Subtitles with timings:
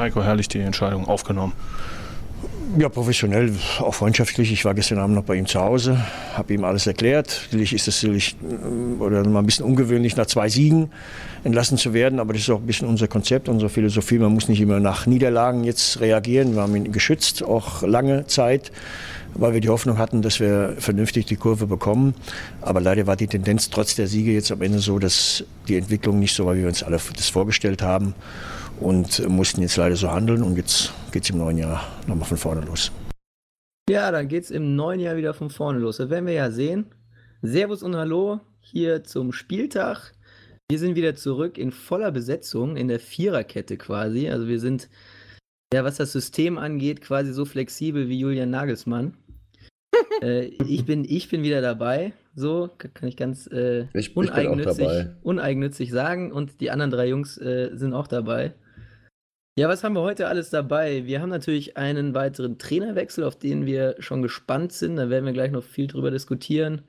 [0.00, 1.52] Heiko Herrlich die Entscheidung aufgenommen?
[2.78, 4.52] Ja, professionell, auch freundschaftlich.
[4.52, 5.98] Ich war gestern Abend noch bei ihm zu Hause,
[6.34, 7.42] habe ihm alles erklärt.
[7.46, 10.90] Natürlich ist es natürlich äh, oder mal ein bisschen ungewöhnlich, nach zwei Siegen
[11.42, 14.18] entlassen zu werden, aber das ist auch ein bisschen unser Konzept, unsere Philosophie.
[14.18, 16.54] Man muss nicht immer nach Niederlagen jetzt reagieren.
[16.54, 18.70] Wir haben ihn geschützt, auch lange Zeit,
[19.34, 22.14] weil wir die Hoffnung hatten, dass wir vernünftig die Kurve bekommen.
[22.62, 26.20] Aber leider war die Tendenz trotz der Siege jetzt am Ende so, dass die Entwicklung
[26.20, 28.14] nicht so war, wie wir uns alle das vorgestellt haben
[28.80, 32.36] und mussten jetzt leider so handeln und jetzt geht es im neuen Jahr nochmal von
[32.36, 32.90] vorne los.
[33.88, 35.98] Ja, dann geht es im neuen Jahr wieder von vorne los.
[35.98, 36.86] Das werden wir ja sehen.
[37.42, 40.12] Servus und Hallo hier zum Spieltag.
[40.70, 44.28] Wir sind wieder zurück in voller Besetzung, in der Viererkette quasi.
[44.28, 44.88] Also wir sind,
[45.74, 49.16] ja, was das System angeht, quasi so flexibel wie Julian Nagelsmann.
[50.22, 52.12] äh, ich, bin, ich bin wieder dabei.
[52.36, 55.10] So kann ich ganz äh, Ich, ich uneigennützig, dabei.
[55.22, 56.30] uneigennützig sagen.
[56.30, 58.54] Und die anderen drei Jungs äh, sind auch dabei.
[59.58, 61.06] Ja, was haben wir heute alles dabei?
[61.06, 64.96] Wir haben natürlich einen weiteren Trainerwechsel, auf den wir schon gespannt sind.
[64.96, 66.82] Da werden wir gleich noch viel drüber diskutieren.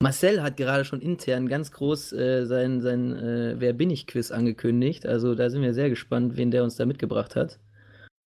[0.00, 4.30] Marcel hat gerade schon intern ganz groß äh, sein, sein äh, Wer bin ich Quiz
[4.30, 5.06] angekündigt.
[5.06, 7.58] Also da sind wir sehr gespannt, wen der uns da mitgebracht hat.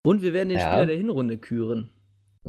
[0.03, 0.67] Und wir werden den Ja.
[0.71, 1.91] Spieler der Hinrunde küren.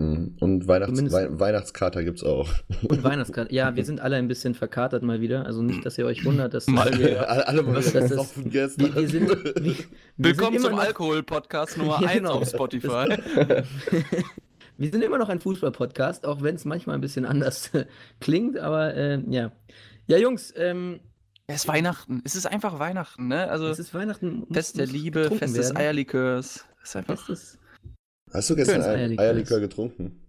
[0.00, 2.48] Und Weihnachts Zumindest- Wei Weihnachtskater gibt's auch.
[2.88, 3.54] Und Weihnachtskarte.
[3.54, 5.44] Ja, wir sind alle ein bisschen verkatert mal wieder.
[5.44, 8.32] Also nicht, dass ihr euch wundert, dass Mal wir, alle, alle mal ist das?
[8.46, 8.94] gestern.
[8.94, 9.28] wir, wir sind.
[9.28, 9.74] Wir, wir
[10.16, 12.32] Willkommen sind zum Alkohol-Podcast Nummer Ja, 1 genau.
[12.32, 13.18] auf Spotify.
[14.78, 17.70] Wir sind immer noch ein Fußball-Podcast, auch wenn es manchmal ein bisschen anders
[18.20, 19.52] klingt, aber äh, ja.
[20.06, 21.00] Ja, Jungs, ähm,
[21.46, 22.22] Es ist Weihnachten.
[22.24, 23.50] Es ist einfach Weihnachten, ne?
[23.50, 24.46] Also es ist Weihnachten.
[24.50, 25.76] Fest der Liebe, Fest des.
[25.76, 26.64] Eierlikörs.
[26.80, 27.26] Das ist einfach.
[27.26, 27.58] Festes.
[28.32, 29.24] Hast du gestern Eierlikör.
[29.24, 30.20] Eierlikör getrunken?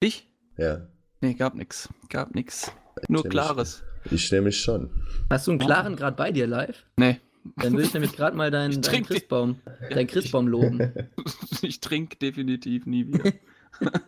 [0.00, 0.28] Ich?
[0.56, 0.86] Ja.
[1.20, 1.88] Nee, gab nix.
[2.10, 2.70] Gab nix.
[3.08, 3.82] Nur nämlich- Klares.
[4.10, 4.90] Ich nämlich schon.
[5.30, 6.84] Hast du einen klaren gerade bei dir live?
[6.98, 7.20] Nee.
[7.56, 10.92] Dann will ich nämlich gerade mal deinen, deinen Christbaum, Ja, deinen Christbaum loben.
[11.62, 13.32] Ich trinke definitiv nie wieder.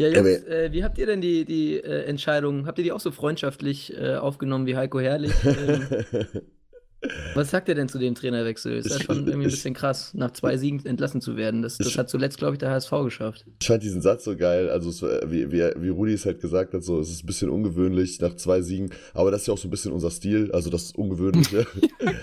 [0.00, 2.98] Ja, aber- äh, wie habt ihr denn die, die äh, Entscheidung, habt ihr die auch
[3.00, 5.32] so freundschaftlich äh, aufgenommen wie Heiko Herrlich?
[5.44, 6.42] Ähm,
[7.34, 8.74] was sagt ihr denn zu dem Trainerwechsel?
[8.76, 11.62] Ist ja Ich- schon irgendwie ein ich- bisschen krass, nach zwei Siegen entlassen zu werden.
[11.62, 13.44] Das, das Ich- hat zuletzt, glaube ich, der HSV geschafft.
[13.60, 16.40] Ich fand diesen Satz so geil, also es, war- wie, wie, wie Rudi es halt
[16.40, 19.54] gesagt hat, so es ist ein bisschen ungewöhnlich nach zwei Siegen, aber das ist ja
[19.54, 21.66] auch so ein bisschen unser Stil, also das Ungewöhnliche.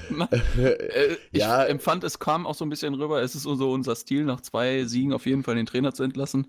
[0.58, 1.64] Äh, ich Ja.
[1.66, 4.84] empfand, es kam auch so ein bisschen rüber, es ist so unser Stil, nach zwei
[4.86, 6.48] Siegen auf jeden Fall den Trainer zu entlassen.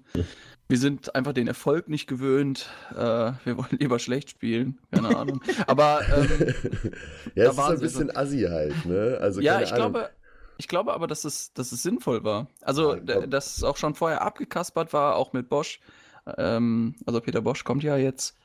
[0.68, 2.68] Wir sind einfach den Erfolg nicht gewöhnt.
[2.92, 2.96] Äh,
[3.44, 4.78] wir wollen lieber schlecht spielen.
[4.92, 5.40] Keine Ahnung.
[5.66, 6.54] Aber ähm,
[7.34, 9.18] ja, Da es ist ein bisschen assi halt, ne?
[9.20, 9.92] Also ja, keine ich Ahnung.
[9.92, 10.10] glaube,
[10.58, 12.48] ich glaube aber, dass es, dass es sinnvoll war.
[12.62, 15.80] Also, Ja, glaub- dass es auch schon vorher abgekaspert war, auch mit Bosch.
[16.36, 18.36] Ähm, also Peter Bosch kommt ja jetzt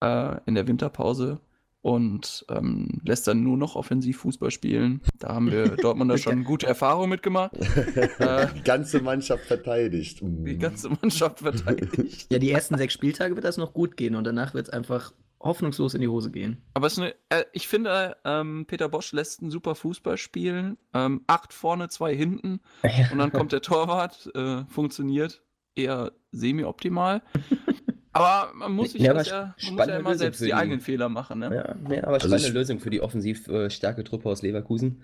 [0.00, 1.40] äh, in der Winterpause
[1.80, 5.00] und ähm, lässt dann nur noch offensiv Fußball spielen.
[5.18, 7.52] Da haben wir Dortmunder schon gute Erfahrungen mitgemacht.
[8.18, 10.18] Äh, Die ganze Mannschaft verteidigt.
[10.22, 12.26] Die ganze Mannschaft verteidigt.
[12.30, 15.12] Ja, die ersten sechs Spieltage wird das noch gut gehen und danach wird es einfach
[15.42, 16.62] hoffnungslos in die Hose gehen.
[16.74, 20.78] Aber es ist eine, äh, ich finde, ähm, Peter Bosch lässt einen super Fußball spielen.
[20.94, 22.60] Ähm, acht vorne, zwei hinten.
[23.12, 25.42] Und dann kommt der Torwart, äh, funktioniert
[25.74, 27.22] eher semi-optimal.
[28.14, 30.54] Aber man muss sich Ja, das ja, man muss ja immer Lösung selbst die die-
[30.54, 31.38] eigenen Fehler machen.
[31.38, 31.46] Ne?
[31.46, 35.02] Ja, ja aber Also spannende Lösung für die offensiv äh, starke Truppe aus Leverkusen.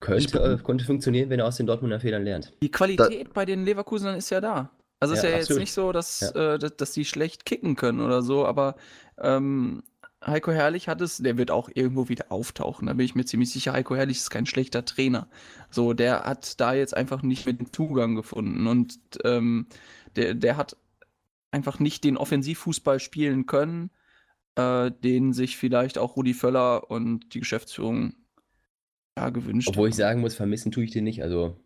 [0.00, 2.52] Könnte, äh, konnte funktionieren, wenn er aus den Dortmunder Fehlern lernt.
[2.62, 4.70] Die Qualität bei den Leverkusenern ist ja da.
[5.04, 5.48] Also es ist Ja, ja absolut.
[5.50, 8.76] jetzt nicht so, dass, äh, dass, dass die schlecht kicken können oder so, aber
[9.18, 9.82] ähm,
[10.24, 13.50] Heiko Herrlich hat es, der wird auch irgendwo wieder auftauchen, da bin ich mir ziemlich
[13.52, 13.72] sicher.
[13.74, 15.28] Heiko Herrlich ist kein schlechter Trainer.
[15.70, 19.66] So, der hat da jetzt einfach nicht mit dem Zugang gefunden und ähm,
[20.16, 20.76] der, der hat
[21.52, 23.90] einfach nicht den Offensivfußball spielen können,
[24.56, 28.14] äh, den sich vielleicht auch Rudi Völler und die Geschäftsführung
[29.16, 29.98] ja, gewünscht Obwohl ich haben.
[29.98, 31.22] sagen muss, vermissen tue ich den nicht.
[31.22, 31.63] Also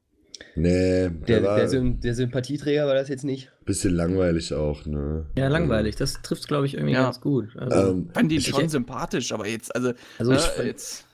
[0.54, 3.50] Nee, der, der, war der, der Sympathieträger war das jetzt nicht.
[3.64, 5.26] bisschen langweilig auch, ne?
[5.36, 5.96] Ja, langweilig.
[5.96, 7.04] Das trifft glaube ich, irgendwie Ja.
[7.04, 7.56] ganz gut.
[7.56, 11.04] Also, Ähm, fand ihn ich- schon sympathisch, aber jetzt, also, also äh, ich, jetzt.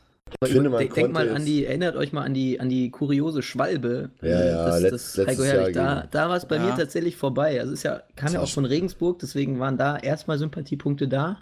[0.41, 2.91] aber finde, man denk, denk mal an die, erinnert euch mal an die, an die
[2.91, 4.11] kuriose Schwalbe.
[4.23, 6.77] Ja, äh, ja, das, letzt- das letztes Jahr da, da war es bei mir Ja.
[6.77, 7.61] tatsächlich vorbei.
[7.61, 11.39] Also es ist ja, kam ja auch von Regensburg, deswegen waren da erstmal Sympathiepunkte da.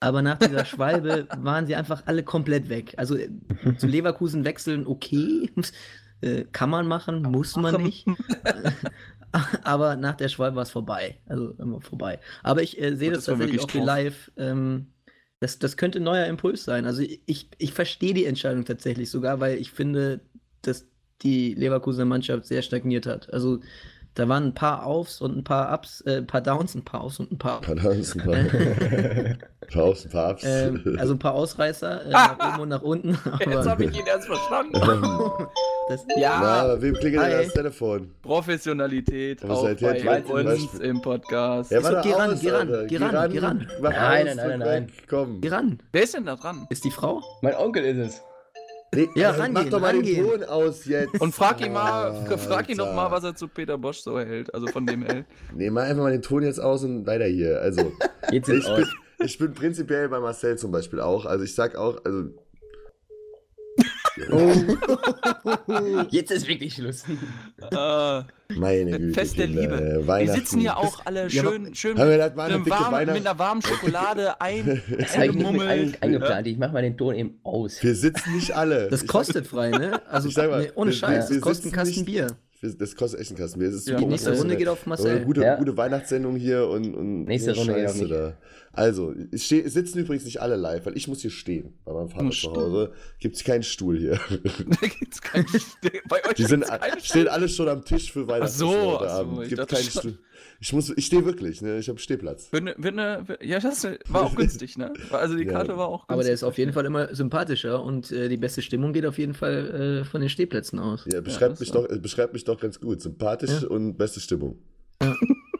[0.00, 2.94] Aber nach dieser Schwalbe waren sie einfach alle komplett weg.
[2.98, 3.28] Also äh,
[3.78, 5.50] zu Leverkusen wechseln, okay.
[6.26, 7.84] Äh, kann man machen, muss man Machen.
[7.84, 8.06] nicht.
[9.64, 11.18] Aber nach der Schwalbe war es vorbei.
[11.26, 12.20] Also immer vorbei.
[12.42, 13.86] Aber ich äh, sehe das das tatsächlich wirklich auch drauf.
[13.86, 14.32] live.
[14.36, 14.86] Ähm,
[15.40, 16.86] das, das könnte ein neuer Impuls sein.
[16.86, 20.20] Also ich, ich verstehe die Entscheidung tatsächlich sogar, weil ich finde,
[20.62, 20.86] dass
[21.22, 23.32] die Leverkusener Mannschaft sehr stagniert hat.
[23.32, 23.60] Also
[24.14, 27.02] da waren ein paar Aufs und ein paar Ups, äh, ein paar Downs, ein paar
[27.02, 29.38] Aufs und ein paar Ein paar Downs, ein paar, ein
[29.70, 30.42] paar Ups, ein paar Ups.
[30.46, 33.18] ähm, also ein paar Ausreißer, äh, nach oben und nach unten.
[33.40, 34.72] Jetzt habe ich ihn erst verstanden.
[35.88, 38.10] Das, Ja, Na, wem klingelt denn das Telefon?
[38.22, 41.70] Professionalität Aber auch seid bei jetzt- uns im Podcast.
[41.70, 43.68] Ja, so, geh ran, aus, geh ran, geh ran, geh ran.
[43.80, 45.40] Mach Nein, nein, nein, nein, Komm.
[45.40, 45.78] Geh ran.
[45.92, 46.66] Wer ist denn da dran?
[46.70, 47.22] Ist die Frau?
[47.42, 48.22] Mein Onkel ist es.
[48.94, 50.24] Nee, Ja, Mach rangehen, doch mal rangehen.
[50.26, 51.20] den Ton aus jetzt.
[51.20, 54.18] Und frag ihn mal, Ah, frag ihn doch mal, was er zu Peter Bosch so
[54.18, 54.52] hält.
[54.54, 55.26] Also von dem hält.
[55.54, 57.60] Nee, mach einfach mal den Ton jetzt aus und weiter hier.
[57.60, 57.92] Also,
[58.32, 58.88] Jetzt ich bin, aus.
[59.24, 61.26] ich bin prinzipiell bei Marcel zum Beispiel auch.
[61.26, 62.24] Also, ich sag auch, also.
[66.10, 67.04] Jetzt ist wirklich Schluss.
[67.74, 68.24] Ah,
[68.56, 69.12] Meine Güte.
[69.14, 69.76] Fest der Kinder, Liebe.
[69.76, 72.54] äh, wir sitzen hier auch alle Ja, schön, schön Haben wir mit, das mal eine
[72.54, 76.46] einem dicke warmen, Weihnacht- mit einer warmen Schokolade ein, Das habe ich nicht ein, eingeplant.
[76.46, 77.82] Ich mache mal den Ton eben aus.
[77.82, 78.88] Wir sitzen nicht alle.
[78.88, 80.00] Das kostet frei, ne?
[80.10, 82.28] Also Ich sag mal, nee, ohne wir- Scheiß, wir das kostet einen Kasten nicht- Bier.
[82.62, 83.70] Das kostet echt einen Kasten Bier.
[83.84, 84.36] Ja, Die nächste.
[84.36, 85.24] Runde geht auf Marcel.
[85.24, 85.56] Gute, Ja.
[85.56, 88.12] gute Weihnachtssendung hier und, und Nächste Runde geht auf Scheiße mich.
[88.12, 88.32] da.
[88.76, 91.72] Also, es ste- es sitzen übrigens nicht alle live, weil ich muss hier stehen.
[91.84, 92.50] Bei meinem Vater zu.
[92.54, 94.20] Hause gibt es keinen Stuhl hier.
[94.80, 95.46] Da gibt's keinen
[96.08, 96.64] Bei euch Die sind,
[97.02, 98.52] stehen alle schon am Tisch für Weihnachten.
[98.52, 98.68] so,
[99.00, 99.82] heute ach so, ich gibt keinen.
[99.82, 100.18] Stuhl.
[100.60, 101.78] Ich muss, ich stehe wirklich, ne?
[101.78, 102.50] Ich habe Stehplatz.
[102.52, 104.92] Wird ne, wird ne, ja, das war auch günstig, ne?
[105.10, 105.52] Also die Ja.
[105.52, 106.12] Karte war auch günstig.
[106.14, 109.18] Aber der ist auf jeden Fall immer sympathischer und äh, die beste Stimmung geht auf
[109.18, 111.06] jeden Fall äh, von den Stehplätzen aus.
[111.12, 113.00] Ja, beschreibt das mich doch, äh, beschreibt mich doch ganz gut.
[113.02, 113.68] Sympathisch Ja.
[113.68, 114.58] und beste Stimmung.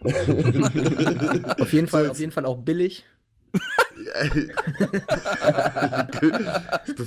[1.60, 3.04] Auf jeden Fall, auf jeden Fall auch billig.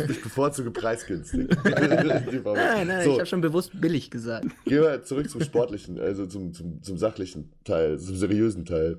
[0.10, 1.48] ich bevorzuge preisgünstig.
[1.63, 4.48] Nein, nein, so, ich habe schon bewusst billig gesagt.
[4.66, 8.98] Gehen wir zurück zum sportlichen, also zum, zum, zum sachlichen Teil, zum seriösen Teil.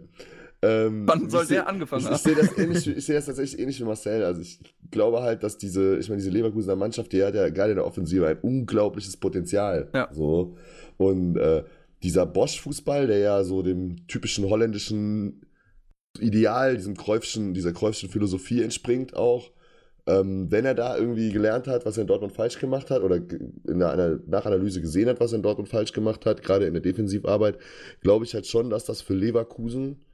[0.63, 2.17] Ähm, Wann ich soll seh- der angefangen ich, haben?
[2.17, 4.25] ich sehe das, ähnlich ich sehe das tatsächlich ähnlich wie Marcel.
[4.25, 4.61] Also ich
[4.91, 7.87] glaube halt, dass diese, ich meine, diese Leverkusener Mannschaft, die hat ja gerade in der
[7.87, 9.89] Offensive ein unglaubliches Potenzial.
[9.95, 10.09] Ja.
[10.13, 10.57] So.
[10.99, 11.65] Und äh,
[12.03, 15.47] dieser Bosch-Fußball, der ja so dem typischen holländischen
[16.19, 19.51] Ideal, diesem Cruyffschen, dieser Cruyffschen Philosophie entspringt auch.
[20.07, 23.17] Ähm, wenn er da irgendwie gelernt hat, was er in Dortmund falsch gemacht hat oder
[23.17, 26.83] in einer Nachanalyse gesehen hat, was er in Dortmund falsch gemacht hat, gerade in der
[26.83, 27.59] Defensivarbeit,
[28.01, 30.05] glaube ich halt schon, dass das für Leverkusen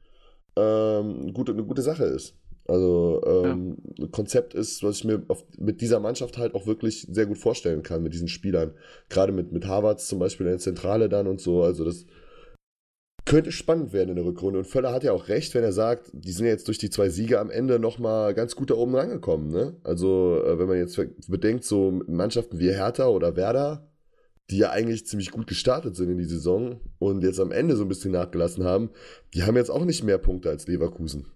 [0.56, 2.34] ähm, gute, eine gute Sache ist.
[2.68, 7.06] Also ähm, ein Konzept ist, was ich mir auf, mit dieser Mannschaft halt auch wirklich
[7.10, 8.74] sehr gut vorstellen kann, mit diesen Spielern.
[9.08, 11.62] Gerade mit, mit Harvards zum Beispiel in der Zentrale dann und so.
[11.62, 12.06] Also das
[13.26, 14.60] könnte spannend werden in der Rückrunde.
[14.60, 16.90] Und Völler hat ja auch recht, wenn er sagt, die sind ja jetzt durch die
[16.90, 19.50] zwei Siege am Ende nochmal ganz gut da oben rangekommen.
[19.50, 19.76] Ne?
[19.84, 20.98] Also äh, wenn man jetzt
[21.28, 23.90] bedenkt, so Mannschaften wie Hertha oder Werder,
[24.50, 27.82] die ja eigentlich ziemlich gut gestartet sind in die Saison und jetzt am Ende so
[27.82, 28.90] ein bisschen nachgelassen haben,
[29.34, 31.26] die haben jetzt auch nicht mehr Punkte als Leverkusen.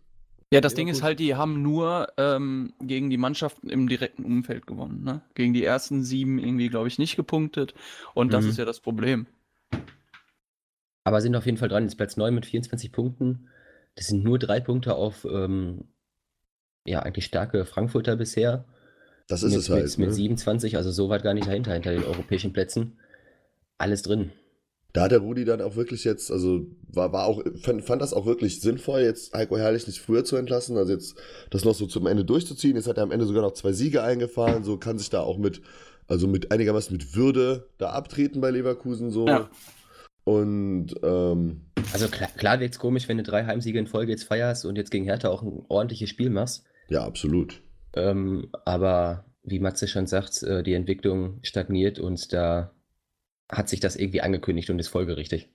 [0.53, 4.67] Ja, das Ding ist halt, die haben nur ähm, gegen die Mannschaften im direkten Umfeld
[4.67, 5.05] gewonnen.
[5.05, 5.21] Ne?
[5.35, 7.73] Gegen die ersten sieben irgendwie, glaube ich, nicht gepunktet.
[8.15, 8.51] Und das Mhm.
[8.51, 9.27] ist ja das Problem.
[11.05, 11.85] Aber sind auf jeden Fall dran.
[11.85, 13.49] Jetzt Platz 9 mit 24 Punkten.
[13.95, 15.85] Das sind nur drei Punkte auf ähm,
[16.85, 18.65] ja, eigentlich starke Frankfurter bisher.
[19.29, 19.85] Das ist mit, es halt.
[19.85, 20.15] Mit, mit ne?
[20.15, 22.99] 27, also so weit gar nicht dahinter, hinter den europäischen Plätzen.
[23.79, 24.33] Alles drin.
[24.93, 28.13] Da hat der Rudi dann auch wirklich jetzt, also war, war auch, fand, fand das
[28.13, 31.17] auch wirklich sinnvoll, jetzt Heiko Herrlich nicht früher zu entlassen, also jetzt
[31.51, 32.77] das noch so zum Ende durchzuziehen.
[32.77, 35.39] Jetzt hat er am Ende sogar noch zwei Siege eingefahren, so kann sich da auch
[35.39, 35.63] mit,
[36.09, 39.27] also mit einigermaßen mit Würde da abtreten bei Leverkusen so.
[39.27, 39.49] Ja.
[40.25, 44.25] Und ähm, Also klar, klar wirkt es komisch, wenn du drei Heimsiege in Folge jetzt
[44.25, 46.65] feierst und jetzt gegen Hertha auch ein ordentliches Spiel machst.
[46.89, 47.63] ja, absolut.
[47.95, 52.73] Ähm, aber wie Matze schon sagt, äh, die Entwicklung stagniert und da
[53.51, 55.49] hat sich das irgendwie angekündigt und ist folgerichtig.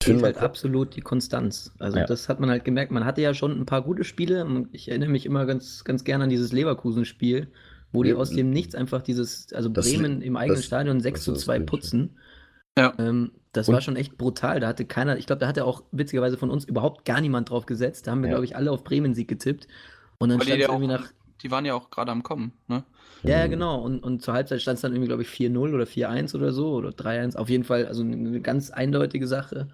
[0.00, 1.72] Ich finde Fehlt halt absolut die Konstanz.
[1.78, 2.06] Also Ja.
[2.06, 2.90] das hat man halt gemerkt.
[2.92, 4.66] Man hatte ja schon ein paar gute Spiele.
[4.72, 7.48] Ich erinnere mich immer ganz, ganz gerne an dieses Leverkusen-Spiel,
[7.92, 11.00] wo die Ja, aus dem Nichts einfach dieses, also das- Bremen im eigenen das- Stadion
[11.00, 11.70] 6 das zu ist 2 richtig.
[11.70, 12.18] putzen.
[12.78, 12.94] Ja.
[12.98, 14.60] Ähm, das Und- war schon echt brutal.
[14.60, 17.66] Da hatte keiner, ich glaube, da hatte auch witzigerweise von uns überhaupt gar niemand drauf
[17.66, 18.06] gesetzt.
[18.06, 18.34] Da haben wir, Ja.
[18.34, 19.66] glaube ich, alle auf Bremen-Sieg getippt.
[20.18, 21.06] Und dann stand es irgendwie nach,
[21.42, 22.52] Die waren ja auch gerade am Kommen.
[22.66, 22.82] Ne?
[23.24, 23.82] Ja, ja, genau.
[23.82, 26.74] Und, und zur Halbzeit stand es dann irgendwie, glaube ich, 4-0 oder 4-1 oder so
[26.74, 27.36] oder 3-1.
[27.36, 29.68] Auf jeden Fall, also eine, ganz eindeutige Sache.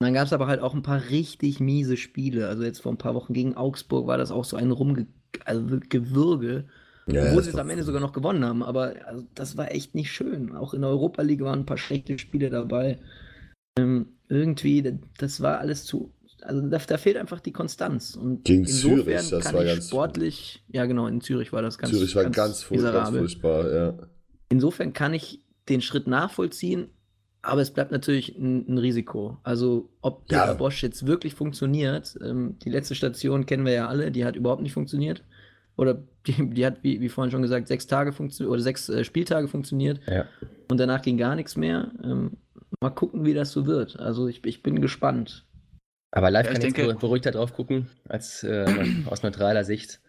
[0.00, 2.48] Und dann gab es aber halt auch ein paar richtig miese Spiele.
[2.48, 5.06] Also jetzt vor ein paar Wochen gegen Augsburg war das auch so ein Rumge
[5.44, 5.66] also
[7.06, 8.62] ja, obwohl sie es am Ende sogar noch gewonnen haben.
[8.62, 10.54] Aber also, das war echt nicht schön.
[10.56, 12.98] Auch in der Europa League waren ein paar schlechte Spiele dabei.
[13.78, 16.12] Ähm, irgendwie, da- das war alles zu.
[16.42, 18.14] Also da, da fehlt einfach die Konstanz.
[18.14, 22.14] Und Gegen Zürich, das war ganz- sportlich, ja genau, in Zürich war das ganz Zürich
[22.14, 23.20] war ganz, ganz miserabel.
[23.20, 23.94] furchtbar, ja.
[24.48, 26.88] Insofern kann ich den Schritt nachvollziehen,
[27.42, 29.38] aber es bleibt natürlich ein, ein Risiko.
[29.42, 30.46] Also, ob Ja.
[30.46, 34.36] der Bosch jetzt wirklich funktioniert, ähm, die letzte Station kennen wir ja alle, die hat
[34.36, 35.22] überhaupt nicht funktioniert.
[35.76, 39.04] Oder die, die hat, wie, wie vorhin schon gesagt, sechs Tage funktioniert oder sechs äh,
[39.04, 40.24] Spieltage funktioniert Ja.
[40.70, 41.92] und danach ging gar nichts mehr.
[42.02, 42.38] Ähm,
[42.80, 43.98] mal gucken, wie das so wird.
[44.00, 45.44] Also, ich, ich bin gespannt.
[46.10, 48.64] Aber live Ja, kann ich denke- beru- beruhigter drauf gucken, als äh,
[49.06, 50.00] aus neutraler Sicht.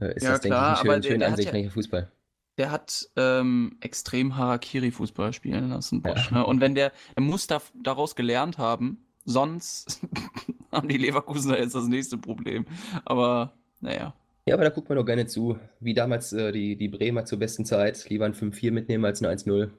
[0.00, 2.10] Äh, ist Ja, das, denke klar, ich, ein schön, der- schön der Fußball.
[2.58, 6.30] der hat ähm, extrem Harakiri-Fußball spielen lassen, Bosch.
[6.30, 6.38] Ja.
[6.38, 6.46] Ne?
[6.46, 10.00] Und wenn der, er muss da, daraus gelernt haben, sonst
[10.72, 12.66] haben die Leverkusener jetzt das nächste Problem.
[13.04, 14.14] Aber naja.
[14.46, 15.58] Ja, aber da guckt man doch gerne zu.
[15.80, 18.08] Wie damals äh, die, die Bremer zur besten Zeit.
[18.10, 19.70] Lieber ein 5-4 mitnehmen als ein 1-0.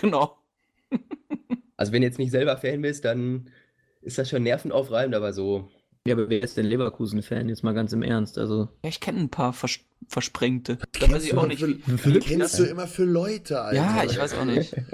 [0.00, 0.36] Genau.
[1.76, 3.48] Also wenn du jetzt nicht selber Fan bist, dann
[4.02, 5.68] ist das schon nervenaufreibend, aber so.
[6.06, 7.48] Ja, aber wer ist denn Leverkusen-Fan?
[7.48, 8.36] Jetzt mal ganz im Ernst.
[8.36, 9.78] Also, Ja, ich kenne ein paar Vers
[10.08, 10.78] Versprengte.
[11.00, 11.60] Da weiß ich auch nicht.
[11.60, 13.76] Für, wie- was kennst du immer für Leute, Alter?
[13.76, 14.74] Ja, ich weiß auch nicht.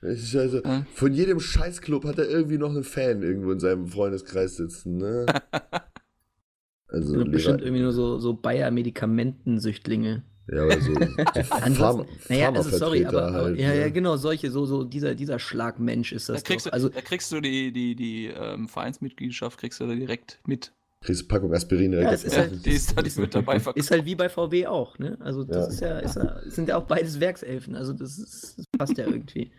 [0.00, 0.86] Es ist also, Ja.
[0.94, 5.26] von jedem Scheißclub hat er irgendwie noch einen Fan irgendwo in seinem Freundeskreis sitzen, ne?
[6.88, 10.22] Also, bestimmt irgendwie nur so, so Bayer-Medikamentensüchtlingen.
[10.50, 10.94] Ja, aber so,
[11.74, 13.80] so naja, also sorry, aber, halt, ja, ne?
[13.80, 16.70] ja, genau, solche, so, so dieser, dieser Schlagmensch ist Da das kriegst, doch.
[16.70, 20.72] du, Also, da kriegst du die, die, die ähm, Vereinsmitgliedschaft kriegst du da direkt mit.
[21.04, 22.66] Kriegst eine Packung Aspirin direkt Ja, es ist halt-.
[22.66, 23.90] Die ist da die mit dabei ist verkauft.
[23.90, 25.16] halt wie bei VW auch, ne?
[25.20, 25.98] Also das Ja.
[26.00, 29.50] ist ja, ist sind ja auch beides Werkselfen, also das, ist, das passt ja irgendwie.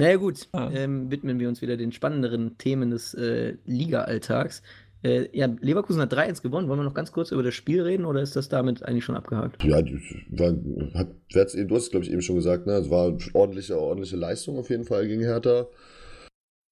[0.00, 0.70] Naja gut, Ja.
[0.70, 4.62] ähm, widmen wir uns wieder den spannenderen Themen des äh, Liga-Alltags.
[5.02, 6.68] Äh, ja, Leverkusen hat 3-1 gewonnen.
[6.68, 9.16] Wollen wir noch ganz kurz über das Spiel reden oder ist das damit eigentlich schon
[9.16, 9.62] abgehakt?
[9.64, 9.82] Ja,
[10.30, 10.54] war,
[10.94, 12.74] hat, hat's du hast es, glaube ich, eben schon gesagt, ne?
[12.74, 15.66] Es war eine ordentliche, ordentliche Leistung auf jeden Fall gegen Hertha.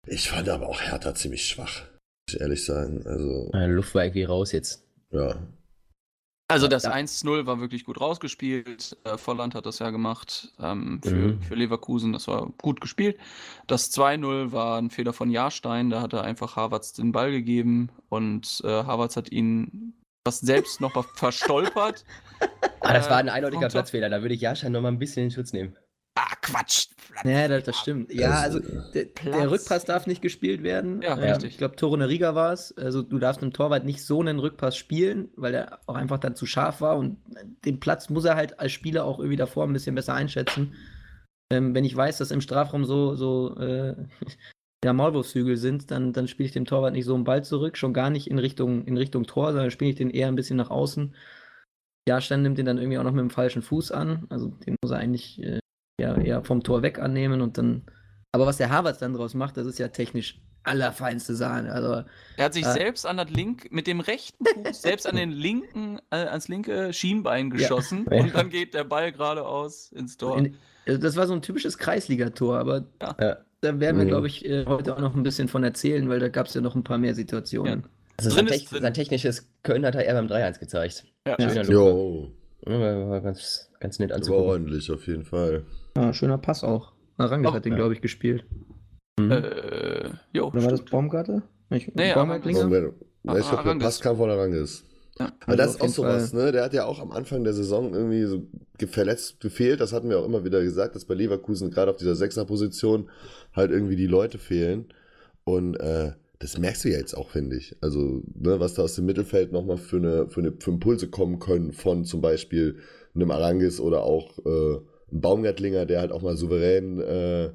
[0.06, 1.82] Ich fand aber auch Hertha ziemlich schwach,
[2.26, 3.02] muss ich ehrlich sagen.
[3.06, 4.84] Also, Luft war irgendwie raus jetzt.
[5.10, 5.36] ja.
[6.50, 6.92] Also das Ja.
[6.92, 8.96] 1-0 war wirklich gut rausgespielt.
[9.04, 11.42] Äh, Volland hat das ja gemacht ähm, für, Mhm.
[11.42, 12.14] für Leverkusen.
[12.14, 13.18] Das war gut gespielt.
[13.66, 15.90] Das 2-0 war ein Fehler von Jahrstein.
[15.90, 19.92] Da hat er einfach Havertz den Ball gegeben und äh, Havertz hat ihn
[20.26, 22.04] fast selbst noch mal verstolpert.
[22.80, 23.80] Ah, das Äh, war ein eindeutiger vom Tor.
[23.80, 24.08] Platzfehler.
[24.08, 25.76] Da würde ich Jaschan noch mal ein bisschen in Schutz nehmen.
[26.18, 26.88] Ah, Quatsch!
[27.24, 28.12] Ja, das, das stimmt.
[28.12, 28.58] Ja, also
[28.94, 31.00] der, der Rückpass darf nicht gespielt werden.
[31.02, 31.52] Ja, Äh, richtig.
[31.52, 32.76] Ich glaube, Torre Riga war es.
[32.76, 36.34] Also du darfst einem Torwart nicht so einen Rückpass spielen, weil er auch einfach dann
[36.34, 37.18] zu scharf war und
[37.64, 40.74] den Platz muss er halt als Spieler auch irgendwie davor ein bisschen besser einschätzen.
[41.52, 43.94] Ähm, wenn ich weiß, dass im Strafraum so, so äh,
[44.84, 47.94] ja, Maulwurfshügel sind, dann, dann spiele ich dem Torwart nicht so einen Ball zurück, schon
[47.94, 50.70] gar nicht in Richtung, in Richtung Tor, sondern spiele ich den eher ein bisschen nach
[50.70, 51.14] außen.
[52.08, 54.26] Jahrstein nimmt den dann irgendwie auch noch mit dem falschen Fuß an.
[54.30, 55.58] Also den muss er eigentlich äh,
[56.00, 57.82] ja, eher vom Tor weg annehmen und dann.
[58.32, 61.72] Aber was der Harvard dann draus macht, das ist ja technisch allerfeinste Sahne.
[61.72, 62.04] Also,
[62.36, 62.72] Er hat sich Äh.
[62.72, 66.92] selbst an das Link mit dem rechten Fuß selbst an den linken, äh, ans linke
[66.92, 68.20] Schienbein geschossen Ja.
[68.20, 70.36] und dann geht der Ball geradeaus ins Tor.
[70.38, 73.16] in, also das war so ein typisches Kreisligator, aber Ja.
[73.20, 73.36] Ja.
[73.62, 74.08] da werden wir, Mhm.
[74.08, 76.60] glaube ich, äh, heute auch noch ein bisschen von erzählen, weil da gab es ja
[76.60, 77.84] noch ein paar mehr Situationen.
[78.18, 78.82] Also Drin sein, drin.
[78.82, 81.04] sein technisches Können hat er eher beim 3-1 gezeigt.
[81.26, 81.36] Ja.
[81.40, 81.62] Schöner
[82.66, 84.48] Ja, war, war ganz, ganz nett das war anzugucken.
[84.50, 85.64] ordentlich auf jeden Fall.
[86.00, 86.92] Ja, schöner Pass auch.
[87.16, 87.78] Arangis Oh, hat den, ja.
[87.78, 88.44] glaube ich, gespielt.
[89.18, 89.30] Mhm.
[89.32, 90.90] Äh, jo, Oder war das stimmt.
[90.90, 91.42] Baumgartel?
[91.70, 92.64] Ich, Nee, Baumgartlinger?
[92.64, 93.84] Moment, ja, ich glaube, der.
[93.84, 94.84] Pass kam von Arangis.
[95.18, 95.32] Ja.
[95.44, 96.52] Aber das ist auch sowas, ne?
[96.52, 98.46] Der hat ja auch am Anfang der Saison irgendwie so
[98.86, 99.80] verletzt gefehlt.
[99.80, 103.10] Das hatten wir auch immer wieder gesagt, dass bei Leverkusen gerade auf dieser Sechserposition
[103.52, 104.86] halt irgendwie die Leute fehlen.
[105.42, 107.76] Und äh, das merkst du ja jetzt auch, finde ich.
[107.80, 111.40] Also, ne, was da aus dem Mittelfeld nochmal für, eine, für, eine, für Impulse kommen
[111.40, 112.78] können von zum Beispiel
[113.16, 114.78] einem Arangis oder auch äh,
[115.10, 117.50] einem Baumgartlinger, der halt auch mal souverän, äh,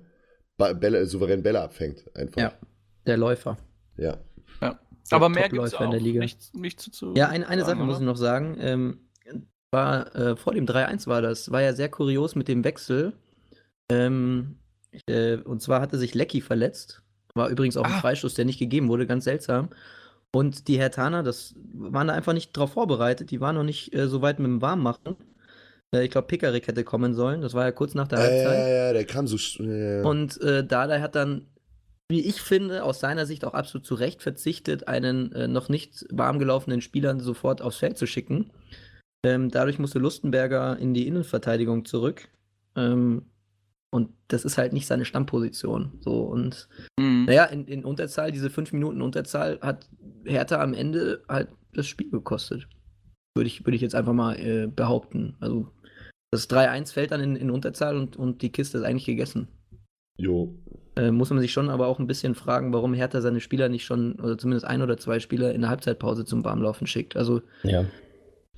[0.58, 2.06] Bälle, souverän Bälle abfängt.
[2.16, 2.42] Einfach.
[2.42, 2.54] Ja,
[3.06, 3.58] der Läufer.
[3.98, 4.18] ja.
[5.12, 6.22] Aber mehr gibt es auch in der Liga.
[6.22, 8.12] nicht, nicht zu, zu Ja, eine, eine sagen, Sache muss ich oder?
[8.12, 8.58] noch sagen.
[8.60, 9.00] Ähm,
[9.72, 11.52] war, äh, vor dem 3-1 war das.
[11.52, 13.14] War ja sehr kurios mit dem Wechsel.
[13.92, 14.58] Ähm,
[15.08, 17.04] äh, und zwar hatte sich Lecky verletzt.
[17.36, 18.00] War übrigens auch ein Ah.
[18.00, 19.70] Freistoß, der nicht gegeben wurde, ganz seltsam.
[20.32, 23.30] Und die Hertaner, das waren da einfach nicht drauf vorbereitet.
[23.30, 25.16] Die waren noch nicht äh, so weit mit dem Warmmachen.
[25.94, 27.42] Äh, ich glaube, Pickerick hätte kommen sollen.
[27.42, 28.68] Das war ja kurz nach der Ja, Halbzeit.
[28.68, 29.38] ja, ja, der kam so.
[29.64, 30.02] Ja.
[30.04, 31.46] Und äh, Dardai hat dann,
[32.10, 36.06] wie ich finde, aus seiner Sicht auch absolut zu Recht verzichtet, einen äh, noch nicht
[36.12, 38.52] warm gelaufenen Spieler sofort aufs Feld zu schicken.
[39.26, 42.28] Ähm, dadurch musste Lustenberger in die Innenverteidigung zurück.
[42.76, 43.26] Ähm,
[43.90, 45.94] und das ist halt nicht seine Stammposition.
[46.02, 46.68] So, und
[47.00, 47.26] Mhm.
[47.26, 49.88] naja, in, in Unterzahl, diese fünf Minuten Unterzahl, hat
[50.26, 52.68] Hertha am Ende halt das Spiel gekostet.
[53.36, 55.36] Würde ich, würde ich jetzt einfach mal äh, behaupten.
[55.40, 55.68] Also
[56.32, 59.48] das 3-1 fällt dann in, in Unterzahl und, und die Kiste ist eigentlich gegessen.
[60.18, 60.56] Jo.
[60.96, 63.86] Äh, muss man sich schon aber auch ein bisschen fragen, warum Hertha seine Spieler nicht
[63.86, 67.16] schon, oder zumindest ein oder zwei Spieler in der Halbzeitpause zum Warmlaufen schickt.
[67.18, 67.86] Also, Ja.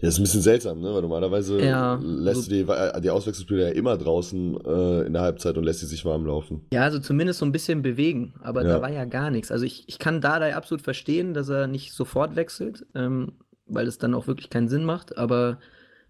[0.01, 0.93] Ja, ist ein bisschen seltsam, ne?
[0.93, 5.13] Weil normalerweise Ja, lässt so- du die, äh, die Auswechselspieler ja immer draußen äh, in
[5.13, 6.65] der Halbzeit und lässt sie sich warm laufen.
[6.73, 8.73] ja, also zumindest so ein bisschen bewegen, aber Ja.
[8.73, 9.53] da war ja gar nichts.
[9.53, 13.31] Also ich, ich kann Dardai absolut verstehen, dass er nicht sofort wechselt, ähm,
[13.65, 15.59] weil es dann auch wirklich keinen Sinn macht, aber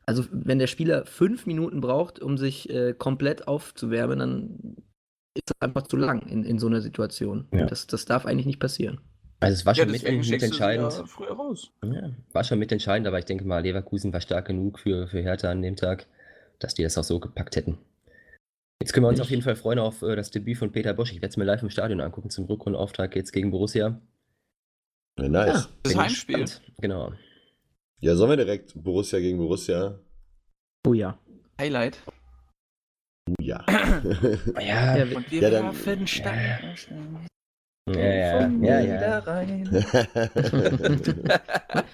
[0.05, 4.75] also wenn der Spieler fünf Minuten braucht, um sich äh, komplett aufzuwärmen, dann
[5.35, 7.47] ist das einfach zu lang in, in so einer Situation.
[7.53, 7.65] Ja.
[7.65, 8.99] Das, das darf eigentlich nicht passieren.
[9.39, 10.93] Also es war Ja, schon mit, du sie mitentscheidend.
[10.93, 11.71] ja früher raus.
[11.83, 15.49] Ja, war schon mitentscheidend, aber ich denke mal, Leverkusen war stark genug für, für Hertha
[15.51, 16.07] an dem Tag.
[16.59, 17.77] dass die das auch so gepackt hätten.
[18.81, 20.93] Jetzt können wir uns Ich- auf jeden Fall freuen auf äh, das Debüt von Peter
[20.93, 21.11] Bosch.
[21.11, 23.99] Ich werde es mir live im Stadion angucken zum Rückrundenauftrag jetzt gegen Borussia.
[25.19, 25.47] Ja, nice.
[25.47, 25.69] Ja.
[25.83, 26.39] Das Bin Heimspiel.
[26.41, 26.61] gespannt.
[26.79, 27.11] Genau.
[28.01, 29.99] Ja, sollen wir direkt Borussia gegen Borussia?
[30.87, 31.17] Oh ja.
[31.59, 31.99] Highlight.
[33.29, 33.65] Uh, ja.
[34.59, 36.75] Ja, Ja, Und wir Ja, dann- werfen Steine.
[37.89, 38.99] ja, ja, ja, ja.
[38.99, 39.65] da rein.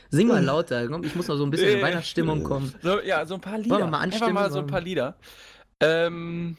[0.09, 0.87] Sing mal lauter.
[0.87, 1.81] komm, Ich muss noch so ein bisschen in.
[1.81, 2.73] Weihnachtsstimmung kommen.
[2.81, 3.77] So, ja, so ein paar Lieder.
[3.77, 4.33] wir mal Einfach anstimmen?
[4.33, 5.15] mal so ein paar Lieder.
[5.81, 6.57] Ähm,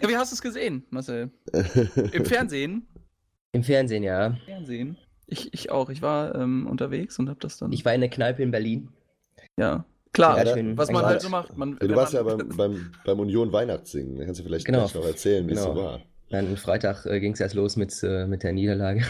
[0.00, 1.30] ja, wie hast du es gesehen, Marcel?
[2.12, 2.86] Im Fernsehen?
[3.52, 4.36] Im Fernsehen, ja.
[4.46, 4.96] Fernsehen.
[5.30, 5.90] Ich, ich auch.
[5.90, 7.70] Ich war ähm, unterwegs und hab das dann.
[7.72, 8.88] Ich war in der Kneipe in Berlin.
[9.56, 9.84] ja.
[10.14, 11.56] Klar, Ja, schön was man halt so macht.
[11.58, 14.16] Man, Ja, du warst ja man- beim, beim, beim Union Weihnachtssingen.
[14.18, 14.78] Da kannst du vielleicht Genau.
[14.80, 15.84] gleich noch erzählen, wie es so Genau.
[15.84, 16.00] war.
[16.30, 19.02] Dann Freitag äh, ging es erst los mit, äh, mit der Niederlage.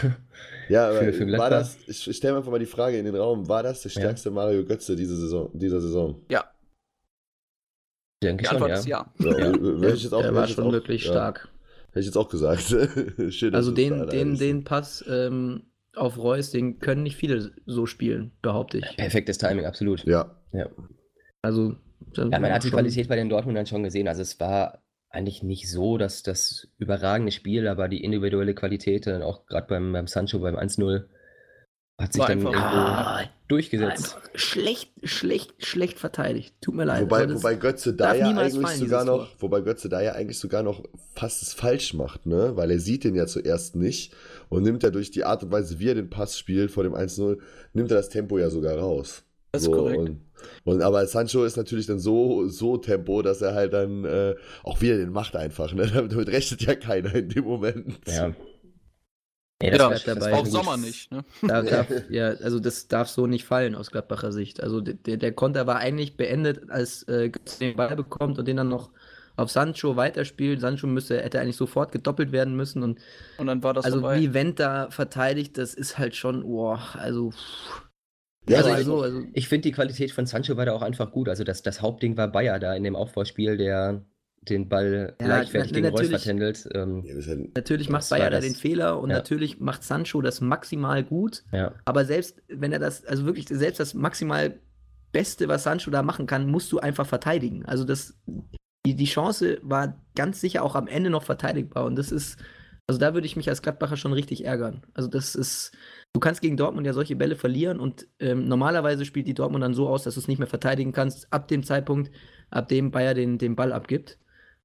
[0.67, 3.15] Ja, aber Für- für war das, ich, ich stelle einfach mal die Frage in den
[3.15, 6.21] Raum, war das der stärkste Mario Götze diese Saison, dieser Saison?
[6.29, 6.43] Ja,
[8.21, 8.77] Denke die schon, Antwort ja.
[8.77, 9.13] ist ja.
[9.19, 9.45] Ja, Ja.
[9.47, 11.47] Hätte ich jetzt auch, Der hätte war schon auch, wirklich ja, stark.
[11.87, 12.63] Hätte ich jetzt auch gesagt.
[13.29, 15.63] Schön, Also den, den, den Pass ähm,
[15.95, 18.97] auf Reus, den können nicht viele so spielen, behaupte ich.
[18.97, 20.05] Perfektes Timing, absolut.
[20.05, 20.67] Ja, Ja.
[21.41, 21.75] Also,
[22.13, 24.07] Ja, man hat die Qualität bei den Dortmundern schon gesehen.
[24.07, 29.21] Also es war eigentlich nicht so, dass das überragende Spiel, aber die individuelle Qualität, dann
[29.21, 31.05] auch gerade beim, beim Sancho beim 1-0,
[31.99, 34.15] hat sich War dann einfach- irgendwo Ah, durchgesetzt.
[34.15, 36.53] einfach schlecht, schlecht, schlecht verteidigt.
[36.61, 37.01] Tut mir leid.
[37.03, 39.35] wobei, Also wobei Götze da ja eigentlich fallen, sogar noch, Tor.
[39.39, 40.83] wobei Götze da ja eigentlich sogar noch
[41.15, 42.55] fast es falsch macht, ne?
[42.55, 44.13] Weil er sieht den ja zuerst nicht
[44.47, 46.93] und nimmt er durch die Art und Weise, wie er den Pass spielt vor dem
[46.93, 47.37] 1-0,
[47.73, 49.23] nimmt er das Tempo ja sogar raus.
[49.51, 49.97] Das ist korrekt.
[49.97, 50.21] Und,
[50.63, 54.79] und aber Sancho ist natürlich dann so, so Tempo, dass er halt dann äh, auch
[54.79, 55.87] wieder den macht einfach, ne?
[55.93, 57.99] Damit, damit rechnet ja keiner in dem Moment.
[58.07, 58.33] Ja.
[59.61, 60.33] Nee, Ja, war- bleibt dabei.
[60.33, 60.51] Auch gut.
[60.51, 61.25] Sommer nicht, ne?
[61.41, 64.61] Da darf, ja, also das darf so nicht fallen aus Gladbacher Sicht.
[64.63, 68.69] Also der, der Konter war eigentlich beendet, als äh, den Ball bekommt und den dann
[68.69, 68.91] noch
[69.35, 70.61] auf Sancho weiterspielt.
[70.61, 72.83] Sancho müsste, hätte eigentlich sofort gedoppelt werden müssen.
[72.83, 72.99] Und
[73.37, 74.19] Und dann war das also vorbei.
[74.19, 77.33] wie Wendt da verteidigt, das ist halt schon, boah, also.
[78.47, 81.11] Ja, also, aber so, also Ich finde, die Qualität von Sancho war da auch einfach
[81.11, 81.29] gut.
[81.29, 84.03] Also das, das Hauptding war Bayer da in dem Aufbauspiel, der
[84.41, 86.21] den Ball Ja, leichtfertig gegen Reus natürlich.
[86.21, 86.69] vertändelt.
[86.73, 89.17] Ähm, Ja, natürlich macht Bayer da den Fehler und ja.
[89.17, 91.43] natürlich macht Sancho das maximal gut.
[91.51, 91.73] ja.
[91.85, 94.59] Aber selbst wenn er das, also wirklich selbst das maximal
[95.11, 97.65] Beste, was Sancho da machen kann, musst du einfach verteidigen.
[97.65, 98.13] Also das,
[98.85, 101.85] die, die Chance war ganz sicher auch am Ende noch verteidigbar.
[101.85, 102.37] Und das ist,
[102.87, 104.83] also da würde ich mich als Gladbacher schon richtig ärgern.
[104.93, 105.71] Also das ist,
[106.13, 109.73] du kannst gegen Dortmund ja solche Bälle verlieren und ähm, normalerweise spielt die Dortmund dann
[109.73, 112.11] so aus, dass du es nicht mehr verteidigen kannst, ab dem Zeitpunkt,
[112.51, 114.19] ab dem Bayer den, den Ball abgibt.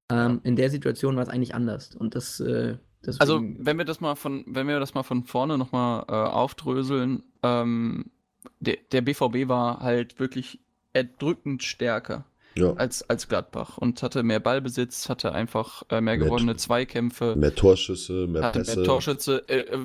[0.09, 1.95] Ähm, in der Situation war es eigentlich anders.
[1.95, 5.23] Und das, äh, deswegen, Also, wenn wir das mal von, wenn wir das mal von
[5.23, 8.11] vorne nochmal äh, aufdröseln, ähm,
[8.59, 10.59] der, der BVB war halt wirklich
[10.93, 12.25] erdrückend stärker
[12.57, 12.73] ja.
[12.73, 17.35] als, als Gladbach und hatte mehr Ballbesitz, hatte einfach äh, mehr Mehr gewonnene Zweikämpfe.
[17.35, 18.77] Mehr Torschüsse, mehr hatte Pässe.
[18.77, 19.43] mehr Torschütze.
[19.47, 19.79] Äh, äh,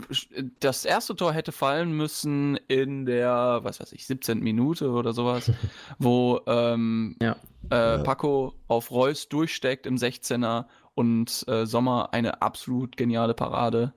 [0.61, 4.41] das erste Tor hätte fallen müssen in der, was weiß ich, 17.
[4.41, 5.51] Minute oder sowas,
[5.99, 7.37] wo ähm, Ja.
[7.71, 7.99] äh, Ja.
[7.99, 13.95] Paco auf Reus durchsteckt im 16er und äh, Sommer eine absolut geniale Parade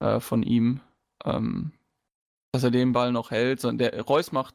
[0.00, 0.80] äh, von ihm,
[1.24, 1.72] ähm,
[2.52, 3.62] dass er den Ball noch hält.
[3.64, 4.54] Der Reus macht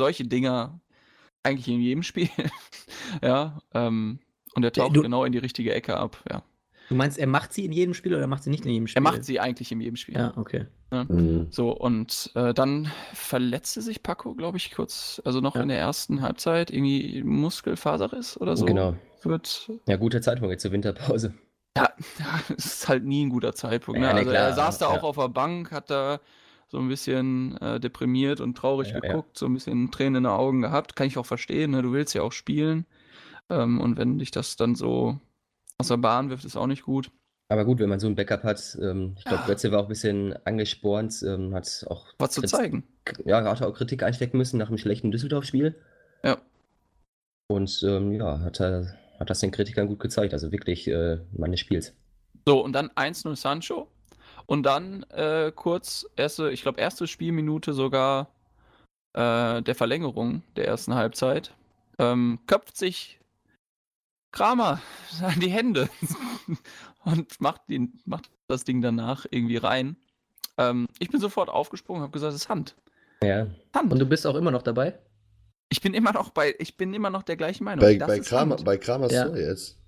[0.00, 0.80] solche Dinger
[1.42, 2.28] eigentlich in jedem Spiel.
[3.22, 4.20] ja, ähm,
[4.54, 6.22] und er taucht Du- genau in die richtige Ecke ab.
[6.30, 6.42] Ja.
[6.88, 8.86] du meinst, er macht sie in jedem Spiel oder er macht sie nicht in jedem
[8.88, 8.98] Spiel?
[8.98, 10.16] Er macht sie eigentlich in jedem Spiel.
[10.16, 10.66] Ja, okay.
[10.90, 11.46] Mhm.
[11.50, 15.62] So, und äh, dann verletzte sich Paco, glaube ich, kurz, also noch Ja.
[15.62, 18.64] in der ersten Halbzeit, irgendwie Muskelfaserriss oder so.
[18.66, 18.96] Genau.
[19.22, 21.34] Wird, Ja, guter Zeitpunkt jetzt zur Winterpause.
[21.76, 24.00] ja, ja, es ist halt nie ein guter Zeitpunkt.
[24.00, 24.06] Ne?
[24.06, 24.98] Ja, ne, also klar, er saß da ja.
[24.98, 26.18] auch auf der Bank, hat da
[26.70, 29.00] so ein bisschen äh, deprimiert und traurig Ja, ja.
[29.00, 30.94] geguckt, so ein bisschen Tränen in den Augen gehabt.
[30.96, 31.82] Kann ich auch verstehen, ne?
[31.82, 32.86] du willst ja auch spielen.
[33.48, 35.18] Ähm, und wenn dich das dann so
[35.78, 37.10] aus der Bahn wirft, ist auch nicht gut.
[37.48, 39.46] Aber gut, wenn man so ein Backup hat, ähm, ich glaube, Ja.
[39.48, 42.84] Götze war auch ein bisschen angespornt, ähm, hat auch, Was zu zeigen.
[43.24, 45.74] ja, hat auch Kritik einstecken müssen nach dem schlechten Düsseldorf-Spiel.
[46.22, 46.38] Ja.
[47.48, 50.32] Und ähm, ja, hat, er, hat das den Kritikern gut gezeigt.
[50.32, 51.92] Also wirklich äh, Mann des Spiels.
[52.46, 53.88] So, und dann 1-0 Sancho.
[54.50, 58.32] Und dann äh, kurz, erste, ich glaube, erste Spielminute sogar
[59.12, 61.54] äh, der Verlängerung der ersten Halbzeit.
[62.00, 63.20] Ähm, köpft sich
[64.32, 64.80] Kramer
[65.22, 65.88] an die Hände
[67.04, 69.94] und macht, den, macht das Ding danach irgendwie rein.
[70.58, 72.74] Ähm, ich bin sofort aufgesprungen, habe gesagt, es ist Hand.
[73.22, 73.92] Ja, Hand.
[73.92, 74.98] Und du bist auch immer noch dabei?
[75.72, 77.84] ich bin immer noch bei, ich bin immer noch der gleichen Meinung.
[77.84, 78.64] Bei, Das bei, ist Kramer, Hand.
[78.64, 79.26] bei Kramers Ja.
[79.26, 79.78] Tor jetzt.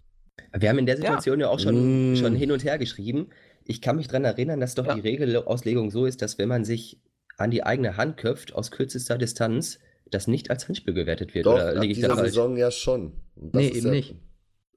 [0.57, 2.17] wir haben in der Situation ja, auch schon, Mm.
[2.17, 3.27] schon hin und her geschrieben.
[3.65, 4.95] Ich kann mich daran erinnern, dass doch Ja.
[4.95, 7.01] die Regelauslegung so ist, dass wenn man sich
[7.39, 9.79] an die eigene Hand köpft aus kürzester Distanz,
[10.11, 11.47] das nicht als Handspiel gewertet wird.
[11.47, 12.29] Doch, Oder liege ich da dieser falsch?
[12.31, 13.13] Saison ja schon.
[13.37, 14.15] Nee, ist eben nicht.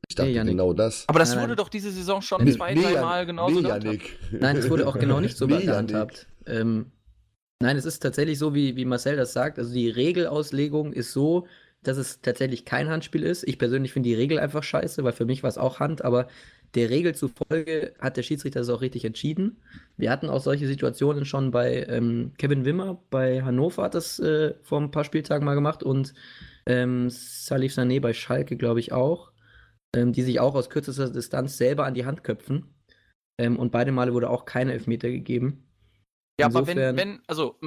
[0.07, 1.03] Ich dachte Nee, genau das.
[1.07, 1.57] Aber das Nein, wurde nein.
[1.57, 3.85] doch diese Saison schon Nee, zwei, Nee, drei Mal genauso nee, gehandhabt.
[3.85, 4.19] Janik.
[4.31, 6.27] Nein, es wurde auch genau nicht so Nee, gehandhabt.
[6.45, 6.91] Ähm,
[7.59, 9.57] nein, es ist tatsächlich so, wie, wie Marcel das sagt.
[9.59, 11.47] Also die Regelauslegung ist so,
[11.83, 13.47] dass es tatsächlich kein Handspiel ist.
[13.47, 16.27] Ich persönlich finde die Regel einfach scheiße, weil für mich war es auch Hand, aber
[16.73, 19.57] der Regel zufolge hat der Schiedsrichter das auch richtig entschieden.
[19.97, 24.55] Wir hatten auch solche Situationen schon bei ähm, Kevin Wimmer, bei Hannover hat das äh,
[24.63, 26.13] vor ein paar Spieltagen mal gemacht und
[26.65, 29.31] ähm, Salif Sané bei Schalke, glaube ich, auch,
[29.95, 32.73] ähm, die sich auch aus kürzester Distanz selber an die Hand köpfen.
[33.37, 35.61] Ähm, und beide Male wurde auch keine Elfmeter gegeben.
[36.39, 37.59] Ja, aber wenn, Insofern- wenn, also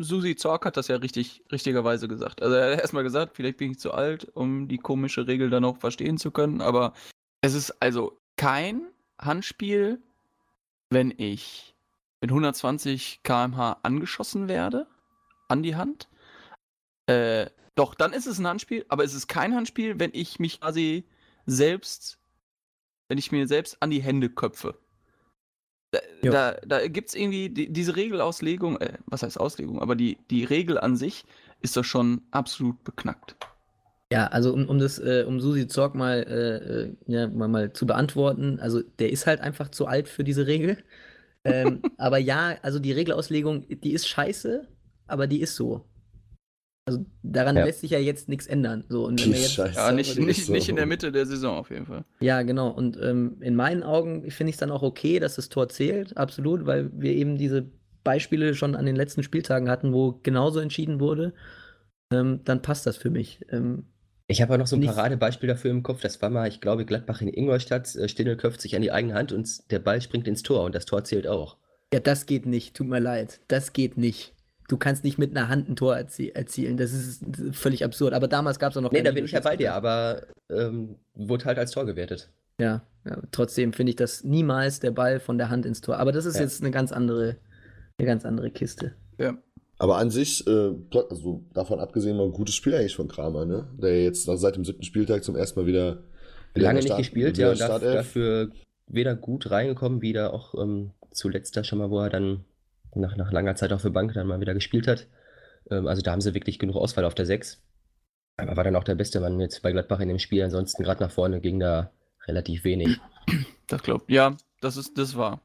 [0.00, 2.42] Susi Zorc hat das ja richtig, richtigerweise gesagt.
[2.42, 5.64] Also er hat erstmal gesagt, vielleicht bin ich zu alt, um die komische Regel dann
[5.64, 6.92] auch verstehen zu können, aber
[7.42, 8.86] es ist also kein
[9.20, 10.02] Handspiel,
[10.88, 11.74] wenn ich
[12.22, 14.86] mit 120 km/h angeschossen werde
[15.48, 16.08] an die Hand.
[17.04, 20.62] Äh, doch, dann ist es ein Handspiel, aber es ist kein Handspiel, wenn ich mich
[20.62, 21.06] quasi
[21.44, 22.18] selbst,
[23.08, 24.78] wenn ich mir selbst an die Hände köpfe.
[25.92, 30.16] Da, da, da gibt es irgendwie die, diese Regelauslegung, äh, was heißt Auslegung, aber die,
[30.30, 31.26] die Regel an sich
[31.60, 33.36] ist doch schon absolut beknackt.
[34.12, 37.72] Ja, also um, um das, äh, um Susi Zorg mal, äh, äh, ja, mal, mal
[37.72, 40.78] zu beantworten, also der ist halt einfach zu alt für diese Regel.
[41.44, 44.66] Ähm, aber ja, also die Regelauslegung, die ist scheiße,
[45.06, 45.84] aber die ist so.
[46.86, 47.64] Also daran Ja.
[47.64, 48.84] lässt sich ja jetzt nichts ändern.
[48.88, 50.52] So, und wenn Die wir jetzt, Scheiße, Ja, aber nicht, nicht, so.
[50.52, 52.04] nicht in der Mitte der Saison auf jeden Fall.
[52.20, 52.68] Ja, genau.
[52.70, 56.16] Und ähm, in meinen Augen finde ich es dann auch okay, dass das Tor zählt,
[56.16, 57.66] absolut, weil wir eben diese
[58.02, 61.32] Beispiele schon an den letzten Spieltagen hatten, wo genauso entschieden wurde.
[62.12, 63.44] Ähm, dann passt das für mich.
[63.50, 63.84] Ähm,
[64.30, 66.00] Ich habe auch noch so ein Nicht- Paradebeispiel dafür im Kopf.
[66.02, 67.94] Das war mal, ich glaube, Gladbach in Ingolstadt.
[67.96, 70.74] Äh, Stindl köpft sich an die eigene Hand und der Ball springt ins Tor und
[70.74, 71.56] das Tor zählt auch.
[71.92, 72.76] ja, das geht nicht.
[72.76, 73.40] Tut mir leid.
[73.48, 74.32] Das geht nicht.
[74.68, 76.76] Du kannst nicht mit einer Hand ein Tor erzie erzielen.
[76.76, 78.14] Das ist völlig absurd.
[78.14, 80.94] Aber damals gab es auch noch Nee, da bin ich ja bei dir, aber ähm,
[81.14, 82.30] wurde halt als Tor gewertet.
[82.60, 85.96] Ja, ja, trotzdem finde ich das niemals der Ball von der Hand ins Tor.
[85.96, 86.42] Aber das ist Ja.
[86.42, 87.36] jetzt eine ganz andere,
[87.98, 88.92] eine ganz andere Kiste.
[89.18, 89.36] Ja.
[89.80, 90.72] Aber an sich, äh,
[91.08, 93.66] also davon abgesehen, mal ein gutes Spiel eigentlich von Kramer, ne?
[93.78, 96.02] Der jetzt nach- seit dem siebten Spieltag zum ersten Mal wieder.
[96.54, 97.94] wieder Lange in der nicht gespielt, ja, und Startelf.
[97.94, 98.50] dafür
[98.88, 102.44] weder gut reingekommen, wieder auch ähm, zuletzt da schon mal, wo er dann
[102.94, 105.06] nach, nach langer Zeit auf der Bank dann mal wieder gespielt hat.
[105.70, 107.62] Ähm, also da haben sie wirklich genug Auswahl auf der 6.
[108.36, 110.42] Aber war dann auch der beste Mann jetzt bei Gladbach in dem Spiel.
[110.42, 111.90] Ansonsten gerade nach vorne ging da
[112.26, 112.98] relativ wenig.
[113.66, 114.10] Das glaubt.
[114.10, 115.40] Ja, das ist, das war.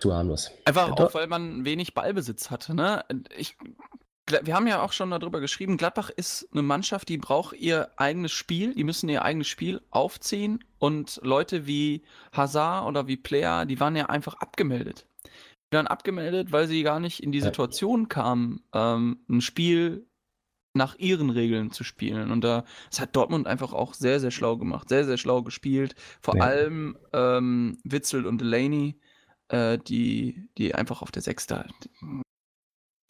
[0.00, 0.50] Zu harmlos.
[0.64, 2.74] Einfach auch, weil man wenig Ballbesitz hatte.
[2.74, 3.04] Ne?
[3.36, 3.56] Ich,
[4.28, 8.32] wir haben ja auch schon darüber geschrieben, Gladbach ist eine Mannschaft, die braucht ihr eigenes
[8.32, 13.80] Spiel, die müssen ihr eigenes Spiel aufziehen und Leute wie Hazard oder wie Player, die
[13.80, 15.06] waren ja einfach abgemeldet.
[15.72, 17.40] Die waren abgemeldet, weil sie gar nicht in die.
[17.40, 20.06] Situation kamen, ähm, ein Spiel
[20.74, 22.30] nach ihren Regeln zu spielen.
[22.30, 25.94] Und da das hat Dortmund einfach auch sehr, sehr schlau gemacht, sehr, sehr schlau gespielt.
[26.20, 26.44] Vor Ja.
[26.44, 29.00] allem ähm, Witzel und Delaney,
[29.48, 31.66] äh, die, die einfach auf der Sechs da.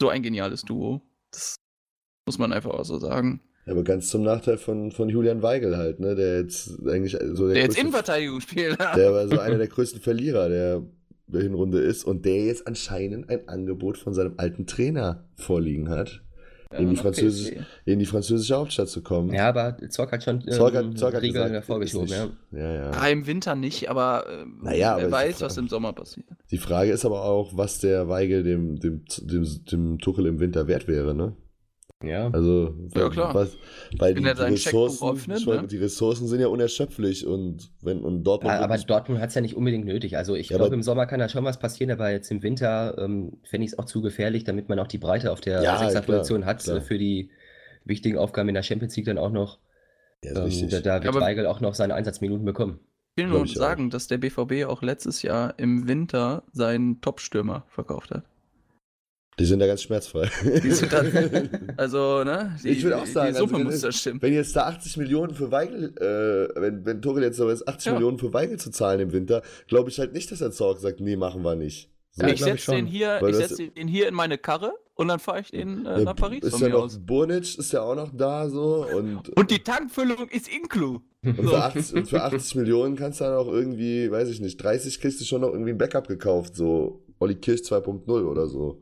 [0.01, 1.01] So ein geniales Duo.
[1.31, 1.55] Das
[2.27, 3.41] muss man einfach auch so sagen.
[3.65, 6.15] Ja, aber ganz zum Nachteil von, von Julian Weigel halt, ne?
[6.15, 8.79] Der jetzt eigentlich so der, Der jetzt Innenverteidigung spielt.
[8.95, 10.83] Der war so einer der größten Verlierer der,
[11.27, 16.23] der Hinrunde ist und der jetzt anscheinend ein Angebot von seinem alten Trainer vorliegen hat,
[16.71, 17.53] in, die PSG.
[17.85, 19.33] in die französische Hauptstadt zu kommen.
[19.33, 22.27] Ja, aber Zorc hat schon ähm, Zorc hat, Zorc hat gesagt, davor geschoben, ja.
[22.51, 22.91] ja, ja.
[22.91, 25.93] Ah, im Winter nicht, aber äh, Naja, aber wer ich weiß, frage- was im Sommer
[25.93, 26.25] passiert.
[26.51, 30.67] Die Frage ist aber auch, was der Weigel dem, dem, dem, dem Tuchel im Winter
[30.67, 31.35] wert wäre, ne?
[32.03, 32.29] Ja.
[32.29, 33.33] Also, Ja, klar.
[33.33, 33.57] Was,
[33.97, 35.67] weil Wenn die, er die, Ressourcen, meine, ne?
[35.67, 39.41] die Ressourcen sind ja unerschöpflich und wenn und Dortmund Ja, aber Dortmund hat es ja
[39.41, 40.15] nicht unbedingt nötig.
[40.15, 42.95] Also ich Ja, glaube, im Sommer kann da schon was passieren, aber jetzt im Winter
[42.99, 45.79] ähm, fände ich es auch zu gefährlich, damit man auch die Breite auf der Ja,
[45.79, 46.77] Sechserposition klar, hat klar.
[46.77, 47.31] äh, für die
[47.83, 49.57] wichtigen Aufgaben in der Champions League dann auch noch.
[50.23, 50.69] ja, Ähm, richtig.
[50.69, 52.79] da, da wird Aber- Weigel auch noch seine Einsatzminuten bekommen.
[53.15, 53.61] Ich will nur ich auch.
[53.61, 58.23] sagen, dass der BVB auch letztes Jahr im Winter seinen Top-Stürmer verkauft hat.
[59.39, 60.29] Die sind da ganz schmerzfrei.
[60.63, 62.57] Die sind dann, also, ne?
[62.63, 64.21] Die, Ich würde auch sagen, die Summe also, wenn muss da stimmen.
[64.21, 67.85] Wenn jetzt da 80 Millionen für Weigel, äh, wenn, wenn Tuchel jetzt so ist, 80
[67.85, 67.93] Ja.
[67.93, 70.99] Millionen für Weigel zu zahlen im Winter, glaube ich halt nicht, dass der Zorg sagt,
[71.01, 71.91] nee, machen wir nicht.
[72.11, 72.23] So.
[72.23, 75.41] Ja, ich setze den hier, ich setze den hier in meine Karre und dann fahre
[75.41, 76.97] ich den äh, nach Paris ist von ja mir noch aus.
[76.97, 81.01] Burnic ist ja auch noch da so und, Und die Tankfüllung ist inclu.
[81.23, 81.49] und, so.
[81.49, 84.99] für 80, und für 80 Millionen kannst du dann auch irgendwie, weiß ich nicht, 30
[84.99, 88.81] kriegst du schon noch irgendwie ein Backup gekauft, so Olli Kirch 2.0 oder so.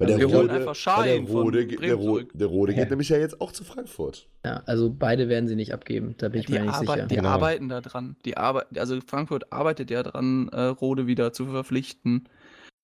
[0.00, 2.30] Weil Also der wir holen Rode, einfach weil Schein der Rode, Bremen der, Rode, zurück.
[2.34, 2.88] der Rode geht Ja.
[2.90, 4.28] nämlich ja jetzt auch zu Frankfurt.
[4.44, 7.06] Ja, also beide werden sie nicht abgeben, da bin ich Die, mir nicht arbeit, sicher.
[7.06, 7.28] die Genau.
[7.28, 8.16] arbeiten da dran.
[8.24, 12.28] Die arbeit, also Frankfurt arbeitet ja dran, äh, Rode wieder zu verpflichten.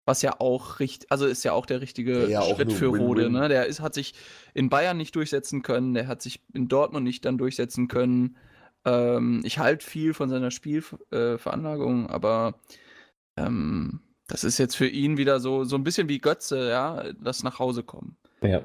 [0.04, 3.22] Was ja auch richtig, also ist ja auch der richtige Ja, ja, Schritt für Rode.
[3.22, 3.32] Win-Win.
[3.40, 3.48] Ne?
[3.48, 4.14] Der ist, hat sich
[4.54, 8.36] in Bayern nicht durchsetzen können, der hat sich in Dortmund nicht dann durchsetzen können.
[8.84, 12.60] Ähm, ich halte viel von seiner Spielveranlagung, äh, aber
[13.36, 17.42] ähm, das ist jetzt für ihn wieder so, so ein bisschen wie Götze, ja, das
[17.42, 18.16] nach Hause kommen.
[18.42, 18.64] Ja.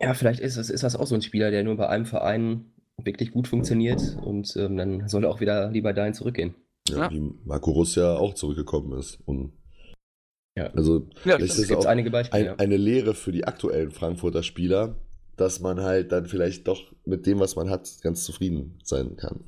[0.00, 2.72] Ja, vielleicht ist das, ist das auch so ein Spieler, der nur bei einem Verein
[3.02, 6.54] wirklich gut funktioniert und ähm, dann soll er auch wieder lieber dahin zurückgehen.
[6.88, 7.10] Ja, Ja.
[7.10, 9.18] Wie Marco Russ ja auch zurückgekommen ist.
[9.26, 9.52] Und
[10.56, 10.66] Ja.
[10.68, 12.52] also Ja, das ist Es es gibt auch einige Beispiele.
[12.52, 14.96] ein, eine Lehre für die aktuellen Frankfurter Spieler,
[15.36, 19.44] dass man halt dann vielleicht doch mit dem, was man hat, ganz zufrieden sein kann.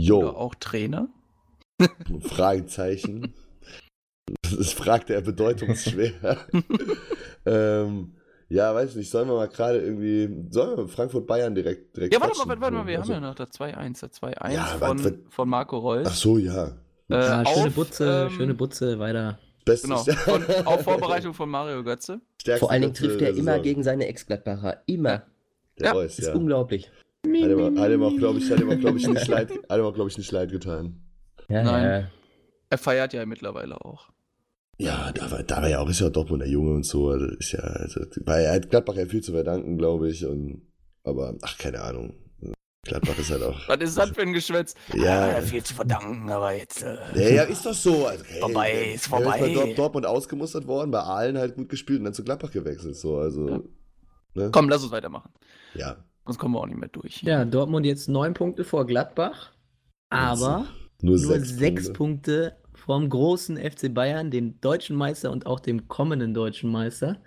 [0.00, 1.08] Oder Jo, auch Trainer.
[2.20, 3.34] Fragezeichen.
[4.56, 6.12] Das fragt er bedeutungsschwer.
[7.46, 8.12] ähm,
[8.48, 12.36] ja, weiß nicht, sollen wir mal gerade irgendwie, sollen wir Frankfurt-Bayern direkt, direkt Ja, warte
[12.38, 12.62] mal, quatschen?
[12.62, 15.78] warte mal, wir Also- haben ja noch das 2-1, das 2-1 Ja, von, von Marco
[15.78, 16.06] Reus.
[16.10, 16.68] Ach so, ja.
[17.10, 19.38] Äh, Ja, schöne auf, Butze, ähm, schöne Butze, weiter.
[19.64, 22.20] Bestes Genau, von, auf Vorbereitung von Mario Götze.
[22.40, 23.62] stärkste Vor allen Dingen trifft er immer Saison.
[23.62, 24.82] gegen seine Ex-Gladbacher.
[24.86, 25.24] Immer.
[25.78, 26.34] Der Ja, Reus, Das ist ja.
[26.34, 26.90] unglaublich.
[27.26, 29.78] Hat ihm, hat ihm auch, glaube ich, hat ihm auch, glaube ich, nicht leid, hat
[29.78, 31.02] ihm auch, glaube ich, nicht leid getan.
[31.48, 31.84] Ja, Nein.
[32.02, 32.08] ja.
[32.70, 34.08] Er feiert ja mittlerweile auch.
[34.80, 37.08] Ja, da war, da war ja auch, ist ja auch Dortmund der Junge und so.
[37.08, 40.24] Also ist ja, also, weil er hat Gladbach ja viel zu verdanken, glaube ich.
[40.24, 40.62] Und,
[41.04, 42.14] aber, ach, keine Ahnung.
[42.84, 43.58] Gladbach ist halt auch.
[43.68, 44.74] Was ist das für ein Geschwätz?
[44.94, 45.36] Ja.
[45.36, 46.82] Ah, viel zu verdanken, aber jetzt.
[46.84, 48.06] Äh, Ja, ja, ist doch so.
[48.06, 49.38] Also, hey, Vorbei, ist vorbei.
[49.40, 52.96] bei Dort, Dortmund ausgemustert worden, bei Aalen halt gut gespielt und dann zu Gladbach gewechselt.
[52.96, 53.60] So, also, Ja.
[54.34, 54.50] ne?
[54.52, 55.30] Komm, lass uns weitermachen.
[55.74, 55.96] Ja.
[56.24, 57.22] Sonst kommen wir auch nicht mehr durch.
[57.24, 59.50] Ja, Dortmund jetzt neun Punkte vor Gladbach,
[60.08, 60.66] aber
[61.02, 62.52] Nur, nur sechs, sechs Punkte.
[62.52, 62.56] Punkte
[62.88, 67.20] vom großen FC Bayern, dem deutschen Meister und auch dem kommenden deutschen Meister,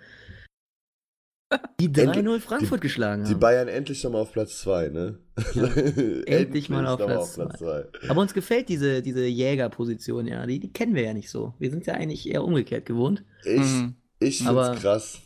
[1.78, 3.38] die 3-0 Frankfurt geschlagen Die haben.
[3.40, 5.18] Bayern endlich schon mal auf Platz 2, ne?
[6.26, 7.84] endlich, mal auf Platz Platz 2.
[8.08, 10.44] Aber uns gefällt diese, diese Jägerposition, ja.
[10.46, 11.54] Die, die kennen wir ja nicht so.
[11.60, 13.22] Wir sind ja eigentlich eher umgekehrt gewohnt.
[13.44, 13.94] Ich, Mhm.
[14.18, 15.20] ich find's Aber krass.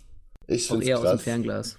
[0.49, 1.19] Ich Auch find's eher aus dem.
[1.19, 1.79] Fernglas.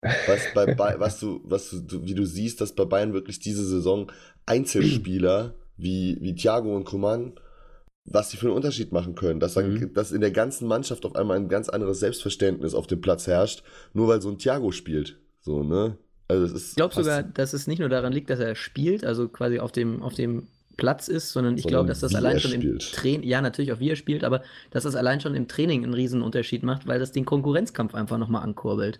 [0.00, 4.10] was, bei, was, du, was du, wie du siehst, dass bei Bayern wirklich diese Saison
[4.46, 7.34] Einzelspieler wie, wie Thiago und Coman,
[8.04, 9.40] was die für einen Unterschied machen können.
[9.40, 9.94] Dass, dann, Mhm.
[9.94, 13.62] dass in der ganzen Mannschaft auf einmal ein ganz anderes Selbstverständnis auf dem Platz herrscht,
[13.92, 15.18] nur weil so ein Thiago spielt.
[15.40, 15.96] So, ne?
[16.28, 19.04] Also es ist Ich glaube sogar, dass es nicht nur daran liegt, dass er spielt,
[19.04, 22.52] also quasi auf dem, auf dem Platz ist, sondern ich glaube, dass das allein schon
[22.52, 22.78] im.
[22.78, 25.94] Training, ja, natürlich auch wie er spielt, aber dass das allein schon im Training einen
[25.94, 28.98] riesen Unterschied macht, weil das den Konkurrenzkampf einfach nochmal ankurbelt.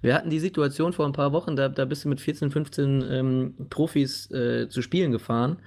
[0.00, 3.04] Wir hatten die Situation vor ein paar Wochen, da, da bist du mit 14, 15
[3.08, 5.58] ähm, Profis äh, zu Spielen gefahren.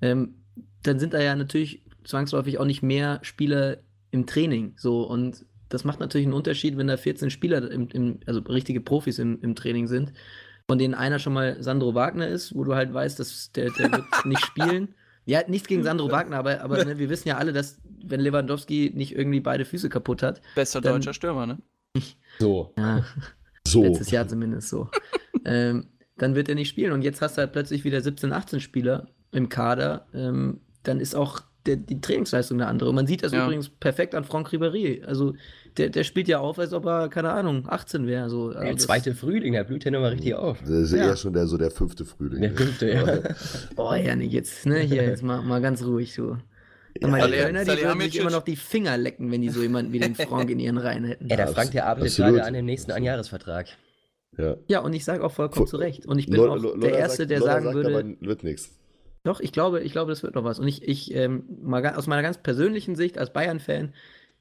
[0.00, 0.36] Ähm,
[0.82, 3.78] dann sind da ja natürlich zwangsläufig auch nicht mehr Spieler
[4.10, 4.74] im Training.
[4.76, 8.80] So, und das macht natürlich einen Unterschied, wenn da 14 Spieler, im, im, also richtige
[8.80, 10.12] Profis im, im Training sind,
[10.68, 13.90] von denen einer schon mal Sandro Wagner ist, wo du halt weißt, dass der, der
[13.92, 14.94] wird nicht spielen.
[15.24, 18.92] Ja, nichts gegen Sandro Wagner, aber, aber ne, wir wissen ja alle, dass wenn Lewandowski
[18.94, 21.58] nicht irgendwie beide Füße kaputt hat, Bester Dann- deutscher Stürmer, ne?
[22.38, 22.72] So.
[22.76, 23.04] ja,
[23.66, 23.82] so.
[23.84, 24.88] letztes Jahr zumindest so,
[25.44, 25.86] ähm,
[26.16, 26.92] dann wird er nicht spielen.
[26.92, 30.06] Und jetzt hast du halt plötzlich wieder 17, 18 Spieler im Kader.
[30.12, 32.88] Ähm, dann ist auch der, die Trainingsleistung eine andere.
[32.90, 33.44] Und man sieht das Ja.
[33.44, 35.04] übrigens perfekt an Franck Ribéry.
[35.04, 35.34] Also
[35.76, 38.28] der, der spielt ja auf, als ob er, keine Ahnung, 18 wäre.
[38.28, 38.48] So.
[38.48, 40.58] Also Der zweite Frühling, der blüht ja nochmal richtig auf.
[40.60, 41.04] Das ist Ja.
[41.06, 42.42] eher schon der, so der fünfte Frühling.
[42.42, 43.18] Der fünfte, ja.
[43.76, 46.36] Boah, Janik, jetzt, ne, hier, jetzt mal, mal ganz ruhig, so.
[47.00, 49.62] Ja, Meine Salih- Kölner, die würden sich immer noch die Finger lecken, wenn die so
[49.62, 51.26] jemanden wie den Frank in ihren Reihen hätten.
[51.28, 53.68] Ja, der Frank, der arbeitet gerade an dem nächsten Einjahresvertrag.
[54.36, 54.56] ja.
[54.68, 56.04] Ja, und ich sage auch vollkommen zu Recht.
[56.04, 58.04] Und ich bin Lo- auch der Lolla Erste, sagt- der Lolla sagen sagt würde, aber,
[58.20, 58.70] wird nichts.
[59.24, 60.58] Doch, ich glaube, ich glaube, das wird noch was.
[60.58, 63.94] Und ich, ich ähm, mal aus meiner ganz persönlichen Sicht als Bayern-Fan,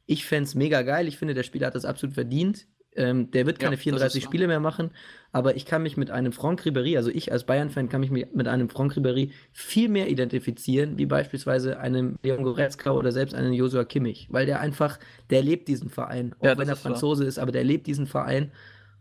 [0.07, 1.07] ich fände es mega geil.
[1.07, 2.67] Ich finde, der Spieler hat das absolut verdient.
[2.95, 4.29] Ähm, der wird Ja, keine das 34 ist so.
[4.29, 4.91] Spiele mehr machen,
[5.31, 8.47] aber ich kann mich mit einem Franck Ribéry, also ich als Bayern-Fan kann mich mit
[8.49, 13.85] einem Franck Ribéry viel mehr identifizieren, wie beispielsweise einem Leon Goretzka oder selbst einem Joshua
[13.85, 17.05] Kimmich, weil der einfach, der lebt diesen Verein, auch Ja, wenn er ist wahr.
[17.05, 18.51] Franzose ist, aber der lebt diesen Verein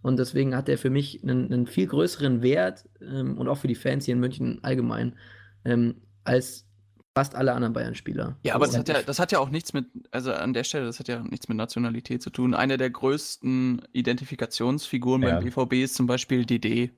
[0.02, 3.68] und deswegen hat er für mich einen, einen viel größeren Wert ähm, und auch für
[3.68, 5.16] die Fans hier in München allgemein
[5.64, 6.66] ähm, als
[7.14, 8.36] fast alle anderen Bayern-Spieler.
[8.44, 10.62] Ja, aber das Und hat ja, das hat ja auch nichts mit, also an der
[10.62, 12.54] Stelle, das hat ja nichts mit Nationalität zu tun.
[12.54, 15.34] Eine der größten Identifikationsfiguren Ja.
[15.40, 16.90] beim BVB ist zum Beispiel DD.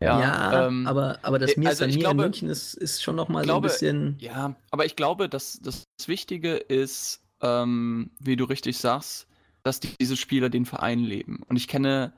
[0.00, 2.74] ja, Ja, ähm, aber, aber das äh, Mir also also ich glaube- in München ist,
[2.74, 4.16] ist schon noch mal so ein bisschen.
[4.20, 9.26] Ja, aber ich glaube, dass das Wichtige ist, ähm, wie du richtig sagst,
[9.64, 11.42] dass die, diese Spieler den Verein leben.
[11.48, 12.12] Und ich kenne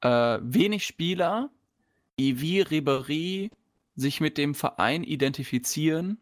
[0.00, 1.50] äh, wenig Spieler,
[2.18, 3.50] die wie Ribéry
[3.96, 6.20] sich mit dem Verein identifizieren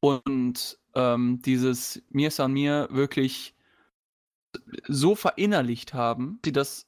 [0.00, 3.54] und ähm, dieses Mir San Mir wirklich
[4.88, 6.86] so verinnerlicht haben, die das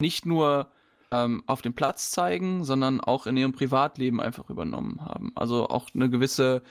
[0.00, 0.72] nicht nur
[1.10, 5.32] ähm, auf dem Platz zeigen, sondern auch in ihrem Privatleben einfach übernommen haben.
[5.36, 6.62] Also auch eine gewisse,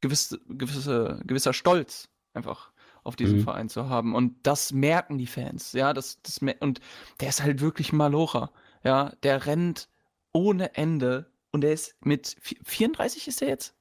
[0.00, 2.72] gewisse, gewisse, gewisser Stolz einfach
[3.04, 3.42] auf diesem Mhm.
[3.42, 4.14] Verein zu haben.
[4.14, 5.72] Und das merken die Fans.
[5.72, 6.80] Ja, das, das und
[7.20, 8.52] der ist halt wirklich ein Malocher.
[8.84, 9.88] Ja, der rennt
[10.32, 13.74] ohne Ende und der ist mit vi- 34 ist er jetzt?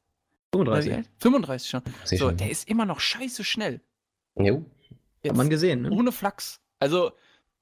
[0.54, 0.94] Oder wie 35.
[0.96, 1.10] alt?
[1.20, 1.82] 35 schon.
[2.04, 2.38] Sehr So, schön.
[2.38, 3.82] der ist immer noch scheiße schnell.
[4.36, 4.66] Jo,
[5.26, 5.92] Hat man gesehen, ne?
[5.92, 6.60] ohne Flachs.
[6.80, 7.12] Also,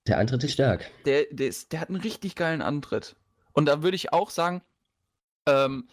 [0.07, 0.89] der Antritt ist stark.
[1.05, 3.15] der, der, ist, der hat einen richtig geilen Antritt.
[3.53, 4.61] Und da würde ich auch sagen,
[5.45, 5.87] ähm,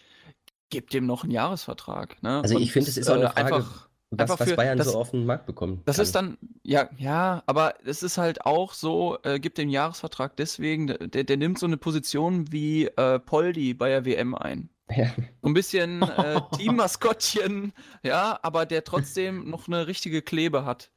[0.70, 2.22] gebt dem noch einen Jahresvertrag.
[2.22, 2.40] Ne?
[2.42, 4.78] Also ich Und, finde, es ist auch eine Frage, einfach, Was, Einfach was für- Bayern
[4.78, 6.02] das- so auf den Markt bekommen das kann.
[6.04, 10.86] ist dann, ja, ja, aber es ist halt auch so, äh, gibt dem Jahresvertrag deswegen,
[10.86, 14.68] der, der nimmt so eine Position wie äh, Poldi bei der WM ein.
[14.94, 15.10] Ja.
[15.42, 17.72] So ein bisschen äh, Teammaskottchen,
[18.04, 20.90] ja, aber der trotzdem noch eine richtige Klebe hat.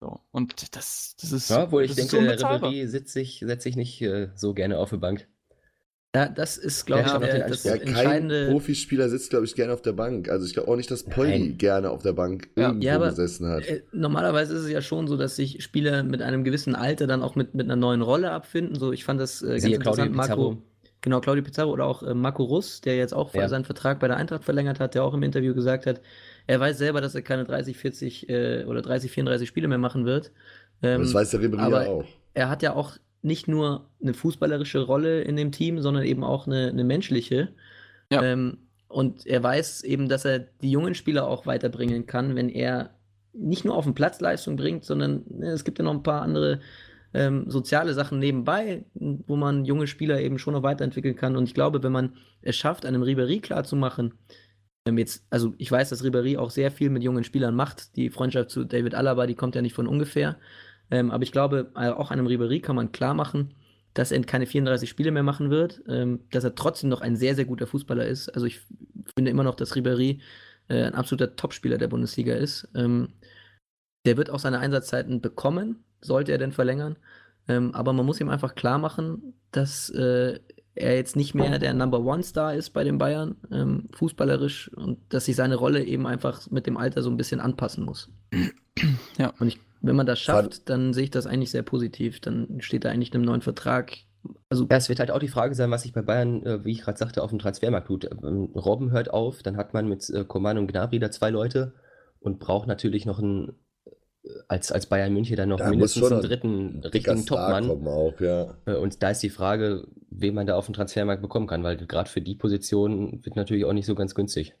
[0.00, 1.50] So, und das, das ist.
[1.50, 2.16] Ja, obwohl ich denke.
[2.18, 5.26] Ribéry setzt sich, setzt sich nicht äh, so gerne auf die Bank.
[6.16, 7.86] Ja, das ist, glaube Ja, ich, der, das Ja, Anspruch.
[7.86, 8.48] kein entscheidende.
[8.50, 10.28] Profispieler sitzt, glaube ich, gerne auf der Bank.
[10.28, 12.68] Also ich glaube auch nicht, dass Poldi gerne auf der Bank Ja.
[12.68, 13.66] irgendwo Ja, aber- gesessen hat.
[13.66, 17.22] Äh, Normalerweise ist es ja schon so, dass sich Spieler mit einem gewissen Alter dann
[17.22, 18.76] auch mit, mit einer neuen Rolle abfinden.
[18.78, 20.14] So, ich fand das äh, ganz Claudio interessant.
[20.16, 20.62] Marco, Pizarro.
[21.02, 23.48] genau, Claudio Pizarro oder auch äh, Marco Russ, der jetzt auch Ja.
[23.48, 26.00] seinen Vertrag bei der Eintracht verlängert hat, der auch im Interview gesagt hat,
[26.46, 30.04] er weiß selber, dass er keine 30, 40 äh, oder 30, 34 Spiele mehr machen
[30.06, 30.30] wird.
[30.82, 32.04] Ähm, das weiß der Ribéry aber- ja auch.
[32.34, 32.92] er hat ja auch
[33.26, 37.48] nicht nur eine fußballerische Rolle in dem Team, sondern eben auch eine, eine menschliche.
[38.10, 38.22] Ja.
[38.22, 38.58] Ähm,
[38.88, 42.90] und er weiß eben, dass er die jungen Spieler auch weiterbringen kann, wenn er
[43.32, 46.22] nicht nur auf den Platz Leistung bringt, sondern ne, es gibt ja noch ein paar
[46.22, 46.60] andere
[47.12, 51.36] ähm, soziale Sachen nebenbei, wo man junge Spieler eben schon noch weiterentwickeln kann.
[51.36, 54.14] Und ich glaube, wenn man es schafft, einem Ribéry klarzumachen,
[54.86, 57.96] ähm, jetzt, also ich weiß, dass Ribéry auch sehr viel mit jungen Spielern macht.
[57.96, 60.38] Die Freundschaft zu David Alaba, die kommt ja nicht von ungefähr.
[60.90, 63.54] Ähm, aber ich glaube, äh, auch einem Ribéry kann man klar machen,
[63.94, 67.34] dass er keine 34 Spiele mehr machen wird, ähm, dass er trotzdem noch ein sehr,
[67.34, 68.28] sehr guter Fußballer ist.
[68.28, 68.60] Also ich
[69.14, 70.20] finde immer noch, dass Ribéry
[70.68, 72.68] äh, ein absoluter Topspieler der Bundesliga ist.
[72.74, 73.08] Ähm,
[74.04, 76.96] der wird auch seine Einsatzzeiten bekommen, sollte er denn verlängern.
[77.48, 80.38] Ähm, aber man muss ihm einfach klar machen, dass äh,
[80.76, 84.98] er jetzt nicht mehr der Number One Star ist bei den Bayern, ähm, fußballerisch, und
[85.08, 88.10] dass sich seine Rolle eben einfach mit dem Alter so ein bisschen anpassen muss.
[89.16, 89.32] Ja.
[89.38, 92.20] Und ich, wenn man das schafft, dann sehe ich das eigentlich sehr positiv.
[92.20, 93.96] Dann steht er eigentlich einem neuen Vertrag.
[94.48, 96.72] Also, Ja, es wird halt auch die Frage sein, was sich bei Bayern, äh, wie
[96.72, 98.04] ich gerade sagte, auf dem Transfermarkt tut.
[98.04, 101.74] Ähm, Robben hört auf, dann hat man mit äh, Coman und Gnabry da zwei Leute
[102.18, 106.20] und braucht natürlich noch einen, äh, als, als Bayern München dann noch Da mindestens einen
[106.20, 107.70] ein dritten richtigen Topmann.
[107.86, 108.56] auch, ja.
[108.66, 111.76] Äh, Und da ist die Frage, wen man da auf dem Transfermarkt bekommen kann, weil
[111.76, 114.54] gerade für die Position wird natürlich auch nicht so ganz günstig.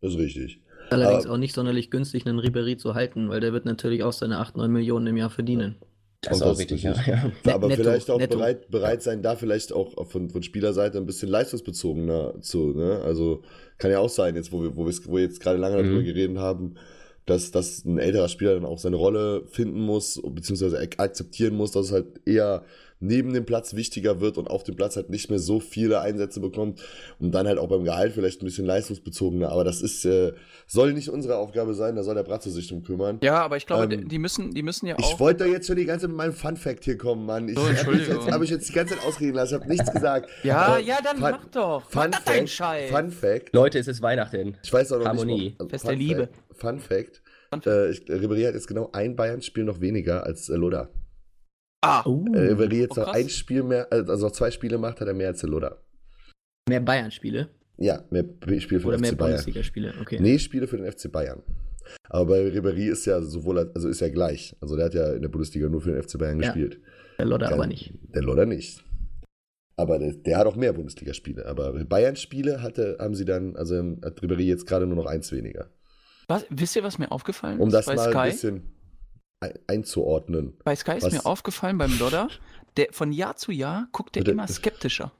[0.00, 0.62] Das ist richtig.
[0.90, 4.38] Allerdings auch nicht sonderlich günstig, einen Ribéry zu halten, weil der wird natürlich auch seine
[4.38, 5.76] 8, 9 Millionen im Jahr verdienen.
[6.22, 6.92] Das Und ist auch richtig, ja.
[6.92, 7.30] ist- ja.
[7.54, 8.36] Aber netto, vielleicht auch netto.
[8.38, 13.00] bereit, bereit sein, da vielleicht auch von, von Spielerseite ein bisschen leistungsbezogener zu, ne?
[13.04, 13.42] Also
[13.78, 16.00] kann ja auch sein, jetzt wo wir, wo wir, wo wir jetzt gerade lange darüber
[16.00, 16.04] Mhm.
[16.04, 16.74] geredet haben,
[17.26, 21.72] dass, dass ein älterer Spieler dann auch seine Rolle finden muss, beziehungsweise ak- akzeptieren muss,
[21.72, 22.64] dass es halt eher
[22.98, 26.40] neben dem Platz wichtiger wird und auf dem Platz halt nicht mehr so viele Einsätze
[26.40, 26.80] bekommt
[27.18, 29.50] und dann halt auch beim Gehalt vielleicht ein bisschen leistungsbezogener.
[29.50, 30.32] Aber das ist, äh,
[30.66, 33.18] soll nicht unsere Aufgabe sein, da soll der Bratze sich drum kümmern.
[33.22, 35.20] Ja, aber ich glaube, Ähm, die- müssen, die müssen ja Ich auch.
[35.20, 37.48] wollte da jetzt schon die ganze Zeit mit meinem Fun Fact hier kommen, Mann.
[37.48, 38.14] Ich So, habe Entschuldigung.
[38.24, 40.30] jetzt, hab ich jetzt die ganze Zeit ausreden lassen, ich habe nichts gesagt.
[40.42, 41.90] Ja, Aber ja, dann Fun, mach doch.
[41.90, 42.90] Fun mach Fact, Scheiß.
[42.90, 43.52] Fun Fact.
[43.52, 44.56] Leute, es ist Weihnachten.
[44.62, 45.34] Ich weiß auch noch Harmonie.
[45.50, 45.60] nicht.
[45.60, 46.20] ob- Fest Fun der Liebe.
[46.28, 47.22] Fact, Fun Fact.
[47.64, 50.88] Äh, ich, Ribéry hat jetzt genau ein Bayern-Spiel noch weniger als äh, Loda.
[51.82, 54.78] Ah, Oh, Äh, Ribéry jetzt Oh, noch ein Spiel mehr, äh, also noch zwei Spiele
[54.78, 55.76] macht, hat er mehr als der Loda.
[56.68, 58.24] mehr Bayern-Spiele Ja, mehr
[58.58, 59.30] Spiele für oder den mehr FC Bayern.
[59.36, 59.94] Bundesliga-Spiele?
[60.00, 60.18] Okay.
[60.20, 61.42] Nee, Spiele für den FC Bayern.
[62.08, 64.56] Aber bei Ribéry ist ja sowohl, also ist ja gleich.
[64.60, 66.48] Also der hat ja in der Bundesliga nur für den FC Bayern Ja.
[66.52, 66.80] gespielt.
[67.18, 67.94] Der Lodder aber nicht.
[68.14, 68.82] Der Lodder nicht.
[69.76, 71.46] Aber der, der hat auch mehr Bundesligaspiele.
[71.46, 75.70] Aber Bayern-Spiele hatte, haben sie dann, also hat Ribéry jetzt gerade nur noch eins weniger.
[76.28, 78.18] Was, wisst ihr, was mir aufgefallen Um ist das bei mal Sky?
[78.18, 78.74] ein bisschen
[79.40, 80.56] ein, einzuordnen.
[80.64, 82.28] Bei Sky ist Was- mir aufgefallen beim Lodder,
[82.76, 84.30] der von Jahr zu Jahr guckt Bitte?
[84.30, 85.12] immer skeptischer.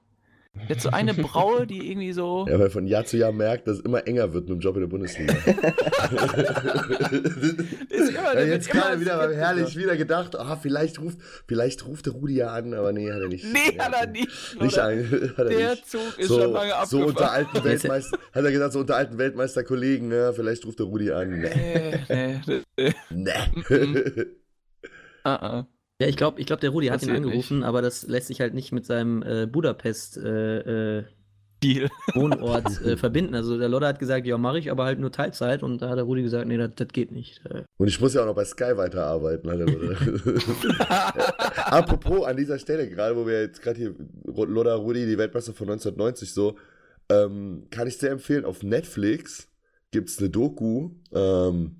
[0.68, 2.46] Hat so eine Braue, die irgendwie so.
[2.48, 4.76] Ja, weil von Jahr zu Jahr merkt, dass es immer enger wird mit dem Job
[4.76, 5.32] in der Bundesliga.
[7.90, 9.40] Ist immer- ja, jetzt gerade wieder skeptischer.
[9.40, 13.20] herrlich wieder gedacht, ah, vielleicht ruft, vielleicht ruft der Rudi ja an, aber nee, hat
[13.20, 13.44] er nicht.
[13.52, 14.28] Nee, hat er nicht.
[14.60, 15.90] Nicht ein, hat er Der nicht.
[15.90, 17.46] Zug ist so, schon lange so unter abgefahren.
[17.54, 21.40] alten Weltmeister, hat er gesagt, so unter alten Weltmeisterkollegen, ne, vielleicht ruft der Rudi an.
[21.40, 21.98] Nee.
[22.08, 22.62] Nee, nee,
[23.10, 23.10] nee.
[23.10, 24.26] Nee.
[25.24, 25.66] Ah, ah.
[26.00, 28.52] Ja, ich glaube, ich glaub, der Rudi hat ihn angerufen, aber das lässt sich halt
[28.52, 31.04] nicht mit seinem äh, Budapest äh, äh,
[31.62, 31.88] Deal.
[32.14, 33.34] Wohnort äh, verbinden.
[33.34, 35.62] Also der Lodder hat gesagt, ja, mache ich, aber halt nur Teilzeit.
[35.62, 37.40] Und da hat der Rudi gesagt, nee, das das geht nicht.
[37.46, 39.50] Äh, Und ich muss ja auch noch bei Sky weiterarbeiten.
[39.50, 39.66] Hat er
[41.72, 43.94] Apropos an dieser Stelle, gerade wo wir jetzt gerade hier
[44.26, 46.58] Loda Rudi, die Weltmeister von 1990 so,
[47.08, 49.48] ähm, kann ich sehr empfehlen, auf Netflix
[49.92, 51.76] gibt es eine Doku, ähm,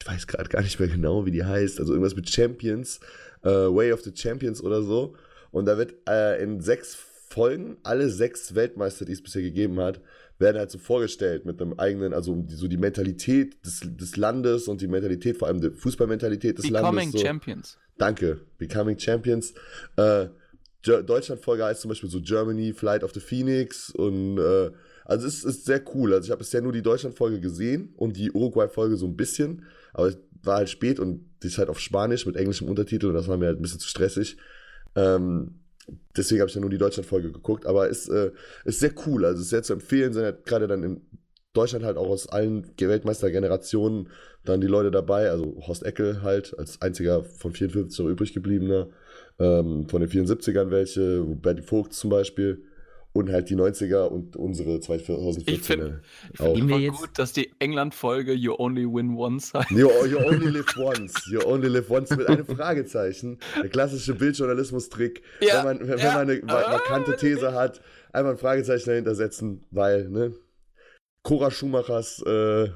[0.00, 3.00] ich weiß gerade gar nicht mehr genau, wie die heißt, also irgendwas mit Champions,
[3.42, 5.14] äh, Way of the Champions oder so.
[5.50, 6.96] Und da wird äh, in sechs
[7.28, 10.00] Folgen alle sechs Weltmeister, die es bisher gegeben hat,
[10.38, 14.68] werden halt so vorgestellt mit einem eigenen, also die, so die Mentalität des, des Landes
[14.68, 17.12] und die Mentalität, vor allem die Fußballmentalität des Becoming Landes.
[17.12, 17.26] So.
[17.26, 17.78] Champions.
[17.98, 19.54] Danke, Becoming Champions.
[19.96, 20.28] Äh,
[20.82, 24.70] Deutschland-Folge heißt zum Beispiel so Germany, Flight of the Phoenix und äh,
[25.04, 26.14] also es ist sehr cool.
[26.14, 30.08] Also ich habe bisher nur die Deutschland-Folge gesehen und die Uruguay-Folge so ein bisschen, aber
[30.08, 33.28] es war halt spät und die ist halt auf Spanisch mit englischem Untertitel und das
[33.28, 34.36] war mir halt ein bisschen zu stressig.
[34.96, 35.60] Ähm,
[36.16, 38.30] deswegen habe ich ja nur die Deutschland-Folge geguckt, aber es äh,
[38.64, 39.24] ist sehr cool.
[39.24, 41.00] Also ist sehr zu empfehlen, sind halt gerade dann in
[41.52, 44.08] Deutschland halt auch aus allen Weltmeistergenerationen
[44.44, 45.30] dann die Leute dabei.
[45.30, 48.88] Also Horst Eckel halt als einziger von 54 noch übrig gebliebener.
[49.38, 52.62] Ähm, von den 74ern welche, Bertie Vogt zum Beispiel.
[53.12, 56.00] Und halt die 90er und unsere 2014er Ich finde
[56.78, 59.70] jetzt- gut, dass die England-Folge You Only Win Once heißt.
[59.72, 61.14] You, you only live once.
[61.28, 63.38] You only live once mit einem Fragezeichen.
[63.60, 65.22] Der klassische Bildjournalismus-Trick.
[65.40, 66.12] Ja, wenn man, wenn, ja.
[66.14, 67.80] man eine ma- Ah, markante These hat,
[68.12, 70.32] einfach ein Fragezeichen dahinter setzen, weil, ne?
[71.24, 72.68] Cora Schumachers äh,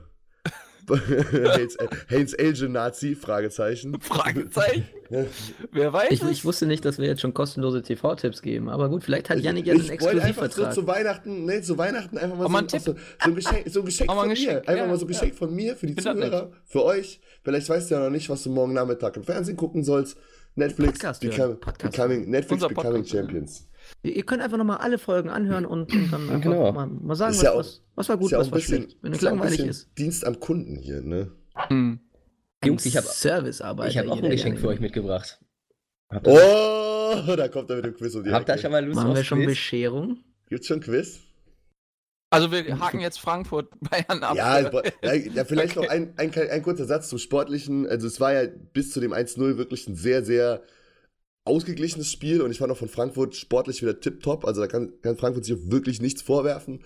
[1.54, 1.76] Heinz,
[2.10, 4.00] Heinz Elgin Nazi, Fragezeichen.
[4.00, 4.88] Fragezeichen?
[5.72, 9.04] Wer weiß Ich, ich wusste nicht, dass wir jetzt schon kostenlose TV-Tipps geben, aber gut,
[9.04, 10.74] vielleicht hat Janik ja einen einfach so Exklusivvertrag.
[10.74, 14.10] zu Weihnachten, ne, zu Weihnachten einfach mal so, so, so ein Geschenk, so ein Geschenk
[14.10, 14.34] von ein mir.
[14.34, 15.18] Geschenk, Einfach ja, mal so ein ja.
[15.18, 17.20] Geschenk von mir für die Zuhörer, für euch.
[17.42, 20.16] Vielleicht weißt du ja noch nicht, was du morgen Nachmittag im Fernsehen gucken sollst.
[20.56, 23.73] Netflix, Podcast Become, Podcast becoming, Netflix Unser Becoming Podcast, ja.
[24.04, 26.72] Ihr könnt einfach nochmal alle Folgen anhören und, und dann einfach Genau.
[26.72, 28.58] mal, mal sagen, Ist was, ja auch- was, was war gut, ist ja was war
[28.58, 28.98] bisschen, schlecht.
[29.00, 29.98] Wenn es ist ja auch ein langweilig bisschen ist.
[29.98, 31.32] Dienst am Kunden hier, ne?
[31.68, 32.00] Hm.
[32.64, 33.90] Jungs, ich habe Servicearbeit.
[33.90, 35.38] ich hab auch ein Geschenk für euch mitgebracht.
[36.10, 38.96] Habt Oh, da kommt er mit dem Quiz um die habt ihr schon mal Lust
[38.96, 39.46] Machen wir schon Quiz?
[39.48, 40.18] Bescherung?
[40.48, 41.20] Gibt's schon Quiz?
[42.30, 44.36] Also wir haken jetzt Frankfurt Bayern ab.
[44.36, 45.86] Ja, ja, ja vielleicht Okay.
[45.86, 47.86] noch ein, ein, ein kurzer Satz zum Sportlichen.
[47.86, 50.62] Also es war ja bis zu dem 1-0 wirklich ein sehr, sehr
[51.44, 54.44] ausgeglichenes Spiel und ich fand auch von Frankfurt sportlich wieder tipptopp.
[54.46, 56.80] Also da kann, kann Frankfurt sich wirklich nichts vorwerfen.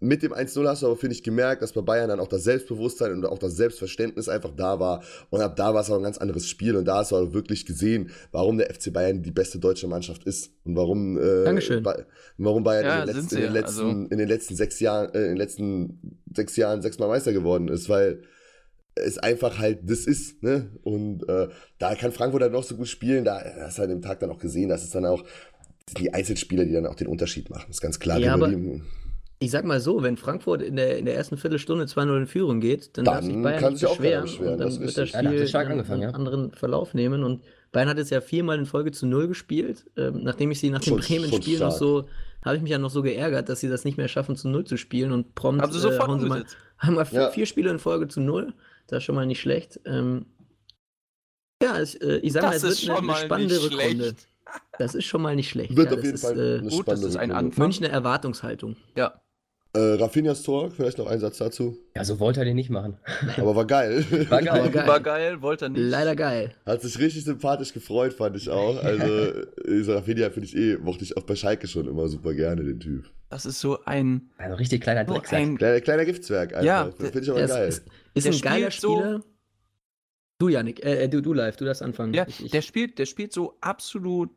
[0.00, 2.44] Mit dem 1-0 hast du aber, finde ich, gemerkt, dass bei Bayern dann auch das
[2.44, 5.02] Selbstbewusstsein und auch das Selbstverständnis einfach da war.
[5.30, 6.76] Und ab da war es auch ein ganz anderes Spiel.
[6.76, 10.24] Und da hast du auch wirklich gesehen, warum der FC Bayern die beste deutsche Mannschaft
[10.24, 10.50] ist.
[10.64, 11.44] Und warum, äh.
[11.80, 12.04] Ba-
[12.36, 15.14] warum Bayern Ja, in, den letzten, in, den letzten, also- in den letzten sechs Jahren,
[15.14, 17.88] äh, in den letzten sechs Jahren sechsmal Meister geworden ist.
[17.88, 18.20] Weil
[18.96, 20.70] es einfach halt das ist, ne?
[20.82, 24.02] Und äh, da kann Frankfurt halt noch so gut spielen, da hast du halt im
[24.02, 25.22] Tag dann auch gesehen, dass es dann auch
[25.86, 27.70] das die Einzelspieler, die dann auch den Unterschied machen.
[27.70, 28.18] ist ganz klar.
[28.18, 28.82] Ja, aber- die,
[29.40, 32.60] Ich sag mal so, wenn Frankfurt in der, in der ersten Viertelstunde 2-0 in Führung
[32.60, 34.22] geht, dann, Dann darf sich Bayern kann nicht sich beschweren.
[34.22, 35.12] beschweren, und das dann ist wird das.
[35.22, 36.16] Ja, Spiel es stark einen, angefangen, einen ja.
[36.16, 37.24] anderen Verlauf nehmen.
[37.24, 37.42] Und
[37.72, 39.84] Bayern hat jetzt ja viermal in Folge zu Null gespielt.
[39.96, 42.06] Ähm, nachdem ich sie nach dem Bremen-Spiel noch so,
[42.44, 44.64] habe ich mich ja noch so geärgert, dass sie das nicht mehr schaffen, zu Null
[44.64, 45.12] zu spielen.
[45.12, 46.44] Und prompt Haben sie sofort hauen sie mal,
[46.78, 47.30] haben wir vier, Ja.
[47.30, 48.54] vier Spiele in Folge zu Null.
[48.94, 49.80] Das ist schon mal nicht schlecht.
[49.84, 50.26] Ähm,
[51.62, 53.54] ja, ich, äh, ich sag mal, Das es ist wird eine, schon eine mal spannende
[53.54, 54.04] nicht Rückrunde.
[54.04, 54.28] schlecht.
[54.78, 55.76] Das ist schon mal nicht schlecht.
[55.76, 57.32] Wird ja, auf das jeden ist, Fall Äh, eine Gut, das spannende ist ein.
[57.32, 57.64] Anfang.
[57.64, 58.76] Münchner Erwartungshaltung.
[58.96, 59.20] Ja.
[59.76, 61.76] Äh, Rafinhas Tor, vielleicht noch ein Satz dazu.
[61.96, 62.96] Ja, so wollte er den nicht machen.
[63.36, 64.04] Aber war geil.
[64.30, 64.60] War geil.
[64.60, 64.86] Aber geil.
[64.86, 65.80] War geil, wollte er nicht.
[65.82, 66.54] Leider geil.
[66.64, 68.80] Hat sich richtig sympathisch gefreut, fand ich auch.
[68.84, 69.32] Also,
[69.66, 72.78] dieser Rafinha finde ich eh, mochte ich auch bei Schalke schon immer super gerne, den
[72.78, 73.10] Typ.
[73.34, 75.40] Das ist so ein, Also richtig kleiner so Drecksack.
[75.40, 76.64] ein Kleiner, kleiner Giftswerk einfach.
[76.64, 77.68] Ja, das finde ich aber Er ist, geil.
[77.68, 77.82] ist,
[78.14, 79.20] ist ein geiler spielt so- Spieler.
[80.38, 82.14] Du, Janik, äh, äh, du, du live, du darfst anfangen.
[82.14, 84.30] Ja, Ich- ich- der spielt, der spielt so absolut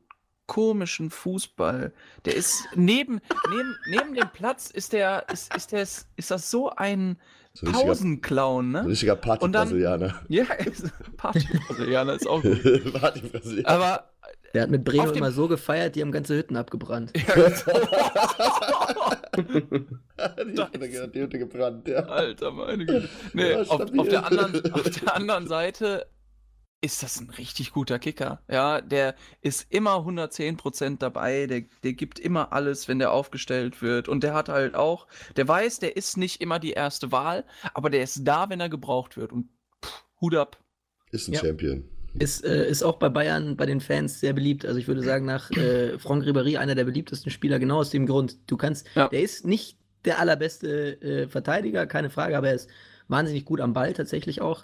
[0.47, 1.91] komischen Fußball.
[2.25, 3.19] Der ist neben,
[3.51, 7.17] neben, neben dem Platz ist der, ist, ist der, ist das so ein
[7.53, 8.87] So Pausenclown, so ne?
[8.87, 9.21] richtiger Und
[9.51, 10.21] dann- Party-Brasilianer.
[10.27, 10.45] Ja,
[11.17, 12.93] Party-Brasilianer ist auch gut.
[12.93, 13.69] Party-Brasilianer.
[13.69, 14.09] Aber
[14.53, 17.11] der hat mit dem- immer so gefeiert, die haben ganze Hütten abgebrannt.
[17.15, 17.21] die
[20.99, 21.99] hat die Hütte gebrannt, ja.
[21.99, 23.09] Alter, meine Güte.
[23.33, 26.07] Nee, Ja, auf, auf, der anderen, auf der anderen Seite
[26.81, 28.41] ist das ein richtig guter Kicker.
[28.49, 34.07] Ja, der ist immer 110% dabei, der, der gibt immer alles, wenn der aufgestellt wird.
[34.07, 37.89] Und der hat halt auch, der weiß, der ist nicht immer die erste Wahl, aber
[37.89, 39.31] der ist da, wenn er gebraucht wird.
[39.33, 39.49] Und
[39.83, 40.57] pff, Hut ab.
[41.11, 41.39] Ist ein Ja.
[41.41, 41.89] Champion.
[42.19, 44.65] Ist, äh, ist auch bei Bayern, bei den Fans sehr beliebt.
[44.65, 48.05] Also ich würde sagen, nach äh, Franck Ribéry einer der beliebtesten Spieler, genau aus dem
[48.05, 48.37] Grund.
[48.47, 49.07] Du kannst, Ja.
[49.07, 52.69] der ist nicht der allerbeste äh, Verteidiger, keine Frage, aber er ist
[53.07, 54.63] wahnsinnig gut am Ball tatsächlich auch.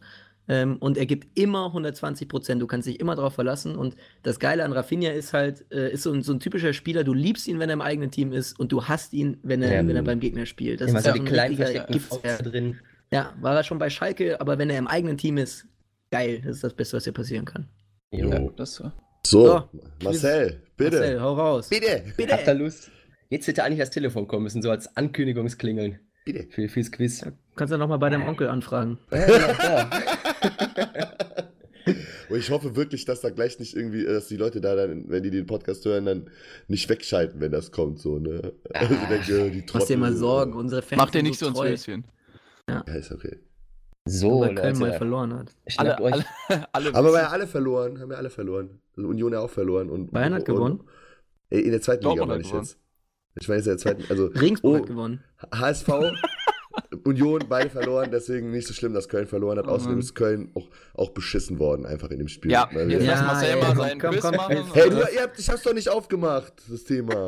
[0.49, 2.61] Ähm, und er gibt immer 120 Prozent.
[2.61, 3.75] Du kannst dich immer darauf verlassen.
[3.77, 7.03] Und das Geile an Rafinha ist halt, äh, ist so ein, so ein typischer Spieler.
[7.05, 9.71] Du liebst ihn, wenn er im eigenen Team ist, und du hasst ihn, wenn er,
[9.71, 10.81] Ähm, wenn er beim Gegner spielt.
[10.81, 11.55] Das ist so ja die ein
[11.87, 11.99] Giftsherr.
[12.01, 12.77] Fauste drin.
[13.11, 15.65] Ja, war er schon bei Schalke, aber wenn er im eigenen Team ist,
[16.13, 16.41] geil.
[16.45, 17.67] Das ist das Beste, was dir passieren kann.
[18.11, 18.29] Jo.
[18.29, 18.91] Ja, das so.
[19.25, 19.69] So, So,
[20.03, 20.97] Marcel, bitte.
[20.99, 21.69] Marcel, hau raus.
[21.69, 22.03] Bitte.
[22.15, 22.33] Bitte.
[22.33, 22.91] Habt ihr Lust?
[23.29, 26.45] Jetzt hätte eigentlich das Telefon kommen müssen, so als Ankündigungsklingeln Bitte.
[26.51, 27.25] für, fürs Quiz.
[27.55, 28.99] Kannst du noch mal bei deinem Onkel anfragen.
[29.11, 29.89] Ja, ja, ja.
[32.29, 35.23] Und ich hoffe wirklich, dass da gleich nicht irgendwie, dass die Leute da dann, wenn
[35.23, 36.29] die den Podcast hören, dann
[36.67, 38.53] nicht wegschalten, wenn das kommt, so, ne?
[38.73, 41.47] Also ich denke, die Mach dir mal Trottel, Sorgen, unsere Fans Mach dir nicht so
[41.47, 42.05] ins treu, Höschen.
[42.69, 43.39] Ja, ist okay.
[44.05, 44.97] So, weil Köln mal Leute.
[44.97, 45.55] verloren hat.
[45.67, 46.25] Schnappt Alle, euch.
[46.49, 48.81] alle, alle Aber wir wissen- haben ja alle verloren, haben ja alle verloren.
[48.97, 49.89] Also Union ja auch verloren.
[49.89, 50.83] Und, Bayern hat und, gewonnen.
[51.49, 52.65] Ey, In der zweiten Liga Dortmund meine hat ich gewonnen.
[52.65, 52.79] jetzt.
[53.41, 54.79] Ich meine jetzt in der zweiten, also Regensburg Oh.
[54.81, 55.23] hat gewonnen.
[55.53, 55.87] HSV,
[57.05, 59.65] Union, beide verloren, deswegen nicht so schlimm, dass Köln verloren hat.
[59.67, 62.51] Oh Außerdem ist Köln auch, auch beschissen worden, einfach in dem Spiel.
[62.51, 64.35] Ja, Weil wir- jetzt lass Ja, Marcel ey, mal komm, seinen komm, komm.
[64.35, 64.57] machen.
[64.73, 67.27] Hey, du, ihr habt, ich hab's doch nicht aufgemacht, das Thema.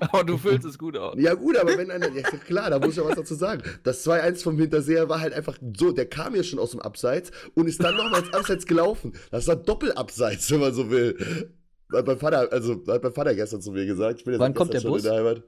[0.00, 1.14] Aber du füllst es gut aus.
[1.18, 2.10] Ja, gut, aber wenn einer.
[2.12, 3.62] Ja, klar, da muss ich ja was dazu sagen.
[3.82, 7.30] Das 2-1 vom Hinterseher war halt einfach so, der kam ja schon aus dem Abseits
[7.54, 9.12] und ist dann nochmal ins Abseits gelaufen.
[9.30, 11.16] Das war Doppelabseits, wenn man so will.
[11.92, 14.18] Hat mein Vater, also hat mein Vater gestern zu mir gesagt.
[14.18, 15.42] Ich bin jetzt Wann kommt der schon in der Heimat.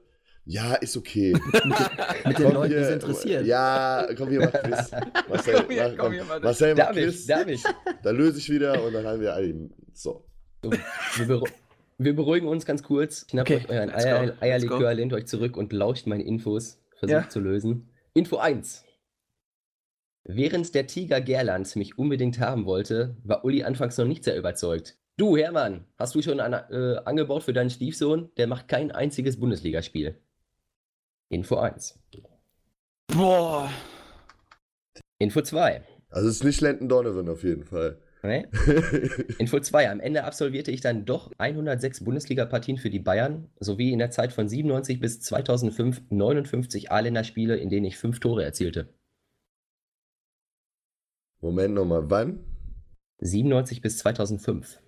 [0.49, 1.33] Ja, ist okay.
[2.25, 3.45] Mit den Komm Leuten, die hier, es interessiert.
[3.45, 4.91] Ja, komm hier, mach Quiz.
[5.29, 6.41] Marcel, Komm hier, mach, komm hier, Mann.
[6.41, 7.25] Marcel, mach Darf ich, Quiz.
[7.25, 7.63] darf ich.
[8.03, 9.69] Dann löse ich wieder und dann haben wir alle.
[9.93, 10.25] So.
[10.63, 11.45] So, wir, beru
[11.97, 13.25] wir beruhigen uns ganz kurz.
[13.29, 16.81] Schnappt Okay, euch euren Eier Eierlikör, lehnt euch zurück und lauscht meine Infos.
[16.97, 17.29] Versucht Ja.
[17.29, 17.89] zu lösen.
[18.13, 18.85] Info 1.
[20.23, 24.97] Während der Tiger Gerland mich unbedingt haben wollte, war Uli anfangs noch nicht sehr überzeugt.
[25.17, 28.29] Du, Hermann, hast du schon ein äh, Angebot für deinen Stiefsohn?
[28.37, 30.19] Der macht kein einziges Bundesligaspiel.
[31.29, 31.99] Info 1.
[33.13, 33.69] Boah.
[35.19, 35.83] Info 2.
[36.09, 38.01] Also es ist nicht Landon Donovan auf jeden Fall.
[38.23, 38.47] Ne?
[39.37, 39.89] Info 2.
[39.89, 44.33] Am Ende absolvierte ich dann doch 106 Bundesliga-Partien für die Bayern, sowie in der Zeit
[44.33, 48.93] von 97 bis 2005 59 A-Länderspiele, in denen ich fünf Tore erzielte.
[51.41, 52.39] Moment nochmal, wann?
[53.19, 54.79] 97 bis 2005.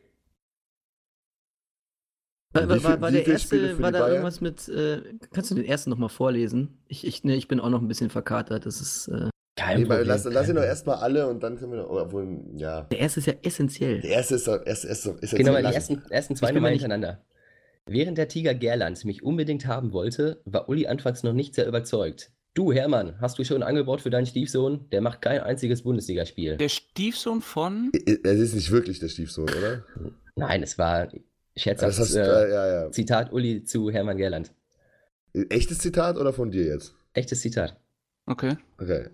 [2.54, 4.12] War, war, war, war der erste, war da Bayern?
[4.14, 6.80] irgendwas mit, äh, kannst du den ersten nochmal vorlesen?
[6.88, 9.90] Ich, ich, ne, ich bin auch noch ein bisschen verkatert, das ist, äh, Kein Nee,
[9.90, 10.08] weil Problem.
[10.08, 12.82] lass, lass ihn doch erstmal alle und dann können wir noch, obwohl, ja.
[12.86, 14.02] der erste ist ja essentiell.
[14.02, 17.24] Der erste ist, doch- erste, ist Genau, mal die ersten, ersten zwei nicht- hintereinander.
[17.86, 22.32] Während der Tiger Gerland mich unbedingt haben wollte, war Uli anfangs noch nicht sehr überzeugt.
[22.56, 24.90] Du, Hermann, hast du schon ein Angebot für deinen Stiefsohn?
[24.92, 26.58] Der macht kein einziges Bundesligaspiel.
[26.58, 27.92] Der Stiefsohn von.
[28.24, 29.84] Es ist nicht wirklich der Stiefsohn, oder?
[30.36, 31.10] Nein, es war
[31.66, 32.00] Das scherzhaft.
[32.00, 32.92] hast, äh, äh, ja, ja.
[32.92, 34.52] Zitat Uli zu Hermann Gerland.
[35.34, 36.96] Echtes Zitat oder von dir jetzt?
[37.14, 37.76] Echtes Zitat.
[38.26, 38.58] Okay.
[38.80, 39.10] Okay.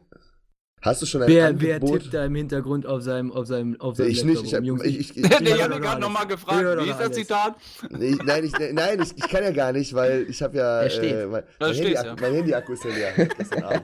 [0.82, 2.02] Hast du schon ein Wer, wer Angebot?
[2.02, 4.60] tippt da im Hintergrund auf seinem, auf seinem, auf seinem ich Laptop nicht, ich, hab,
[4.60, 4.84] rum, Jungs?
[4.84, 6.00] ich, ich, ich, Der Janne doch gerade alles.
[6.00, 7.18] nochmal Ich gefragt, wie ist das alles.
[7.18, 7.56] Zitat?
[7.90, 10.88] nee, nein, ich, nein ich, ich kann ja gar nicht, weil ich habe ja.
[10.90, 11.12] Steht.
[11.12, 12.16] Äh, mein, mein, steht's, Handy, ja.
[12.22, 13.14] mein Handy-Akku ist ja leer.
[13.38, 13.84] Gestern Abend.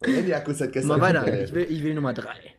[0.00, 2.54] Mein Handy-Akku ist seit gestern Mal weiter, ich will, ich will Nummer drei.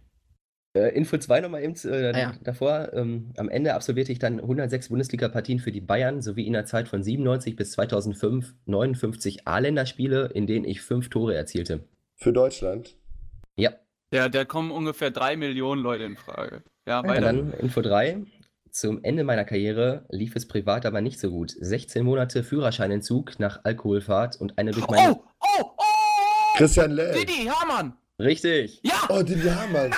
[0.74, 2.34] Äh, Info 2 nochmal eben äh, Ah ja.
[2.43, 2.93] davor.
[2.93, 6.88] Ähm, am Ende absolvierte ich dann 106 Bundesliga-Partien für die Bayern sowie in der Zeit
[6.88, 11.84] von 97 bis 2005 59 A-Länderspiele, in denen ich fünf Tore erzielte.
[12.15, 12.95] Für Deutschland.
[13.57, 13.72] Ja,
[14.13, 16.63] Ja, da kommen ungefähr drei Millionen Leute in Frage.
[16.88, 17.22] Ja, und weiter.
[17.22, 18.24] dann Info 3.
[18.69, 21.51] Zum Ende meiner Karriere lief es privat aber nicht so gut.
[21.59, 25.15] 16 Monate Führerscheinentzug nach Alkoholfahrt und eine durch meine.
[25.17, 25.84] Oh, oh, oh!
[26.55, 27.13] Christian Lell.
[27.13, 27.93] Didi, Hamann!
[28.17, 28.80] Richtig!
[28.84, 29.91] Ja, Oh, Didi Hamann.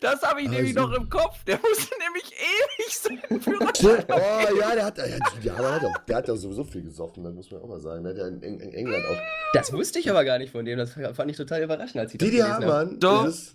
[0.00, 1.42] Das habe ich nämlich Also- noch im Kopf.
[1.44, 4.04] Der musste nämlich ewig seinen Führerschein.
[4.08, 4.98] Oh ja, der hat,
[5.42, 7.80] ja, Hamann hat, auch, der hat ja sowieso viel gesoffen, das muss man auch mal
[7.80, 8.04] sagen.
[8.04, 9.16] Der hat ja in, in England auch.
[9.54, 10.78] Das wusste ich aber gar nicht von dem.
[10.78, 12.66] Das fand ich total überraschend, als ich das Didi gelesen habe.
[12.66, 13.26] Hamann Doch.
[13.26, 13.54] ist,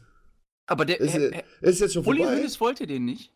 [0.67, 0.99] Aber der.
[0.99, 1.15] ist,
[1.61, 2.37] ist jetzt schon Uli vorbei.
[2.37, 3.31] Hoeneß wollte den nicht.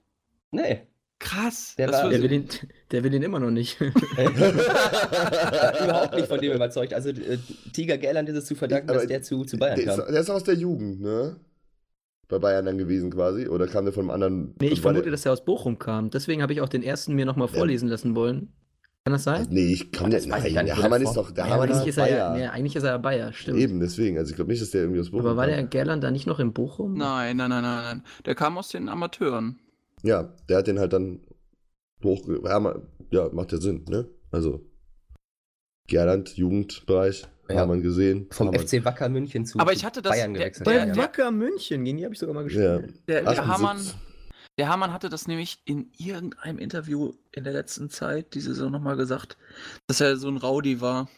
[0.52, 0.82] Nee.
[1.22, 1.74] Krass.
[1.78, 2.48] Der das war- Der will, ihn,
[2.92, 3.78] der will ihn immer noch nicht.
[3.82, 4.06] überhaupt
[6.16, 6.94] nicht von dem überzeugt.
[6.94, 7.38] Also äh,
[7.74, 10.12] Tiger Gerland ist es zu verdanken, Aber dass der zu, zu Bayern Der ist, kam.
[10.14, 11.36] der ist aus der Jugend, ne?
[12.30, 13.48] Bei Bayern dann gewesen quasi.
[13.48, 14.56] Oder kam der von einem anderen.
[14.62, 16.10] nee, ich vermute, der, dass er aus Bochum kam.
[16.12, 18.54] Deswegen habe ich auch den ersten mir nochmal vorlesen lassen wollen.
[19.06, 19.48] Kann das sein?
[19.50, 20.28] Nee, ich kann nicht.
[20.28, 21.32] Nein, der Hamann ist doch.
[21.32, 22.38] Der Ja, Hamann eigentlich, ist ist er ja, Bayer.
[22.38, 23.58] nee, eigentlich ist er ja Bayer, stimmt.
[23.60, 24.18] Eben, deswegen.
[24.18, 25.56] Also ich glaube nicht, dass der irgendwie aus Bochum Aber war kam.
[25.56, 26.94] der Gerland da nicht noch in Bochum?
[26.94, 28.04] Nein, nein, nein, nein, nein.
[28.26, 29.58] Der kam aus den Amateuren.
[30.04, 31.22] Ja, der hat den halt dann
[32.04, 32.28] hoch.
[32.46, 32.76] Ja,
[33.12, 34.08] ja, macht ja Sinn, ne?
[34.32, 34.69] Also.
[35.90, 37.58] Gerland, Jugendbereich, Ja.
[37.58, 38.28] haben wir gesehen.
[38.32, 38.66] Vom Hamann.
[38.68, 40.66] FC Wacker München zu Aber ich hatte das- Bayern der- gewechselt.
[40.66, 40.96] Bei der- ja.
[40.98, 42.78] Wacker München, gegen die habe ich sogar mal Ja.
[42.78, 43.02] gespielt.
[43.08, 43.48] Der, der, 78.
[43.48, 43.86] Hamann,
[44.58, 48.96] der Hamann hatte das nämlich in irgendeinem Interview in der letzten Zeit, diese Saison nochmal
[48.98, 49.38] gesagt,
[49.88, 51.10] dass er so ein Rowdy war.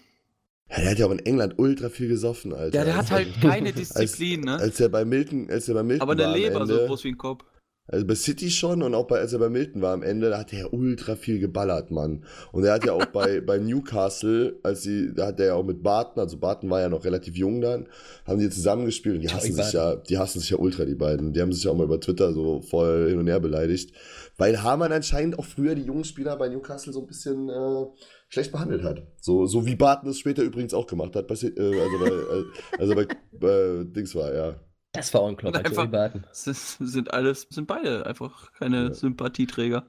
[0.70, 2.78] Ja, der hat ja auch in England ultra viel gesoffen, Alter.
[2.78, 4.56] Ja, der hat halt keine Disziplin, ne?
[4.56, 7.10] Als er bei Milton, als er bei Milton Aber am Leber so Ende, groß wie
[7.10, 7.44] ein Kopf.
[7.92, 10.40] Also bei City schon und auch bei, als er bei Milton war am Ende, da
[10.40, 12.24] hat er ultra viel geballert, Mann.
[12.52, 15.66] Und er hat ja auch bei, bei Newcastle, als sie, da hat er ja auch
[15.66, 17.88] mit Barton, also Barton war ja noch relativ jung dann,
[18.26, 21.34] haben die zusammengespielt und die hassen sich ja, die hassen sich ja ultra, die beiden.
[21.34, 23.94] Die haben sich ja auch mal über Twitter so voll hin und her beleidigt.
[24.38, 27.86] Weil Hamann anscheinend auch früher die jungen Spieler bei Newcastle so ein bisschen äh,
[28.30, 29.04] schlecht behandelt hat.
[29.20, 32.44] So, so wie Barton es später übrigens auch gemacht hat, bei, äh, also bei, äh,
[32.80, 33.02] also bei
[33.48, 34.56] äh, Dings war, ja.
[34.94, 36.14] Das war Klopper, Einfach-
[36.48, 38.94] ist- sind alles, sind beide einfach keine Ja.
[38.94, 39.86] Sympathieträger.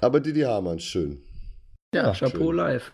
[0.00, 1.22] Aber Didi Hamann, schön.
[1.94, 2.56] Ja, Ja, Chapeau schön.
[2.56, 2.92] live.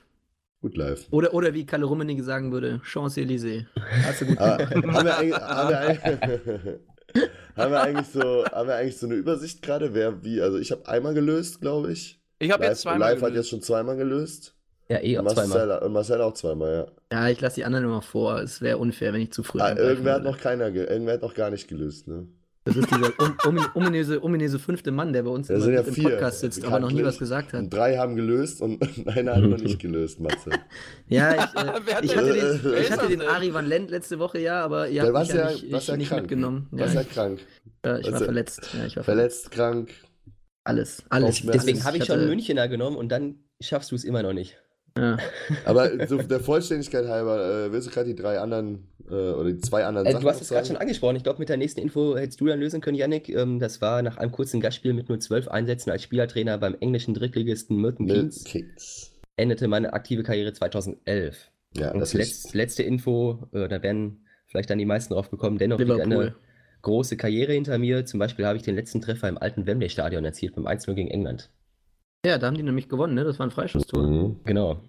[0.61, 1.07] Gut live.
[1.11, 3.67] Oder, oder wie Kalle Rummenigge sagen würde, Champs-Élysées.
[4.05, 4.71] Hast du gut gemacht.
[4.71, 6.81] haben, wir eigentlich, haben, wir eigentlich,
[7.57, 10.73] haben wir eigentlich so, haben wir eigentlich so eine Übersicht gerade, wer wie, also ich
[10.73, 12.21] habe einmal gelöst, glaube ich.
[12.39, 13.01] Ich habe jetzt zweimal.
[13.13, 13.37] Live hat gelöst.
[13.37, 14.55] jetzt schon zweimal gelöst.
[14.89, 15.79] Ja, eh auch Marcel, zweimal.
[15.83, 17.19] und Marcel auch zweimal, ja.
[17.19, 18.41] Ja, ich lasse die anderen immer vor.
[18.41, 21.23] Es wäre unfair, wenn ich zu früh Ah, irgendwer hat noch keiner, ge- irgendwer hat
[21.23, 22.27] noch gar nicht gelöst, ne?
[22.67, 25.81] Das ist dieser um, um, ominöse, ominöse fünfte Mann, der bei uns immer sind ja
[25.83, 27.61] im vier, Podcast sitzt, aber noch nie was gesagt hat.
[27.61, 30.49] Und drei haben gelöst und einer hat noch nicht gelöst, Matze.
[31.09, 33.21] Ja, ich, äh, ich hatte den, ich hatte den?
[33.21, 35.97] Ari Van Lent letzte Woche, ja, aber ihr habt mich ja, ja- nicht, ich, ja
[35.99, 36.23] nicht krank.
[36.23, 36.69] mitgenommen.
[36.73, 37.41] Ja, Warst ja ich, krank.
[37.85, 38.69] ja, ich war verletzt.
[38.79, 39.51] Ja, ich war verletzt.
[39.51, 39.91] Krank.
[40.65, 41.43] Alles, alles.
[41.43, 44.57] Deswegen habe ich schon hatte- Münchener genommen und dann schaffst du es immer noch nicht.
[44.97, 45.19] Ja.
[45.65, 49.59] Aber so der Vollständigkeit halber, äh, willst du gerade die drei anderen äh, oder die
[49.59, 51.17] zwei anderen Äh, Sachen du hast es gerade schon angesprochen.
[51.17, 53.29] Ich glaube, mit der nächsten Info hättest du dann lösen können, Yannick.
[53.29, 57.15] Ähm, das war nach einem kurzen Gastspiel mit nur zwölf Einsätzen als Spielertrainer beim englischen
[57.15, 58.45] Drittligisten Milton Keynes.
[58.45, 59.13] Keynes.
[59.37, 61.51] Endete meine aktive Karriere 2011.
[61.77, 65.29] Ja, Und das letzt, ist, letzte Info, äh, da werden vielleicht dann die meisten drauf
[65.31, 65.59] gekommen.
[65.59, 66.37] Dennoch liegt eine Liverpool.
[66.83, 68.07] große Karriere hinter mir.
[68.07, 71.51] Zum Beispiel habe ich den letzten Treffer im alten Wembley-Stadion erzielt, beim 1-0 gegen England.
[72.25, 73.25] Ja, da haben die nämlich gewonnen, ne?
[73.25, 74.03] Das war ein Freischusstor.
[74.07, 74.41] Mhm.
[74.45, 74.81] Genau.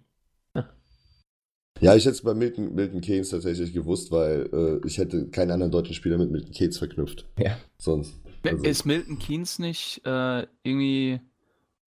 [1.82, 5.52] Ja, ich hätte es bei Milton, Milton Keynes tatsächlich gewusst, weil äh, ich hätte keinen
[5.52, 7.28] anderen deutschen Spieler mit Milton Keynes verknüpft.
[7.38, 7.58] Ja.
[7.78, 8.14] Sonst.
[8.44, 11.20] Also, Ist Milton Keynes nicht äh, irgendwie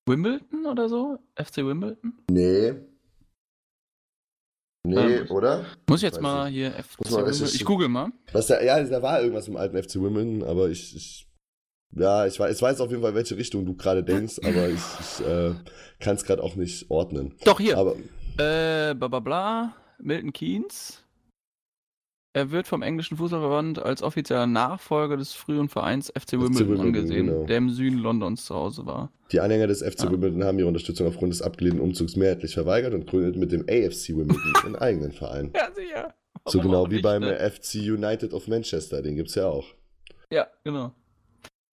[0.05, 1.19] Wimbledon oder so?
[1.37, 2.13] FC Wimbledon?
[2.31, 2.75] nee.
[4.85, 5.65] Nee, Ähm, oder?
[5.89, 6.55] Muss ich jetzt Weiß mal nicht.
[6.55, 7.25] hier FC Muss mal Wimbledon.
[7.27, 7.55] recherchieren.
[7.57, 8.13] Ich google mal.
[8.33, 11.27] Was da, ja, da war irgendwas im alten FC Wimbledon, aber ich, ich
[11.95, 14.81] ja, ich weiß, ich weiß auf jeden Fall, welche Richtung du gerade denkst, aber ich,
[15.01, 15.55] ich äh,
[16.01, 17.35] kann es gerade auch nicht ordnen.
[17.45, 17.77] Doch, hier.
[17.79, 17.93] Aber
[18.39, 19.75] Äh, bla bla bla.
[20.01, 21.03] Milton Keynes.
[22.35, 27.47] Er wird vom englischen Fußballverband als offizieller Nachfolger des frühen Vereins FC Wimbledon, angesehen, genau.
[27.47, 29.11] der im Süden Londons zu Hause war.
[29.33, 30.11] die Anhänger des FC Ah.
[30.13, 34.11] Wimbledon haben ihre Unterstützung aufgrund des abgelehnten Umzugs mehrheitlich verweigert und gründeten mit dem AFC
[34.11, 35.51] Wimbledon einen eigenen Verein.
[35.57, 36.15] Ja, sicher.
[36.45, 37.39] So genau wie nicht, beim ne?
[37.51, 39.67] FC United of Manchester, den gibt's ja auch.
[40.31, 40.93] Ja, genau.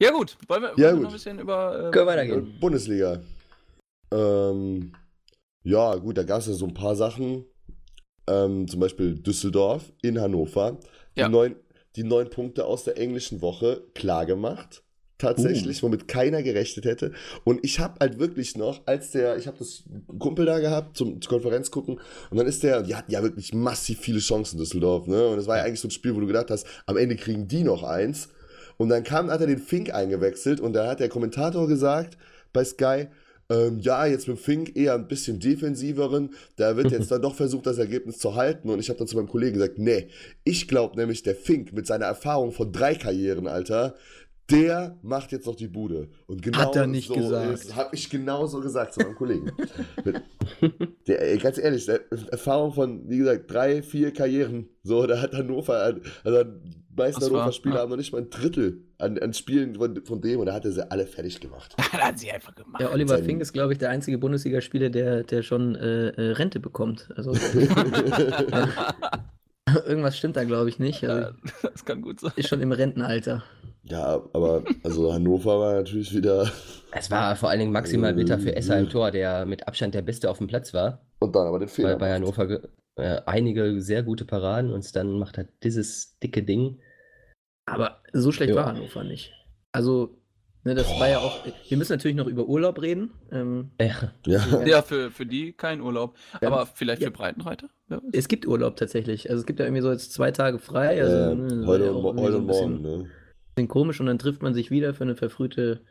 [0.01, 0.37] Ja, gut.
[0.47, 1.01] Wollen wir, wollen Ja, wir gut.
[1.03, 1.75] noch ein bisschen über.
[1.85, 2.37] ähm, Können wir weitergehen.
[2.41, 3.21] Und Bundesliga.
[4.13, 4.93] Ähm,
[5.63, 7.45] ja, gut, da gab es ja so ein paar Sachen.
[8.27, 10.79] Ähm, zum Beispiel Düsseldorf in Hannover.
[11.15, 11.29] Die, Ja.
[11.29, 11.55] neun,
[11.95, 14.81] die neun Punkte aus der englischen Woche klar gemacht.
[15.17, 17.13] Tatsächlich, womit keiner gerechnet hätte.
[17.45, 19.85] Und ich habe halt wirklich noch, als der, ich habe das
[20.19, 23.53] Kumpel da gehabt zum, zur Konferenz gucken und dann ist der, die hatten ja wirklich
[23.53, 25.25] massiv viele Chancen, Düsseldorf, ne?
[25.29, 27.47] Und es war ja eigentlich so ein Spiel, wo du gedacht hast, am Ende kriegen
[27.47, 28.27] die noch eins.
[28.77, 32.17] Und dann kam, hat er den Fink eingewechselt und da hat der Kommentator gesagt
[32.53, 33.07] bei Sky,
[33.49, 37.67] ähm, ja, jetzt mit Fink eher ein bisschen defensiveren, da wird jetzt dann doch versucht,
[37.67, 38.69] das Ergebnis zu halten.
[38.69, 40.07] Und ich habe dann zu meinem Kollegen gesagt, nee,
[40.43, 43.95] ich glaube nämlich, der Fink mit seiner Erfahrung von drei Karrieren, Alter,
[44.49, 46.09] der macht jetzt noch die Bude.
[46.27, 47.75] Und genau Hat er nicht so gesagt.
[47.75, 49.51] habe ich genauso gesagt zu meinem Kollegen.
[51.07, 55.73] Der, ganz ehrlich, der Erfahrung von, wie gesagt, drei, vier Karrieren, so, da hat Hannover,
[56.23, 57.81] also die meisten Hannover-Spieler ja.
[57.81, 60.65] haben noch nicht mal ein Drittel an, an Spielen von, von dem und da hat
[60.65, 61.75] er sie alle fertig gemacht.
[61.91, 62.81] da hat sie einfach gemacht.
[62.81, 66.59] Der Oliver Fink ist, glaube ich, der einzige Bundesligaspieler, der, der schon äh, äh, Rente
[66.59, 67.09] bekommt.
[67.15, 67.33] Also
[69.87, 71.03] irgendwas stimmt da, glaube ich, nicht.
[71.03, 71.31] Also, Ja,
[71.71, 72.31] das kann gut sein.
[72.35, 73.43] ist schon im Rentenalter.
[73.83, 76.49] Ja, aber also Hannover war natürlich wieder.
[76.97, 80.01] Es war vor allen Dingen maximal bitter für Esser im Tor, der mit Abstand der
[80.01, 81.01] Beste auf dem Platz war.
[81.19, 81.97] Und dann aber den Bei, Fehler.
[81.97, 82.15] bei macht.
[82.15, 82.61] Hannover ge-
[82.95, 86.79] äh, einige sehr gute Paraden und dann macht er dieses dicke Ding.
[87.65, 88.55] Aber so schlecht Ja.
[88.61, 89.33] war Hannover nicht.
[89.73, 90.17] Also,
[90.63, 91.39] ne, das war ja auch.
[91.67, 93.11] Wir müssen natürlich noch über Urlaub reden.
[93.31, 94.63] Ähm, Ja, Ja.
[94.65, 96.15] Ja, für, für die kein Urlaub.
[96.41, 96.47] Ja.
[96.47, 97.09] Aber vielleicht Ja.
[97.09, 97.67] für Breitenreiter?
[98.11, 99.29] Es gibt Urlaub tatsächlich.
[99.29, 101.01] Also es gibt ja irgendwie so jetzt zwei Tage frei.
[101.01, 103.09] Also, äh, ne, das war heute ja und, heute so und ein bisschen- morgen, ne?
[103.55, 105.81] bisschen komisch und dann trifft man sich wieder für eine verfrühte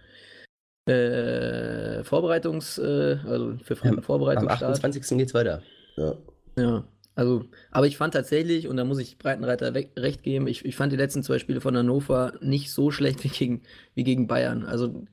[0.87, 4.73] äh, Vorbereitungs, äh, also für frühen am Vorbereitungsstart.
[4.85, 5.17] 28.
[5.19, 5.63] geht's weiter.
[5.97, 6.15] Ja.
[6.59, 6.85] Ja,
[7.15, 10.77] also, aber ich fand tatsächlich, und da muss ich Breitenreiter weg, recht geben, ich, ich
[10.77, 13.63] fand die letzten zwei Spiele von Hannover nicht so schlecht wie gegen,
[13.95, 14.65] wie gegen Bayern.
[14.65, 15.05] Also,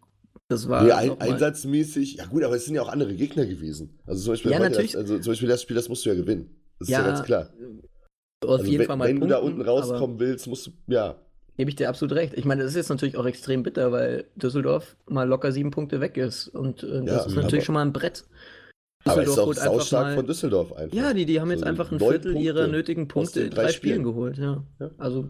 [0.49, 0.83] das war.
[0.83, 3.97] Nee, ein, einsatzmäßig, ja gut, aber es sind ja auch andere Gegner gewesen.
[4.05, 4.67] Also zum Beispiel, Ja.
[4.69, 6.49] Das, also zum Beispiel das Spiel, das musst du ja gewinnen.
[6.81, 7.49] Das ist ja, Ja, ganz klar.
[8.43, 10.67] Auf Also jeden wenn, Fall mal wenn du da punkten, unten aber rauskommen willst, musst
[10.67, 11.15] du, ja.
[11.57, 12.33] Gebe ich dir absolut recht.
[12.35, 16.01] Ich meine, das ist jetzt natürlich auch extrem bitter, weil Düsseldorf mal locker sieben Punkte
[16.01, 16.47] weg ist.
[16.47, 18.25] Und äh, das Ja, ist natürlich aber- schon mal ein Brett.
[19.03, 20.95] Aber es ist auch holt einfach saustark mal- von Düsseldorf einfach.
[20.95, 23.49] Ja, die, die haben jetzt So einfach ein Viertel Punkte ihrer nötigen Punkte den in
[23.51, 24.03] drei, drei Spielen Spielen.
[24.03, 24.37] geholt.
[24.37, 24.63] Ja.
[24.79, 24.91] Ja.
[24.97, 25.29] Also,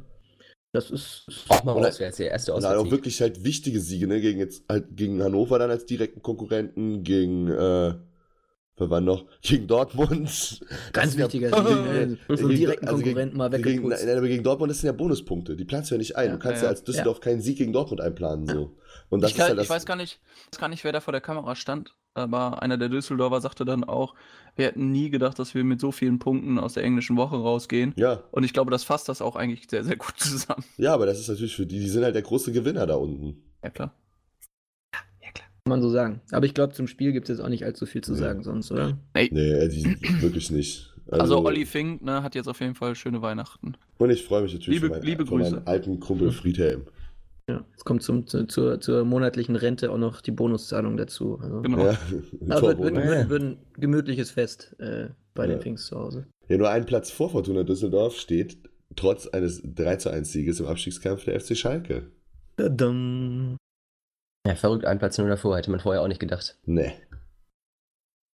[0.73, 1.25] das ist.
[1.49, 4.21] Auch mal auswärts, der erste Und halt auch wirklich halt wichtige Siege, ne?
[4.21, 7.93] Gegen jetzt halt gegen Hannover dann als direkten Konkurrenten, gegen äh,
[8.81, 10.59] wir waren noch gegen Dortmund.
[10.93, 12.17] Ganz ja- wichtiger Sieg, ne?
[12.27, 14.05] So einen Gegen- direkten also gegen- Konkurrenten mal gegen, weggeputzt.
[14.05, 15.55] nein, aber gegen Dortmund das sind ja Bonuspunkte.
[15.55, 16.27] Die planst du ja nicht ein.
[16.27, 18.47] Ja, du kannst ja, ja, als Düsseldorf keinen Sieg gegen Dortmund einplanen.
[18.47, 18.75] So.
[19.09, 19.63] Und das ich, ist halt das.
[19.65, 20.19] ich weiß gar nicht,
[20.51, 23.83] weiß gar nicht, wer da vor der Kamera stand, aber einer der Düsseldorfer sagte dann
[23.83, 24.15] auch,
[24.55, 27.93] wir hätten nie gedacht, dass wir mit so vielen Punkten aus der englischen Woche rausgehen.
[27.95, 30.63] ja, Und ich glaube, das fasst das auch eigentlich sehr, sehr gut zusammen.
[30.77, 33.41] ja, aber das ist natürlich für die, die sind halt der große Gewinner da unten.
[33.63, 33.93] Ja, klar.
[35.65, 36.21] Kann man so sagen.
[36.31, 38.17] Aber ich glaube, zum Spiel gibt es jetzt auch nicht allzu viel zu Nee.
[38.19, 38.97] sagen sonst, oder?
[39.13, 39.29] Nee,
[39.67, 40.87] die, wirklich nicht.
[41.11, 43.73] Also, Olli Fink ne, hat jetzt auf jeden Fall schöne Weihnachten.
[43.97, 45.67] Und ich freue mich natürlich Liebe- meinen, liebe für meinen Grüße.
[45.67, 46.85] alten Kumpel Friedhelm.
[47.49, 47.63] Ja.
[47.71, 51.37] Jetzt kommt zum, zu, zur, zur monatlichen Rente auch noch die Bonuszahlung dazu.
[51.41, 51.61] Also.
[51.61, 51.85] Genau.
[51.85, 51.97] Ja,
[52.49, 55.53] Aber wird, wird, wird, wird ein gemütliches Fest äh, bei Ja.
[55.55, 56.25] den Finks zu Hause.
[56.47, 58.57] ja, nur ein Platz vor Fortuna Düsseldorf steht
[58.95, 62.07] trotz eines 3 zu 1 Sieges im Abstiegskampf der FC Schalke.
[62.57, 63.57] Tadam.
[64.45, 66.57] Ja, verrückt, ein Platz nur davor, hätte man vorher auch nicht gedacht.
[66.65, 66.93] Nee.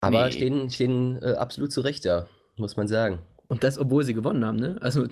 [0.00, 0.32] Aber Nee.
[0.32, 3.18] stehen, stehen äh, absolut zurecht da, muss man sagen.
[3.48, 4.76] Und das, obwohl sie gewonnen haben, ne?
[4.80, 5.06] Also,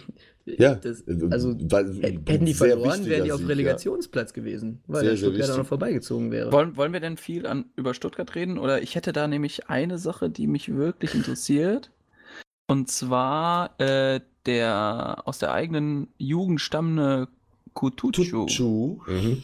[0.45, 5.11] Ja, das, äh, also hätten die verloren, wären die auf Sieg, Relegationsplatz gewesen, weil Sehr,
[5.11, 6.53] der Stuttgart auch noch vorbeigezogen wäre.
[6.53, 8.59] Wollen, wollen wir denn viel an, über Stuttgart reden?
[8.59, 11.91] Oder ich hätte da nämlich eine Sache, die mich wirklich interessiert.
[12.69, 17.29] Und zwar äh, der aus der eigenen Jugend stammende
[17.73, 18.13] Kutucu.
[18.47, 19.01] Tutu.
[19.07, 19.43] Mhm.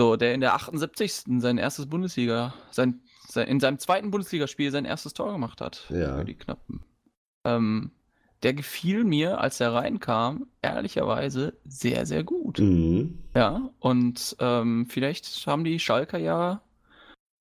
[0.00, 1.24] So, der in der 78.
[1.38, 5.86] sein erstes Bundesliga, sein, sein, in seinem zweiten Bundesligaspiel sein erstes Tor gemacht hat.
[5.90, 6.18] Ja.
[6.18, 6.84] Für die Knappen.
[7.44, 7.90] Ähm,
[8.44, 12.60] der gefiel mir, als er reinkam, ehrlicherweise sehr, sehr gut.
[12.60, 13.18] Mhm.
[13.34, 16.62] Ja, und ähm, vielleicht haben die Schalker ja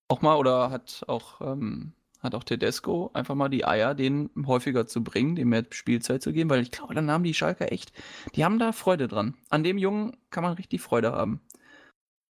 [0.08, 4.88] auch mal oder hat auch, ähm, hat auch Tedesco einfach mal die Eier, den häufiger
[4.88, 7.92] zu bringen, dem mehr Spielzeit zu geben, weil ich glaube, dann haben die Schalker echt,
[8.36, 9.36] die haben da Freude dran.
[9.50, 11.42] An dem Jungen kann man richtig Freude haben.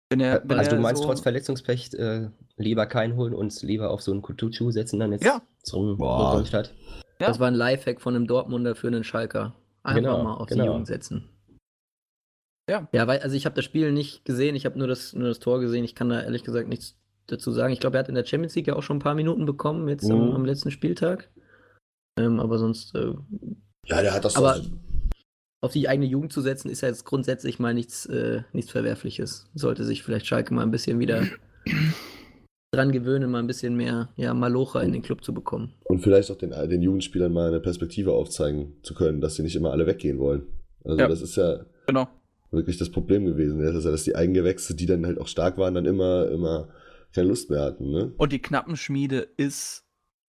[0.10, 3.62] Wenn er, wenn also er du meinst so, trotz Verletzungspech äh, lieber keinen holen und
[3.62, 5.42] lieber auf so einen Kutucu setzen dann jetzt Ja.
[5.64, 5.98] zum.
[5.98, 6.74] Saisonstart?
[7.20, 7.28] Ja.
[7.28, 9.54] Das war ein Lifehack von einem Dortmunder für einen Schalker.
[9.84, 10.68] Einfach Genau, mal auf die genau.
[10.68, 11.30] Jugend setzen.
[12.70, 12.88] Ja.
[12.94, 15.40] Ja, weil, also ich habe das Spiel nicht gesehen, ich habe nur das, nur das
[15.40, 15.84] Tor gesehen.
[15.84, 16.98] Ich kann da ehrlich gesagt nichts
[17.28, 17.74] dazu sagen.
[17.74, 19.88] Ich glaube, er hat in der Champions League ja auch schon ein paar Minuten bekommen,
[19.90, 20.36] jetzt am, Mhm.
[20.36, 21.30] am letzten Spieltag.
[22.18, 23.14] Ähm, aber sonst äh,
[23.86, 24.66] Ja, der hat das Aber- doch-
[25.62, 29.50] auf die eigene Jugend zu setzen, ist ja jetzt grundsätzlich mal nichts, äh, nichts Verwerfliches.
[29.56, 31.24] Sollte sich vielleicht Schalke mal ein bisschen wieder
[32.72, 35.74] dran gewöhnen, mal ein bisschen mehr ja, Malocha in den Club zu bekommen.
[35.86, 39.56] Und vielleicht auch den, den Jugendspielern mal eine Perspektive aufzeigen zu können, dass sie nicht
[39.56, 40.44] immer alle weggehen wollen.
[40.84, 41.08] Also Ja.
[41.08, 42.08] das ist ja Genau.
[42.52, 43.60] wirklich das Problem gewesen.
[43.64, 46.68] Ja, dass, dass die Eigengewächse, die dann halt auch stark waren, dann immer, immer
[47.14, 47.90] keine Lust mehr hatten.
[47.90, 48.12] Ne?
[48.18, 49.86] Und die Knappenschmiede ist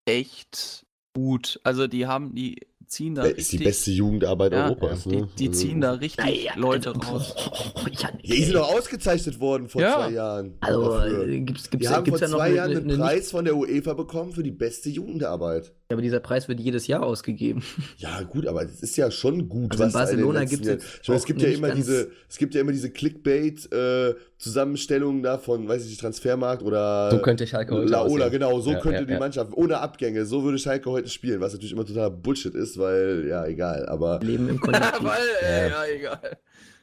[0.06, 1.60] echt gut.
[1.64, 5.04] Also die haben, die ziehen da Wer ist die richtig- beste Jugendarbeit ja, Europas.
[5.04, 5.28] Die, Ne?
[5.38, 7.34] die Also- ziehen da richtig Leute also, raus.
[8.00, 9.94] Ja, Ja, die sind doch ausgezeichnet worden vor Ja.
[9.96, 10.54] zwei Jahren.
[10.60, 11.28] Also, Dafür.
[11.28, 13.56] äh, gibt's, die gibt's, haben gibt's vor zwei Jahren eine, einen eine Preis von der
[13.56, 15.72] UEFA bekommen für die beste Jugendarbeit.
[15.90, 17.62] Ja, aber dieser Preis wird jedes Jahr ausgegeben.
[17.96, 20.78] Ja, gut, aber es ist ja schon gut, Also in was da Barcelona Ich meine,
[21.16, 25.88] es gibt ja immer diese, es gibt ja immer diese Clickbait-Zusammenstellungen da von, weiß ich
[25.88, 28.38] nicht, Transfermarkt oder So könnte Schalke heute Laola, aussehen.
[28.38, 29.18] genau, so Ja, könnte ja, die ja.
[29.18, 33.24] Mannschaft ohne Abgänge, so würde Schalke heute spielen, was natürlich immer totaler Bullshit ist, weil,
[33.26, 34.92] ja, egal, aber Leben im Kollektiv.
[35.02, 35.78] Weil, äh, Ja.
[35.86, 36.36] ja, egal.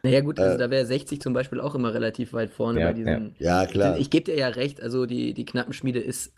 [0.06, 0.58] Naja, gut, also Äh.
[0.60, 3.36] da wäre 60 zum Beispiel auch immer relativ weit vorne Ja, bei diesen.
[3.40, 3.98] ja, klar.
[3.98, 6.32] Ich gebe dir ja recht, also die, die Knappenschmiede ist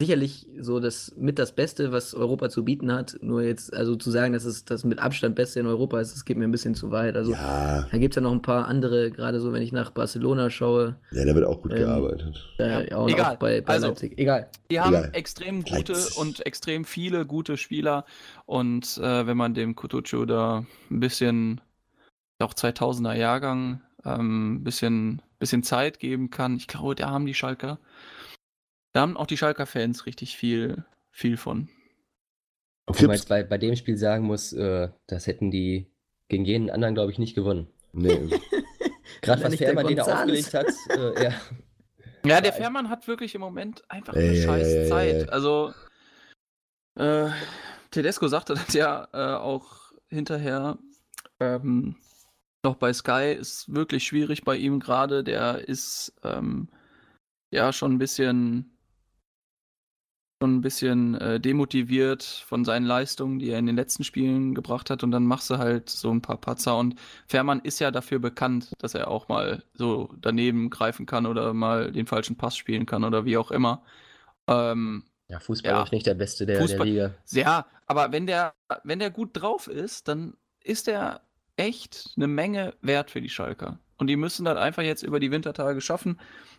[0.00, 3.16] sicherlich so das mit das Beste, was Europa zu bieten hat.
[3.20, 6.24] Nur jetzt, also zu sagen, dass es das mit Abstand Beste in Europa ist, das
[6.24, 7.16] geht mir ein bisschen zu weit.
[7.16, 9.90] Also ja, da gibt es ja noch ein paar andere, gerade so, wenn ich nach
[9.90, 12.48] Barcelona schaue, ja, da wird auch gut Ähm, gearbeitet.
[12.58, 13.34] äh, auch, Egal.
[13.34, 14.16] auch bei, bei Also, Leipzig.
[14.18, 14.46] Egal.
[14.70, 15.10] Die haben Egal.
[15.14, 16.16] extrem gute Leipzig.
[16.18, 18.04] und extrem viele gute Spieler.
[18.46, 21.60] Und äh, wenn man dem Kutucu da ein bisschen,
[22.46, 27.34] auch 2000er Jahrgang, ähm, ein bisschen, bisschen Zeit geben kann, ich glaube, da haben die
[27.34, 27.78] Schalker,
[28.92, 31.68] da haben auch die Schalker-Fans richtig viel, viel von.
[32.86, 35.86] Obwohl man jetzt bei, bei dem Spiel sagen muss, äh, das hätten die
[36.28, 37.68] gegen jeden anderen, glaube ich, nicht gewonnen.
[37.92, 38.30] Nee,
[39.22, 41.32] Gerade Wenn was Fährmann den da aufgelegt hat, äh, ja.
[42.24, 45.30] Ja, der Fährmann hat wirklich im Moment einfach eine ja, scheiß ja, ja, Zeit.
[45.30, 45.72] Also,
[46.96, 47.28] äh,
[47.90, 50.78] Tedesco sagte das ja äh, auch hinterher
[51.40, 51.96] ähm,
[52.64, 55.24] noch bei Sky, ist wirklich schwierig bei ihm gerade.
[55.24, 56.68] Der ist ähm,
[57.50, 58.74] ja schon ein bisschen
[60.40, 64.88] schon ein bisschen äh, demotiviert von seinen Leistungen, die er in den letzten Spielen gebracht
[64.88, 66.94] hat und dann machst du halt so ein paar Patzer und
[67.26, 71.90] Fährmann ist ja dafür bekannt, dass er auch mal so daneben greifen kann oder mal
[71.90, 73.82] den falschen Pass spielen kann oder wie auch immer.
[74.46, 75.82] Ähm, Ja, Fußball Ja.
[75.82, 77.14] ist nicht der Beste der, Fußball- der Liga.
[77.30, 78.54] ja, aber wenn der,
[78.84, 81.20] wenn der gut drauf ist, dann ist der
[81.58, 83.78] echt eine Menge wert für die Schalker.
[83.98, 86.18] Und die müssen dann einfach jetzt über die Wintertage schaffen,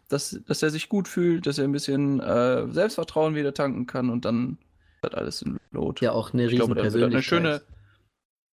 [0.09, 4.09] dass, dass er sich gut fühlt, dass er ein bisschen äh, Selbstvertrauen wieder tanken kann
[4.09, 4.57] und dann
[5.03, 6.01] hat alles in Lot.
[6.01, 7.61] Ja, auch eine ich riesen glaube, das wird eine Persönlichkeit.
[7.61, 7.79] schöne.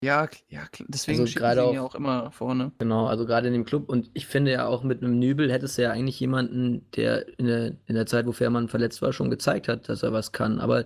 [0.05, 2.73] Ja, ja, deswegen Also gerade ihn ja auch- auch immer vorne.
[2.79, 3.89] Genau, also gerade in dem Club.
[3.89, 7.47] Und ich finde ja auch mit einem Nübel hättest du ja eigentlich jemanden, der in
[7.47, 10.59] der, in der Zeit, wo Fährmann verletzt war, schon gezeigt hat, dass er was kann.
[10.59, 10.85] Aber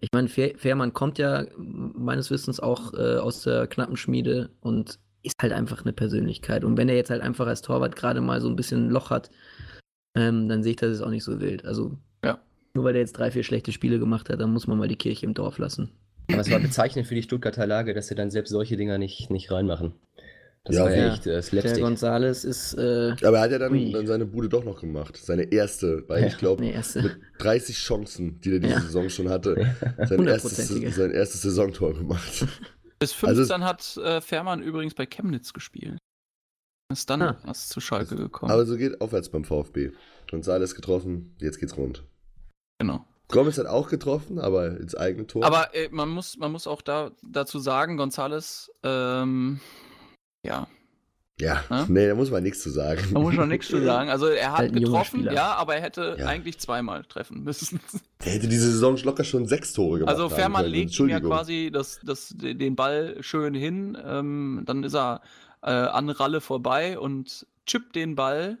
[0.00, 4.98] ich meine, Fähr- Fährmann kommt ja meines Wissens auch äh, aus der knappen Schmiede und
[5.22, 6.64] ist halt einfach eine Persönlichkeit.
[6.64, 9.10] Und wenn er jetzt halt einfach als Torwart gerade mal so ein bisschen ein Loch
[9.10, 9.30] hat,
[10.16, 11.64] ähm, dann sehe ich das jetzt auch nicht so wild.
[11.64, 12.38] Also Ja.
[12.74, 14.96] nur weil er jetzt drei, vier schlechte Spiele gemacht hat, dann muss man mal die
[14.96, 15.90] Kirche im Dorf lassen.
[16.30, 19.30] Aber es war bezeichnend für die Stuttgarter Lage, dass sie dann selbst solche Dinger nicht,
[19.30, 19.92] nicht reinmachen.
[20.66, 21.82] Das Ja, war echt äh, Der Slapstick.
[21.82, 23.92] Gonzales ist, äh, Aber er hat ja dann, Ui.
[23.92, 25.16] dann seine Bude doch noch gemacht.
[25.16, 26.28] Seine erste, weil Ja.
[26.28, 28.80] ich glaube, mit 30 Chancen, die er diese Ja.
[28.80, 29.54] Saison schon hatte,
[30.08, 32.46] sein erstes, sein erstes Saisontor gemacht.
[32.98, 35.98] Bis Also 15 hat äh, Fährmann übrigens bei Chemnitz gespielt.
[36.90, 37.36] Ist dann Ah.
[37.46, 38.50] erst zu Schalke gekommen.
[38.50, 39.90] Aber so geht aufwärts beim VfB.
[40.30, 42.04] González getroffen, jetzt geht's rund.
[42.78, 43.04] genau.
[43.28, 45.44] Gomez hat auch getroffen, aber ins eigene Tor.
[45.44, 49.60] Aber äh, man, muss, man muss auch da, dazu sagen, Gonzales, ähm,
[50.44, 50.68] ja,
[51.40, 51.86] ja, Ja?
[51.88, 53.00] nee, da muss man nichts zu sagen.
[53.12, 54.08] man muss schon nichts zu sagen.
[54.08, 56.26] Also er hat Halt getroffen, ja, aber er hätte Ja.
[56.26, 57.80] eigentlich zweimal treffen müssen.
[58.24, 60.14] Er hätte diese Saison locker schon sechs Tore gemacht.
[60.14, 64.94] Also Fährmann legt ihm ja quasi das, das, den Ball schön hin, ähm, dann ist
[64.94, 65.20] er
[65.62, 68.56] äh, an Ralle vorbei und chippt den Ball,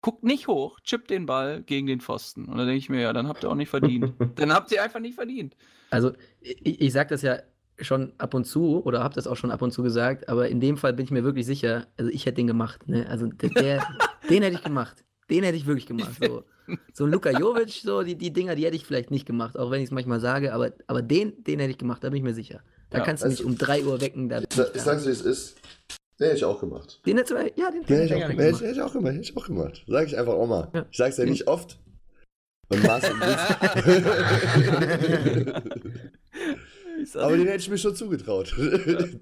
[0.00, 2.46] guckt nicht hoch, chippt den Ball gegen den Pfosten.
[2.46, 4.14] Und da denke ich mir, ja, dann habt ihr auch nicht verdient.
[4.36, 5.56] dann habt ihr einfach nicht verdient.
[5.90, 7.36] Also, ich, ich sage das ja
[7.80, 10.60] schon ab und zu oder habe das auch schon ab und zu gesagt, aber in
[10.60, 12.86] dem Fall bin ich mir wirklich sicher, also ich hätte den gemacht.
[12.88, 13.06] Ne?
[13.08, 13.86] Also, der, der,
[14.30, 15.04] den hätte ich gemacht.
[15.30, 16.12] Den hätte ich wirklich gemacht.
[16.20, 16.44] So,
[16.92, 19.70] so ein Luka Jovic, so die, die Dinger, die hätte ich vielleicht nicht gemacht, auch
[19.70, 22.22] wenn ich es manchmal sage, aber, aber den, den hätte ich gemacht, da bin ich
[22.24, 22.60] mir sicher.
[22.90, 24.28] Da Ja, kannst du mich weißt du- um 3 Uhr wecken.
[24.28, 25.56] Da, Ich, ich sag's, wie es ist.
[26.18, 27.00] Den hätte ich auch gemacht.
[27.06, 28.62] den hättest du, ja, den Den hätte hätte ich ich, auch, hätte, ich- gemacht.
[28.62, 29.14] hätte ich auch gemacht.
[29.14, 29.84] Hätte ich auch gemacht.
[29.86, 30.68] Sag ich einfach auch mal.
[30.74, 30.86] Ja.
[30.90, 31.78] Ich sag's ja nicht oft.
[32.72, 33.10] Und Marcel
[37.14, 38.48] Aber den hätte ich mir schon zugetraut.
[38.56, 39.20] Vielleicht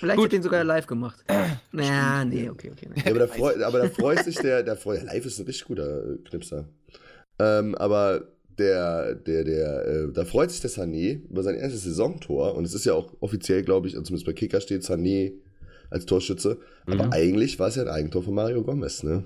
[0.00, 0.10] Gut.
[0.10, 1.24] hätte ich den sogar live gemacht.
[1.72, 2.88] naja, nee, okay, okay.
[2.94, 3.02] Nee.
[3.04, 5.64] Ja, aber, da freu, aber da freut sich der, der freut, live ist ein richtig
[5.66, 6.68] guter äh, Knipser.
[7.38, 12.54] Ähm, aber der, der, der, äh, da freut sich der Sané über sein erstes Saisontor
[12.54, 15.32] und es ist ja auch offiziell, glaube ich, also zumindest bei Kicker steht Sané
[15.90, 16.58] als Torschütze.
[16.86, 17.12] Aber Mhm.
[17.12, 19.24] eigentlich war es ja ein Eigentor von Mario Gomez, ne?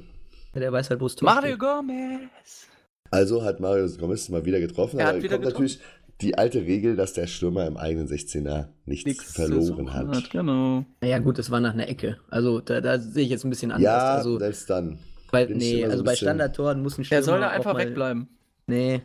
[0.54, 1.60] Der weiß halt, wo es Tor Mario steht.
[1.60, 2.66] Gomez!
[3.12, 5.80] Also hat Mario Gomez mal wieder getroffen, Er aber hat wieder kommt natürlich
[6.22, 10.30] die alte Regel, dass der Stürmer im eigenen 16er nichts, Nichts verloren suchen hat.
[10.30, 10.84] Genau.
[11.00, 12.18] Naja, gut, das war nach einer Ecke.
[12.28, 13.84] Also, da, da sehe ich jetzt ein bisschen anders.
[13.84, 14.98] Ja, also, selbst dann.
[15.32, 17.86] ich nee, so also ein bei Standardtoren muss ein Stürmer Er soll da einfach mal-
[17.86, 18.28] wegbleiben.
[18.66, 19.02] Nee.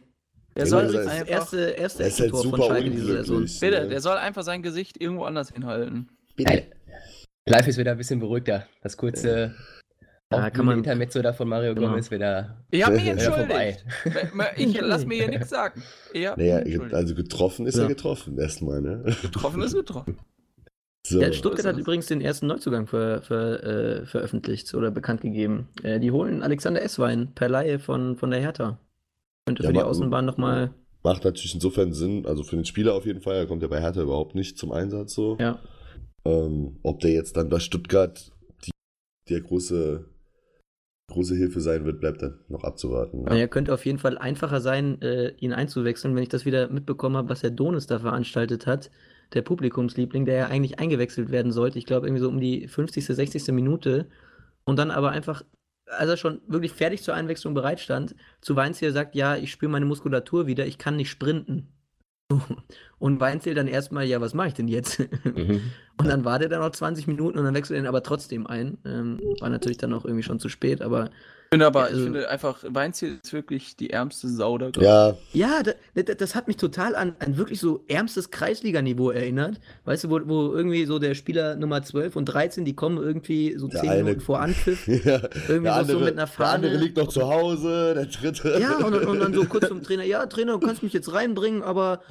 [0.58, 3.06] Er Ja, soll das Das heißt- erste, erste Er ist halt von super Schalke diese
[3.24, 3.46] Saison.
[3.60, 3.88] bitte, ne?
[3.90, 6.10] der soll einfach sein Gesicht irgendwo anders hinhalten.
[6.38, 6.64] Nein.
[7.48, 8.66] Live ist wieder ein bisschen beruhigter.
[8.82, 9.54] Das kurze
[10.32, 11.90] Ja, kann man- Intermezzo da von Mario Genau.
[11.90, 13.86] Gomez wieder, Ich habe mich entschuldigt.
[14.58, 15.82] Ich lass mir hier nichts sagen.
[16.16, 17.84] Hab Naja, also getroffen ist Ja.
[17.84, 19.04] er getroffen, erstmal, ne?
[19.22, 20.18] getroffen ist getroffen.
[21.08, 21.22] So.
[21.22, 21.82] Ja, Stuttgart hat das.
[21.82, 25.68] übrigens den ersten Neuzugang ver, ver, äh, veröffentlicht oder bekannt gegeben.
[25.84, 28.80] Äh, die holen Alexander Esswein per Laie von, von der Hertha.
[29.46, 30.74] Könnte Ja, für die Außenbahn nochmal.
[31.04, 33.80] Macht natürlich insofern Sinn, also für den Spieler auf jeden Fall, er kommt ja bei
[33.82, 35.38] Hertha überhaupt nicht zum Einsatz so.
[35.40, 35.60] Ja.
[36.26, 38.32] Ähm, ob der jetzt dann bei Stuttgart
[38.66, 38.72] die,
[39.30, 40.06] der große,
[41.08, 43.26] große Hilfe sein wird, bleibt dann noch abzuwarten.
[43.28, 43.48] Ja.
[43.48, 47.30] könnte auf jeden Fall einfacher sein, äh, ihn einzuwechseln, wenn ich das wieder mitbekommen habe,
[47.30, 48.90] was der Donis da veranstaltet hat.
[49.34, 51.80] Der Publikumsliebling, der ja eigentlich eingewechselt werden sollte.
[51.80, 53.48] Ich glaube, irgendwie so um die 50., 60.
[53.50, 54.08] Minute.
[54.66, 55.44] Und dann aber einfach,
[55.86, 59.72] als er schon wirklich fertig zur Einwechslung bereit stand, zu Weinziel sagt: Ja, ich spüre
[59.72, 61.72] meine Muskulatur wieder, ich kann nicht sprinten.
[63.00, 65.00] Und Weinziel dann erstmal: Ja, was mache ich denn jetzt?
[65.24, 65.62] Mhm.
[65.98, 68.48] Und dann war der dann noch 20 Minuten und dann wechselt er ihn aber trotzdem
[68.48, 68.78] ein.
[68.84, 71.10] Ähm, war natürlich dann auch irgendwie schon zu spät, aber
[71.56, 74.70] finde aber, Ja, also- ich finde einfach, Weinziel ist wirklich die ärmste Sau da.
[74.82, 79.60] Ja, Ja, da, da, das hat mich total an, an wirklich so ärmstes Kreisliganiveau erinnert.
[79.86, 83.56] Weißt du, wo, wo irgendwie so der Spieler Nummer 12 und 13, die kommen irgendwie
[83.58, 84.88] so Der 10 eine- Minuten vor Anpfiff.
[84.88, 84.96] ja.
[85.48, 86.84] Irgendwie der, noch so andere, mit einer der andere Fahne.
[86.84, 88.58] liegt noch zu Hause, der dritte.
[88.60, 91.64] Ja, und, und dann so kurz zum Trainer, ja, Trainer, du kannst mich jetzt reinbringen,
[91.64, 92.02] aber.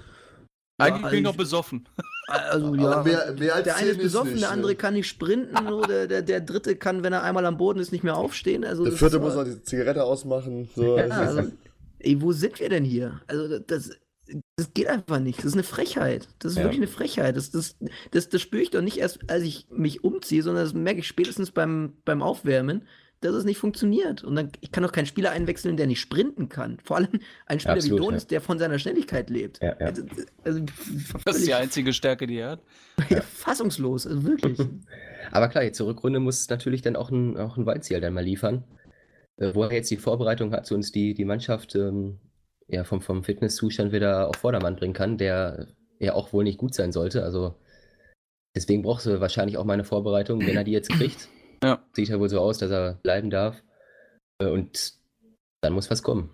[0.78, 1.86] Eigentlich ja, bin ich noch besoffen.
[2.26, 3.02] Also, ja.
[3.02, 4.54] mehr, mehr als der eine ist besoffen, nicht, der ne?
[4.54, 7.80] andere kann nicht sprinten, so, der, der, der dritte kann, wenn er einmal am Boden
[7.80, 8.64] ist, nicht mehr aufstehen.
[8.64, 10.68] Also Der vierte war- muss noch die Zigarette ausmachen.
[10.74, 10.96] So.
[10.96, 11.42] Ja, ist- also,
[11.98, 13.20] ey, wo sind wir denn hier?
[13.26, 13.90] Also, das,
[14.56, 15.38] das geht einfach nicht.
[15.40, 16.28] Das ist eine Frechheit.
[16.38, 16.64] Das ist Ja.
[16.64, 17.36] wirklich eine Frechheit.
[17.36, 17.76] Das, das,
[18.10, 21.06] das, das spüre ich doch nicht erst, als ich mich umziehe, sondern das merke ich
[21.06, 22.86] spätestens beim, beim Aufwärmen,
[23.24, 24.22] dass es nicht funktioniert.
[24.22, 26.78] Und dann, ich kann doch keinen Spieler einwechseln, der nicht sprinten kann.
[26.84, 28.10] Vor allem ein Spieler Absolut, wie ja.
[28.10, 29.60] Donis, der von seiner Schnelligkeit lebt.
[29.62, 29.86] Ja, ja.
[29.86, 30.02] Also,
[30.44, 30.60] also,
[31.24, 32.60] Das ist die einzige Stärke, die er hat.
[33.24, 34.58] fassungslos, also wirklich.
[35.32, 38.24] Aber klar, jetzt zur Rückrunde muss natürlich dann auch ein, auch ein Waldziel dann mal
[38.24, 38.64] liefern.
[39.36, 42.18] Äh, wo er jetzt die Vorbereitung hat, so uns die, die Mannschaft ähm,
[42.68, 45.68] ja, vom, vom Fitnesszustand wieder auf Vordermann bringen kann, der
[45.98, 47.24] ja auch wohl nicht gut sein sollte.
[47.24, 47.54] Also
[48.54, 51.28] deswegen brauchst du wahrscheinlich auch mal eine Vorbereitung, wenn er die jetzt kriegt.
[51.64, 51.82] Ja.
[51.94, 53.62] Sieht ja wohl so aus, dass er bleiben darf.
[54.38, 54.94] Äh, Und
[55.60, 56.30] dann muss was kommen.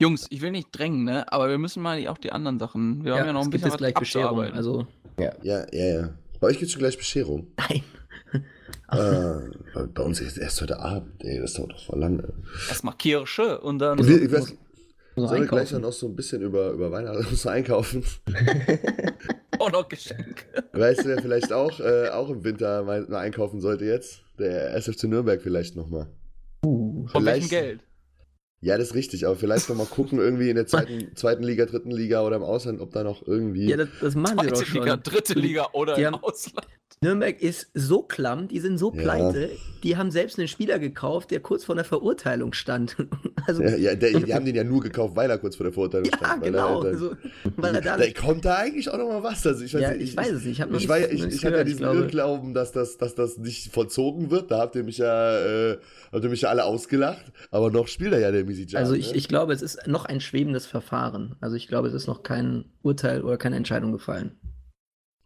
[0.00, 1.30] Jungs, ich will nicht drängen, ne?
[1.32, 3.04] Aber wir müssen mal auch die anderen Sachen.
[3.04, 4.52] Wir haben ja noch ein bisschen jetzt gleich Bescherung.
[4.52, 4.86] Also,
[5.18, 6.10] Ja, ja, ja.
[6.38, 7.46] Bei euch gibt es schon gleich Bescherung.
[7.56, 7.82] nein.
[8.90, 12.34] äh, bei, uns ist erst heute Abend, ey, das dauert doch voll lange.
[12.68, 13.98] Erstmal Kirsche und dann.
[13.98, 14.54] Und wir, ich weiß,
[15.18, 18.04] So sollen wir gleich dann noch so ein bisschen über, über Weihnachten so einkaufen?
[19.58, 20.44] auch noch Geschenke.
[20.72, 24.20] Weißt du, wer vielleicht auch, äh, auch im Winter mal, mal einkaufen sollte jetzt?
[24.38, 26.08] Der SFC Nürnberg vielleicht nochmal.
[26.64, 27.80] Uh, Von welchem Geld?
[28.60, 31.90] Ja, das ist richtig, aber vielleicht nochmal gucken, irgendwie in der zweiten, zweiten Liga, dritten
[31.90, 33.68] Liga oder im Ausland, ob da noch irgendwie.
[33.70, 34.80] ja, das, das machen sie doch Zweite schon.
[34.82, 36.66] Liga, dritte Liga oder Die im haben- Ausland.
[37.02, 39.02] Nürnberg ist so klamm, die sind so Ja.
[39.02, 39.50] pleite,
[39.82, 42.96] die haben selbst einen Spieler gekauft, der kurz vor der Verurteilung stand.
[43.48, 45.72] Also, ja, ja der, die haben den ja nur gekauft, weil er kurz vor der
[45.72, 46.42] Verurteilung ja, stand.
[46.42, 46.82] weil genau.
[46.82, 47.16] Er, Also,
[47.56, 49.46] weil er da da kommt da eigentlich auch nochmal was.
[49.46, 51.44] Also ich, weiß, Ja, nicht, ich weiß es nicht, ich ich, war ja, ich, ich
[51.44, 54.50] hatte ja ich diesen glaube- Irrglauben, dass das, dass das nicht vollzogen wird.
[54.50, 55.78] Da habt ihr mich ja, äh,
[56.10, 57.24] habt ihr mich ja alle ausgelacht.
[57.52, 60.20] Aber noch spielt er ja der Misi Also ich, ich glaube, es ist noch ein
[60.20, 61.36] schwebendes Verfahren.
[61.40, 64.32] Also ich glaube, es ist noch kein Urteil oder keine Entscheidung gefallen.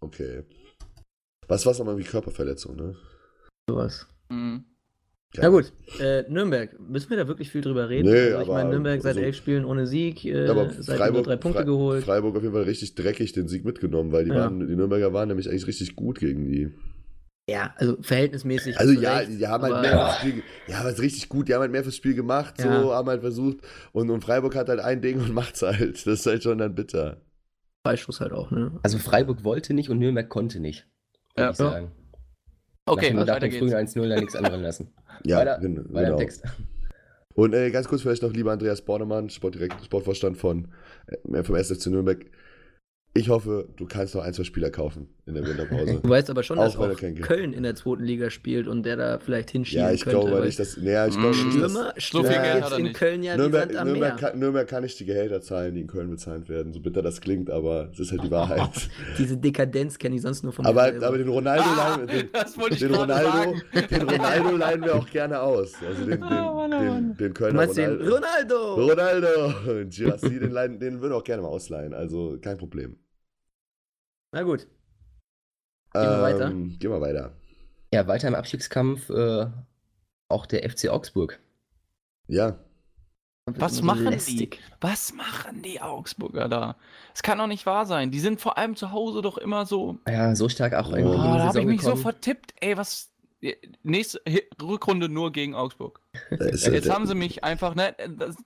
[0.01, 0.43] Okay.
[1.51, 2.94] Was war es nochmal wie Körperverletzung, ne?
[3.68, 4.07] Sowas.
[4.30, 4.64] Mhm.
[5.34, 5.42] Ja.
[5.44, 8.09] Na gut, äh, Nürnberg, müssen wir da wirklich viel drüber reden?
[8.11, 10.70] Nee, also ich aber meine, Nürnberg seit so- elf Spielen ohne Sieg, äh, Ja, aber
[10.70, 12.05] seit Freiburg, nur drei Punkte Fre- geholt.
[12.05, 14.36] Freiburg auf jeden Fall richtig dreckig den Sieg mitgenommen, weil die, Ja.
[14.38, 16.72] waren, die Nürnberger waren nämlich eigentlich richtig gut gegen die.
[17.48, 18.78] Ja, also verhältnismäßig.
[18.78, 21.28] Also ja, recht, die haben halt aber- mehr fürs Spiel, ja, aber es ist richtig
[21.28, 22.94] gut, die haben halt mehr fürs Spiel gemacht, so, Ja.
[22.94, 23.59] haben halt versucht
[23.92, 25.94] und, und Freiburg hat halt ein Ding und macht's halt.
[26.07, 27.20] Das ist halt schon dann bitter.
[27.86, 28.78] Freischuss halt auch, ne?
[28.82, 30.86] Also Freiburg wollte nicht und Nürnberg konnte nicht.
[31.41, 31.51] Ja.
[31.51, 31.91] ich sagen.
[32.86, 33.97] Okay, nach, dem- nach weiter dem frühen geht's.
[33.97, 34.93] 1-0 da nichts anderes lassen.
[35.24, 36.16] Ja, weiter, gen- weiter genau.
[36.18, 36.43] Text.
[37.34, 40.68] Und äh, ganz kurz vielleicht noch, lieber Andreas Bornemann, Sportdirekt, Sportvorstand von
[41.32, 42.24] äh, vom SFC Nürnberg.
[43.12, 45.98] Ich hoffe, du kannst noch ein, zwei Spieler kaufen in der Winterpause.
[46.00, 48.84] Du weißt aber schon, dass Auch er auch Köln in der zweiten Liga spielt und
[48.84, 50.20] der da vielleicht hinschieben ja, ich könnte.
[50.20, 50.76] glaube weil nicht, dass.
[50.76, 51.46] Naja, ich glaube Mm.
[51.48, 51.72] nicht, dass.
[51.72, 52.94] Stürmer, viel Stürmer Geld gibt's hat er in nicht.
[52.96, 54.30] Köln ja Nürnberg, Sand am Nürnberg, Meer.
[54.30, 56.72] kann, Nürnberg kann nicht die Gehälter zahlen, die in Köln bezahlt werden.
[56.72, 58.70] So bitter das klingt, aber es ist halt die Wahrheit.
[59.18, 62.28] Diese Dekadenz kenne ich sonst nur von mir aber, aber den Ronaldo Ah, leihen, den,
[62.32, 63.62] das wollte ich den Ronaldo, sagen.
[63.90, 65.72] den Ronaldo leihen wir auch gerne aus.
[65.84, 68.74] Also den, den, Ah, Mann, oh den, den du Kölner den Ronaldo.
[68.74, 68.74] Ronaldo!
[68.74, 69.84] Ronaldo!
[69.90, 71.92] Girassi, den, leihen- den würden wir auch gerne mal ausleihen.
[71.92, 72.96] Also kein Problem.
[74.33, 74.66] Na gut.
[75.93, 76.51] Gehen wir weiter?
[76.51, 77.33] Ähm, Gehen wir weiter.
[77.93, 79.47] Ja, weiter im Abstiegskampf äh,
[80.28, 81.41] auch der FC Augsburg.
[82.28, 82.57] Ja,
[83.47, 84.51] Was So machen die?
[84.81, 86.76] Was machen die Augsburger da?
[87.12, 88.12] Es kann doch nicht wahr sein.
[88.12, 89.99] Die sind vor allem zu Hause doch immer so.
[90.07, 92.03] Ja, so stark auch Oh, irgendwie Oh, in die da habe ich mich so gekommen.
[92.03, 92.55] vertippt.
[92.61, 93.09] Ey, was.
[93.82, 96.01] Nächste Hi- Rückrunde nur gegen Augsburg.
[96.30, 97.95] äh, Jetzt haben sie mich einfach, ne,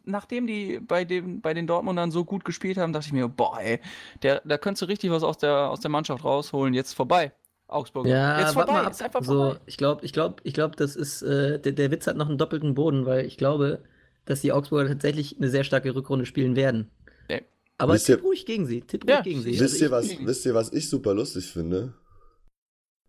[0.05, 3.59] nachdem die bei, dem, bei den Dortmundern so gut gespielt haben, dachte ich mir, boah,
[3.61, 3.81] ey,
[4.23, 6.75] der, da könntest du richtig was aus der, aus der Mannschaft rausholen.
[6.75, 7.33] Jetzt vorbei.
[7.67, 8.07] Augsburg.
[8.07, 8.93] Ja, Jetzt vorbei, mal ab.
[8.93, 9.61] ist einfach So, vorbei.
[9.67, 12.39] ich glaube, ich glaube, ich glaube, das ist, äh, der, der Witz hat noch einen
[12.39, 13.83] doppelten Boden, weil ich glaube,
[14.27, 16.91] dass die Augsburger tatsächlich eine sehr starke Rückrunde spielen werden.
[17.29, 17.43] Nee.
[17.79, 18.83] Aber Wisst tipp ihr- ruhig gegen sie.
[18.83, 19.59] Tipp Ja, ruhig gegen sie.
[19.59, 21.95] Wisst ihr, Also was, wisst ihr, was ich super lustig finde?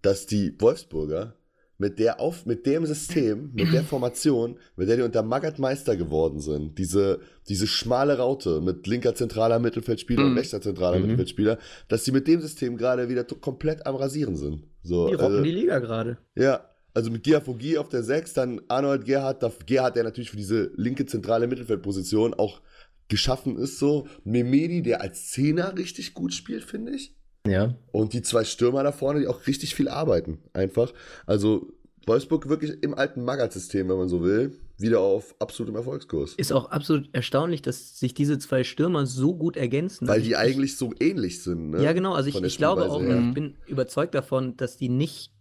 [0.02, 1.36] Dass die Wolfsburger
[1.78, 5.96] mit der auf, mit dem System, mit der Formation, mit der die unter Magath Meister
[5.98, 7.20] geworden sind, diese,
[7.50, 10.38] diese schmale Raute mit linker zentraler Mittelfeldspieler und Mhm.
[10.38, 11.04] rechter zentraler Mhm.
[11.04, 11.58] Mittelfeldspieler,
[11.90, 14.64] dass sie mit dem System gerade wieder komplett am Rasieren sind.
[14.84, 16.18] So, die rocken also- die Liga gerade.
[16.36, 20.38] ja, also mit Giafogi auf der 6, dann Arnold Gerhardt, da- Gerhardt, der natürlich für
[20.38, 22.62] diese linke zentrale Mittelfeldposition auch
[23.10, 24.08] geschaffen ist, so.
[24.24, 27.14] Memedi, der als Zehner richtig gut spielt, finde ich.
[27.46, 27.76] Ja.
[27.92, 30.94] Und die zwei Stürmer da vorne, die auch richtig viel arbeiten, einfach.
[31.26, 31.68] Also
[32.06, 36.34] Wolfsburg wirklich im alten Magath-System, wenn man so will, wieder auf absolutem Erfolgskurs.
[36.36, 40.08] Ist auch absolut erstaunlich, dass sich diese zwei Stürmer so gut ergänzen.
[40.08, 41.84] Weil Also die ich, eigentlich so ähnlich sind, ne?
[41.84, 42.14] Ja, genau.
[42.14, 43.24] Also ich, ich glaube auch, her.
[43.28, 45.32] ich bin überzeugt davon, dass die nicht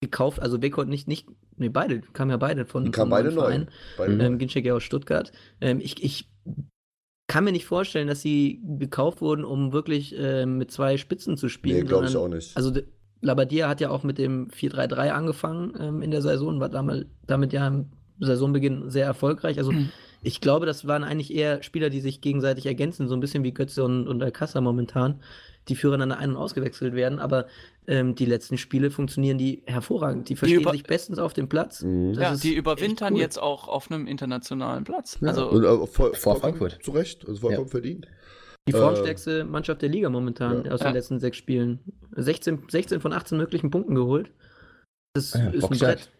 [0.00, 3.32] gekauft, also Beckhoff nicht, nicht, nee, beide, kamen ja beide von, Die kamen von beide
[3.32, 3.66] neu.
[3.98, 5.32] Ähm, Ginczek ja aus Stuttgart.
[5.60, 6.30] Ähm, ich, ich
[7.28, 11.48] kann mir nicht vorstellen, dass sie gekauft wurden, um wirklich ähm, mit zwei Spitzen zu
[11.48, 11.80] spielen.
[11.80, 12.56] nee, glaube ich auch nicht.
[12.56, 12.72] Also
[13.20, 17.52] Labadia hat ja auch mit dem 4-3-3 angefangen ähm, in der Saison, war damit, damit
[17.52, 17.86] ja im
[18.18, 19.58] Saisonbeginn sehr erfolgreich.
[19.58, 19.90] Also Mhm.
[20.22, 23.52] Ich glaube, das waren eigentlich eher Spieler, die sich gegenseitig ergänzen, so ein bisschen wie
[23.54, 25.20] Götze und, und Alcázar momentan,
[25.68, 27.18] die füreinander ein- und ausgewechselt werden.
[27.20, 27.46] Aber
[27.86, 30.28] ähm, die letzten Spiele funktionieren die hervorragend.
[30.28, 31.82] Die verstehen über- sich bestens auf dem Platz.
[31.82, 32.14] Mhm.
[32.14, 33.20] Das ja, ist die überwintern cool.
[33.20, 35.18] jetzt auch auf einem internationalen Platz.
[35.20, 36.78] Ja, Also und, äh, Vor vollkommen Frankfurt.
[36.82, 37.70] Zu Recht, also vollkommen Ja.
[37.70, 38.08] verdient.
[38.68, 40.72] Die Äh, formstärkste Mannschaft der Liga momentan ja.
[40.72, 40.88] aus Ja.
[40.88, 41.78] den letzten sechs Spielen.
[42.16, 44.30] 16, 16 von 18 möglichen Punkten geholt.
[45.14, 45.96] Das Ja, ist ein bockstark.
[45.98, 46.10] Brett.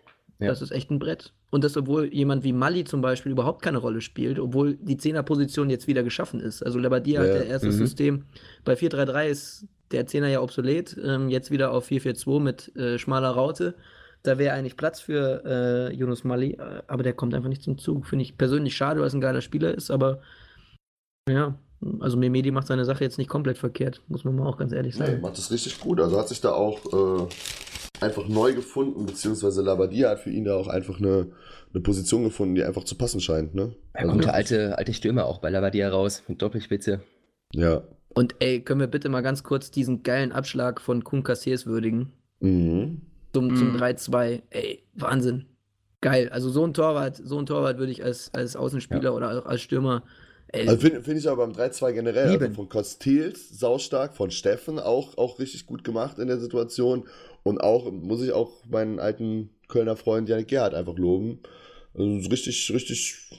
[0.40, 0.46] Ja.
[0.48, 1.32] Das ist echt ein Brett.
[1.50, 5.70] Und das, obwohl jemand wie Mali zum Beispiel überhaupt keine Rolle spielt, obwohl die Zehnerposition
[5.70, 6.62] jetzt wieder geschaffen ist.
[6.62, 7.32] Also Labadia hat Ja.
[7.34, 7.72] der erste Mhm.
[7.72, 8.24] System.
[8.64, 10.94] Bei 4-3-3 ist der Zehner ja obsolet.
[11.02, 13.74] Ähm, jetzt wieder auf 4-4-2 mit äh, schmaler Raute.
[14.24, 15.42] Da wäre eigentlich Platz für
[15.90, 18.06] äh, Yunus Mali, äh, aber der kommt einfach nicht zum Zug.
[18.06, 20.18] Finde ich persönlich schade, weil es ein geiler Spieler ist, aber
[21.30, 21.54] ja,
[22.00, 24.98] also Memedi macht seine Sache jetzt nicht komplett verkehrt, muss man mal auch ganz ehrlich
[24.98, 25.20] Nee, sagen.
[25.20, 26.00] macht das richtig gut.
[26.00, 27.26] Also hat sich da auch äh,
[28.00, 31.28] einfach neu gefunden, beziehungsweise Labadia hat für ihn da auch einfach eine,
[31.72, 33.54] eine Position gefunden, die einfach zu passen scheint.
[33.54, 33.74] Ne?
[33.94, 37.00] Ja, Also, kommt der alte, alte Stürmer auch bei Labadia raus mit Doppelspitze.
[37.52, 37.82] ja.
[38.14, 42.12] Und ey, können wir bitte mal ganz kurz diesen geilen Abschlag von Kun Cassiers würdigen?
[42.40, 43.02] Mhm.
[43.32, 43.76] Zum, zum Mhm.
[43.76, 44.42] 3-2.
[44.50, 45.44] Ey, Wahnsinn.
[46.00, 46.28] Geil.
[46.30, 49.60] Also so ein Torwart, so ein Torwart würde ich als, als Außenspieler oder auch als
[49.60, 50.02] Stürmer.
[50.50, 54.78] Ey, Also finde find ich aber beim 3-2 generell, also von Kostils saustark, von Steffen
[54.78, 57.06] auch, auch richtig gut gemacht in der Situation
[57.42, 61.40] und auch, muss ich auch meinen alten Kölner Freund Janik Gerhardt einfach loben.
[61.94, 63.30] Also so richtig, richtig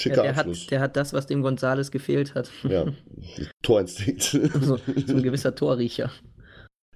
[0.00, 0.62] schicker der, Abschluss.
[0.62, 2.50] hat, der hat das, was dem Gonzales gefehlt hat.
[2.68, 2.86] ja,
[3.62, 4.22] Torinstinkt.
[4.22, 6.10] so, so ein gewisser Torriecher.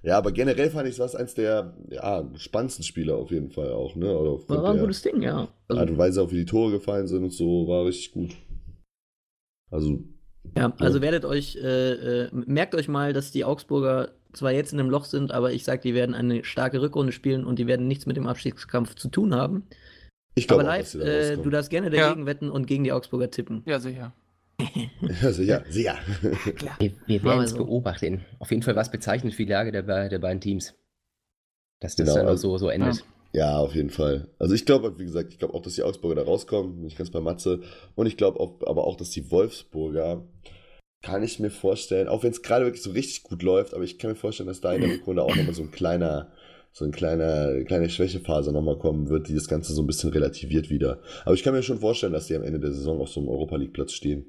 [0.01, 3.95] ja, aber generell fand ich es eins der ja, spannendsten Spieler auf jeden Fall auch,
[3.95, 4.07] ne?
[4.07, 5.37] War ein gutes Ding, ja.
[5.37, 8.31] Art Also, und Weise, auf wie die Tore gefallen sind und so, war richtig gut.
[9.73, 10.03] Also,
[10.57, 14.79] ja, also werdet euch, äh, äh, merkt euch mal, dass die Augsburger zwar jetzt in
[14.79, 17.87] einem Loch sind, aber ich sag, die werden eine starke Rückrunde spielen und die werden
[17.87, 19.63] nichts mit dem Abstiegskampf zu tun haben.
[20.35, 22.07] ich Aber glaube live, da äh, du darfst gerne Ja.
[22.09, 23.63] dagegen wetten und gegen die Augsburger tippen.
[23.65, 24.13] ja, sicher.
[25.21, 25.97] Ja, sicher, sicher.
[26.21, 26.37] Wir,
[26.79, 27.57] wir wir werden es so.
[27.57, 28.23] beobachten.
[28.39, 30.73] Auf jeden Fall was bezeichnend für die Lage der, der beiden Teams.
[31.81, 33.03] Dass das Genau, dann also- so, so endet.
[33.33, 34.27] Ja, auf jeden Fall.
[34.37, 36.95] Also ich glaube, wie gesagt, ich glaube auch, dass die Augsburger da rauskommen, bin ich
[36.95, 37.61] ganz bei Matze.
[37.95, 40.23] Und ich glaube auch, aber auch, dass die Wolfsburger,
[41.01, 43.99] kann ich mir vorstellen, auch wenn es gerade wirklich so richtig gut läuft, aber ich
[43.99, 46.31] kann mir vorstellen, dass da in der Rückrunde auch nochmal so ein kleiner,
[46.71, 50.69] so ein kleiner, kleine Schwächephase nochmal kommen wird, die das Ganze so ein bisschen relativiert
[50.69, 51.01] wieder.
[51.25, 53.29] Aber ich kann mir schon vorstellen, dass die am Ende der Saison auf so einem
[53.29, 54.25] Europa League Platz stehen.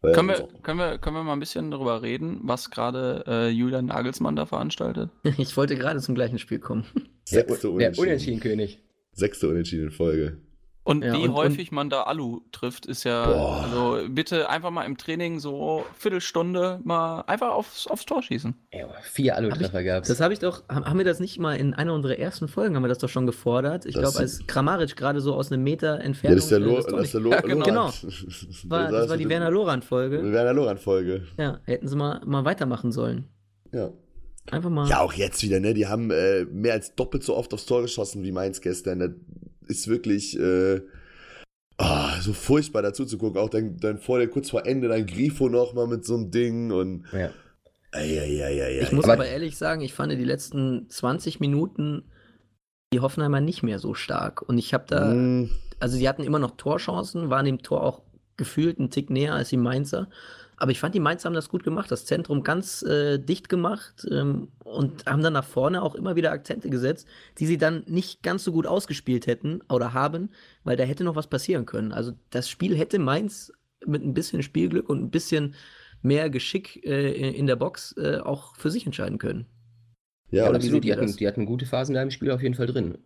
[0.00, 3.48] Weil Können wir, können, wir, können wir mal ein bisschen darüber reden, was gerade äh,
[3.48, 5.10] Julian Nagelsmann da veranstaltet?
[5.38, 6.84] Ich wollte gerade zum gleichen Spiel kommen.
[7.24, 8.06] Sechste Der Unentschieden.
[8.08, 8.80] Unentschieden König.
[9.12, 10.38] Sechste Unentschieden in Folge.
[10.86, 13.24] Und Ja, wie und- häufig man da Alu trifft, ist ja.
[13.26, 13.62] Boah.
[13.64, 18.54] Also bitte einfach mal im Training so Viertelstunde mal einfach aufs, aufs Tor schießen.
[18.70, 20.08] Ja, vier Alu-Treffer gab's.
[20.08, 22.82] Das habe ich doch, haben wir das nicht mal in einer unserer ersten Folgen, haben
[22.84, 23.86] wir das doch schon gefordert?
[23.86, 26.36] Ich Das- glaube, als Kramaric gerade so aus einem Meter Ja, Entfernung.
[26.36, 27.66] das ist der, äh, Lo das das ist der Lo Ja, genau.
[27.66, 28.70] Lorand.
[28.70, 30.32] war, das war die Werner Lorand-Folge.
[30.32, 31.22] Werner Lorand-Folge.
[31.38, 33.24] Ja, hätten sie mal, mal weitermachen sollen.
[33.72, 33.90] Ja.
[34.50, 34.88] Einfach mal.
[34.88, 35.74] Ja, auch jetzt wieder, ne?
[35.74, 38.98] Die haben äh, mehr als doppelt so oft aufs Tor geschossen wie Mainz gestern.
[38.98, 39.10] Das
[39.68, 40.80] ist wirklich äh,
[41.78, 43.40] ah, so furchtbar dazu zu gucken.
[43.40, 46.30] Auch dann, dann vor der, kurz vor Ende, dann Grifo noch mal mit so einem
[46.30, 47.04] Ding und.
[47.12, 47.30] ja.
[47.92, 48.80] Eieieiei.
[48.82, 52.02] Ich muss Aber- aber, ehrlich sagen, ich fand die letzten 20 Minuten
[52.92, 54.42] die Hoffenheimer nicht mehr so stark.
[54.42, 58.02] Und ich habe da, Mm, also sie hatten immer noch Torchancen, waren dem Tor auch
[58.36, 60.08] gefühlt einen Tick näher als die Mainzer.
[60.56, 64.06] Aber ich fand, die Mainzer haben das gut gemacht, das Zentrum ganz äh, dicht gemacht
[64.10, 67.06] ähm, und haben dann nach vorne auch immer wieder Akzente gesetzt,
[67.38, 70.30] die sie dann nicht ganz so gut ausgespielt hätten oder haben,
[70.62, 71.92] weil da hätte noch was passieren können.
[71.92, 73.52] Also das Spiel hätte Mainz
[73.86, 75.54] mit ein bisschen Spielglück und ein bisschen
[76.02, 79.46] mehr Geschick äh, in der Box äh, auch für sich entscheiden können.
[80.30, 80.84] ja, seht absolut.
[80.84, 82.98] Die hatten, die hatten gute Phasen da im Spiel auf jeden Fall drin.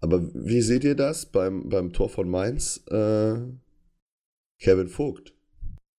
[0.00, 2.84] aber wie seht ihr das beim, beim Tor von Mainz?
[2.88, 3.36] Äh,
[4.58, 5.35] Kevin Vogt.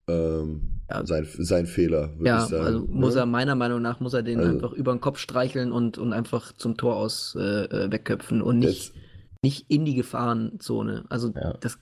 [0.09, 1.05] Ähm, Ja.
[1.05, 2.63] sein, sein Fehler, würde Ja, ich sagen.
[2.65, 5.73] also muss er meiner Meinung nach muss er den Also- einfach über den Kopf streicheln
[5.73, 8.93] und, und einfach zum Tor aus äh, äh, wegköpfen und nicht,
[9.43, 11.03] nicht in die Gefahrenzone.
[11.09, 11.53] Also Ja.
[11.59, 11.77] das,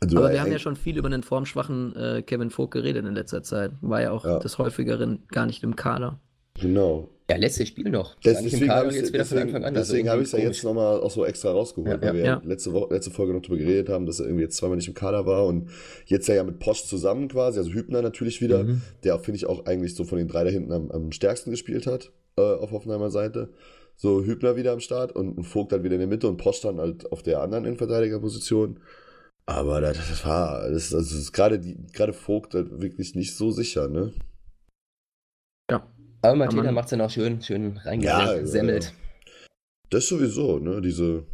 [0.00, 3.14] also aber wir haben ja schon viel über den formschwachen äh, Kevin Vogt geredet in
[3.14, 3.72] letzter Zeit.
[3.80, 4.38] War ja auch Ja.
[4.38, 6.20] des häufigeren gar nicht im Kader.
[6.60, 7.08] Genau.
[7.30, 8.16] Ja, letztes Spiel noch.
[8.22, 9.54] Das, deswegen habe ich von deswegen.
[9.64, 12.14] Also deswegen irgendwie es ja jetzt nochmal auch so extra rausgeholt, Ja, weil ja.
[12.14, 12.42] wir Ja.
[12.44, 14.94] letzte, Woche, letzte Folge noch drüber geredet haben, dass er irgendwie jetzt zweimal nicht im
[14.94, 15.70] Kader war und
[16.04, 18.82] jetzt ja, ja mit Posch zusammen quasi, also Hübner natürlich wieder, Mhm.
[19.04, 21.86] der finde ich auch eigentlich so von den drei da hinten am, am stärksten gespielt
[21.86, 23.48] hat äh, auf Hoffenheimer Seite.
[23.96, 26.78] So Hübner wieder am Start und Vogt dann wieder in der Mitte und Posch dann
[26.78, 28.80] halt auf der anderen Innenverteidigerposition.
[29.46, 34.12] Aber das, das war, das, das ist gerade Vogt halt wirklich nicht so sicher, ne?
[35.70, 35.88] Ja.
[36.24, 38.92] Aber man- macht es dann auch schön, schön Ja, reingesemmelt.
[39.90, 40.80] Das sowieso, ne?
[40.80, 41.24] Diese,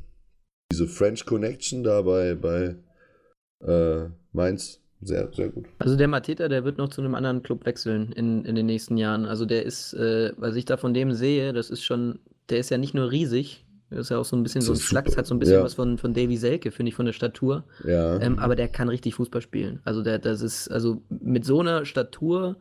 [0.72, 2.76] diese French Connection da bei, bei,
[3.62, 5.66] Äh, Mainz, sehr, sehr gut.
[5.78, 8.96] Also der Mateta, der wird noch zu einem anderen Club wechseln in, in den nächsten
[8.96, 9.26] Jahren.
[9.26, 12.70] Also der ist, äh, was ich da von dem sehe, das ist schon, der ist
[12.70, 15.04] ja nicht nur riesig, der ist ja auch so ein bisschen so ein super.
[15.16, 15.62] hat so ein bisschen Ja.
[15.62, 17.64] was von, von Davy Selke, finde ich, von der Statur.
[17.84, 18.18] Ja.
[18.20, 19.80] Ähm, aber der kann richtig Fußball spielen.
[19.84, 22.56] Also der, das ist, also mit so einer Statur,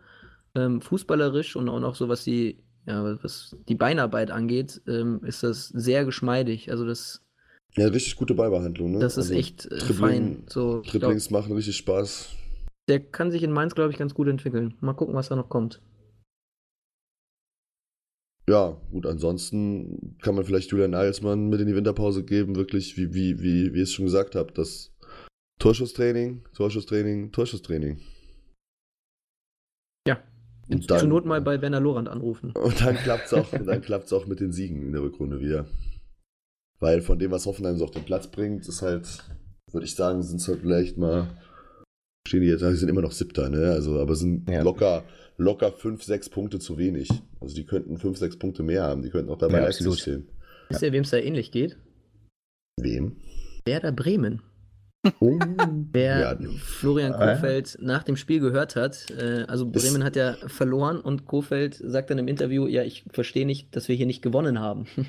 [0.59, 5.43] ähm, fußballerisch und auch noch so, was die, ja, was die Beinarbeit angeht, ähm, ist
[5.43, 6.69] das sehr geschmeidig.
[6.71, 7.23] Also das,
[7.75, 8.99] ja, richtig gute Ballbehandlung, ne?
[8.99, 10.43] das ist Also, echt äh, Dribbling- fein.
[10.49, 12.29] So, glaub, Dribblings machen richtig Spaß.
[12.87, 14.75] der kann sich in Mainz, glaube ich, ganz gut entwickeln.
[14.81, 15.79] Mal gucken, was da noch kommt.
[18.49, 23.13] Ja, gut, ansonsten kann man vielleicht Julian Nagelsmann mit in die Winterpause geben, wirklich, wie,
[23.13, 24.91] wie, wie, wie ich es schon gesagt habe, das
[25.59, 27.99] Torschusstraining, Torschusstraining, Torschusstraining.
[30.69, 32.51] Und Zur dann, Not mal bei Werner Lorand anrufen.
[32.51, 35.65] und dann klappt es auch, dann klappt's auch mit den Siegen in der Rückrunde wieder.
[36.79, 39.23] Weil von dem, was Hoffenheim so auf den Platz bringt, ist halt,
[39.71, 41.27] würde ich sagen, sind es halt vielleicht mal,
[42.27, 43.71] stehen die jetzt, die sind immer noch Siebter, ne?
[43.71, 44.61] Also, aber sind Ja.
[44.61, 45.03] locker,
[45.37, 47.09] locker fünf, sechs Punkte zu wenig.
[47.41, 49.99] Also die könnten fünf, sechs Punkte mehr haben, die könnten auch dabei Ja, Leipzig absolut.
[49.99, 50.27] stehen.
[50.69, 51.77] Wisst ihr, wem es da ähnlich geht?
[52.79, 53.17] Wem?
[53.65, 54.41] Werder Bremen.
[55.19, 55.39] Oh.
[55.93, 56.37] Wer Ja.
[56.59, 57.13] Florian.
[57.13, 62.09] Kofeld nach dem Spiel gehört hat, äh, also Bremen hat ja verloren und Kofeld sagt
[62.09, 64.87] dann im Interview, ja, ich verstehe nicht, dass wir hier nicht gewonnen haben.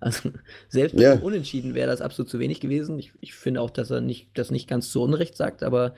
[0.00, 0.32] Also
[0.68, 1.14] selbst Ja.
[1.14, 2.98] Unentschieden wäre das absolut zu wenig gewesen.
[2.98, 5.94] Ich, ich finde auch, dass er nicht, das nicht ganz zu Unrecht sagt, aber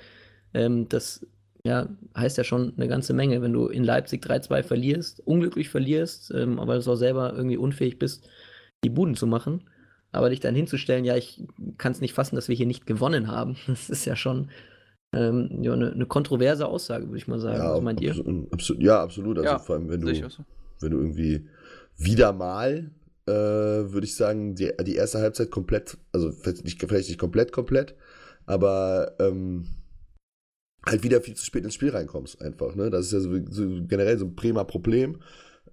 [0.52, 1.26] ähm, das
[1.64, 6.30] ja, heißt ja schon eine ganze Menge, wenn du in Leipzig 3-2 verlierst, unglücklich verlierst,
[6.34, 8.28] ähm, aber du auch selber irgendwie unfähig bist,
[8.84, 9.64] die Buden zu machen.
[10.14, 11.42] Aber dich dann hinzustellen, ja, ich
[11.78, 14.50] kann es nicht fassen, dass wir hier nicht gewonnen haben, das ist ja schon
[15.12, 17.58] ähm, ja, eine, eine kontroverse Aussage, würde ich mal sagen.
[17.58, 18.10] Ja, Was meint ihr?
[18.10, 19.38] absolut, absolut, ja, absolut.
[19.38, 20.44] Also Ja, vor allem, wenn du, so.
[20.80, 21.48] wenn du irgendwie
[21.96, 22.90] wieder mal,
[23.26, 27.52] äh, würde ich sagen, die, die erste Halbzeit komplett, also vielleicht nicht, vielleicht nicht komplett,
[27.52, 27.94] komplett,
[28.46, 29.66] aber ähm,
[30.86, 32.74] halt wieder viel zu spät ins Spiel reinkommst, einfach.
[32.74, 32.90] Ne?
[32.90, 35.20] Das ist ja so, so generell so ein prima Problem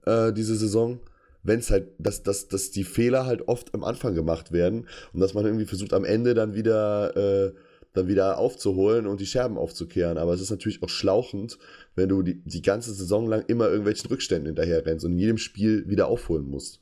[0.06, 1.00] äh, diese Saison.
[1.44, 5.20] Wenn es halt, dass, dass, dass die Fehler halt oft am Anfang gemacht werden und
[5.20, 7.54] dass man irgendwie versucht, am Ende dann wieder, äh,
[7.94, 10.18] dann wieder aufzuholen und die Scherben aufzukehren.
[10.18, 11.58] Aber es ist natürlich auch schlauchend,
[11.96, 15.38] wenn du die, die ganze Saison lang immer irgendwelchen Rückständen hinterher rennst und in jedem
[15.38, 16.82] Spiel wieder aufholen musst.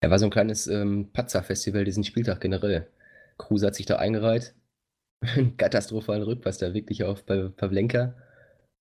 [0.00, 2.86] Er war so ein kleines ähm, Patzer-Festival diesen Spieltag generell.
[3.38, 4.54] Kruse hat sich da eingereiht.
[5.56, 8.14] Katastrophalen Rückpass da wirklich auf bei Pavlenka.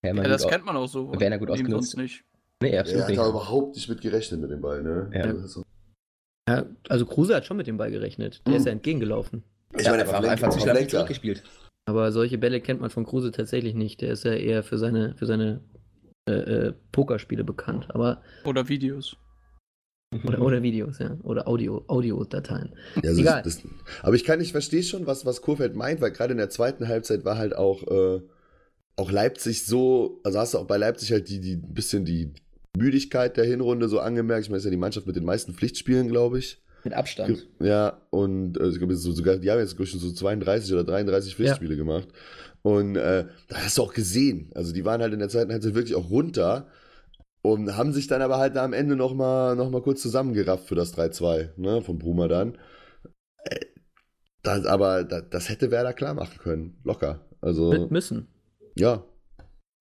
[0.04, 1.20] Ja, das kennt man auch so.
[1.20, 1.98] Werner gut ausgenutzt.
[1.98, 2.24] nicht.
[2.62, 3.20] Nee, Er absolut hat nicht.
[3.20, 5.10] da überhaupt nicht mit gerechnet mit dem Ball, ne?
[5.14, 5.28] Ja.
[5.34, 5.64] Das ist so-
[6.48, 8.42] Ja, also Kruse hat schon mit dem Ball gerechnet.
[8.46, 8.58] Der Mhm.
[8.60, 9.44] ist ja entgegengelaufen.
[9.78, 10.90] Ich meine, er war Pavlenka- einfach zu Pavlenka.
[10.90, 11.44] zurückgespielt.
[11.88, 14.02] Aber solche Bälle kennt man von Kruse tatsächlich nicht.
[14.02, 15.62] Der ist ja eher für seine, für seine
[16.28, 17.86] äh, äh, Pokerspiele bekannt.
[17.90, 19.16] Aber, Oder Videos.
[20.24, 21.18] oder, oder Videos, ja.
[21.24, 22.74] Oder Audio, Audiodateien.
[22.96, 23.44] Ja, also Egal.
[23.44, 23.72] Das, das,
[24.02, 26.88] aber ich kann nicht verstehe schon, was, was Kurfeld meint, weil gerade in der zweiten
[26.88, 28.22] Halbzeit war halt auch, äh,
[28.96, 32.34] auch Leipzig so, also hast du auch bei Leipzig halt die, die bisschen die
[32.76, 34.44] Müdigkeit der Hinrunde so angemerkt.
[34.44, 36.62] Ich meine, das ist ja die Mannschaft mit den meisten Pflichtspielen, glaube ich.
[36.84, 37.48] Mit Abstand.
[37.60, 41.36] Ja, und äh, ich glaube, so, sogar, die haben jetzt schon so 32 oder 33
[41.36, 42.08] Pflichtspiele gemacht.
[42.62, 45.76] Und äh, da hast du auch gesehen, also die waren halt in der zweiten Halbzeit
[45.76, 46.68] wirklich auch runter
[47.42, 50.96] und haben sich dann aber halt am Ende nochmal noch mal kurz zusammengerafft für das
[50.98, 52.58] 3-2, ne, von Bruma dann.
[53.44, 53.66] Äh,
[54.42, 57.28] das, aber das, das hätte Werder klar machen können, locker.
[57.42, 58.28] Also, Mit müssen.
[58.76, 59.04] ja,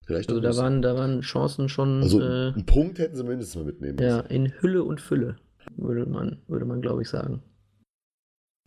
[0.06, 3.56] vielleicht Also da waren, da waren Chancen schon Also äh, einen Punkt hätten sie mindestens
[3.56, 4.30] mal mitnehmen ja, müssen.
[4.30, 5.36] in Hülle und Fülle,
[5.76, 7.42] würde man, würde man glaube ich sagen.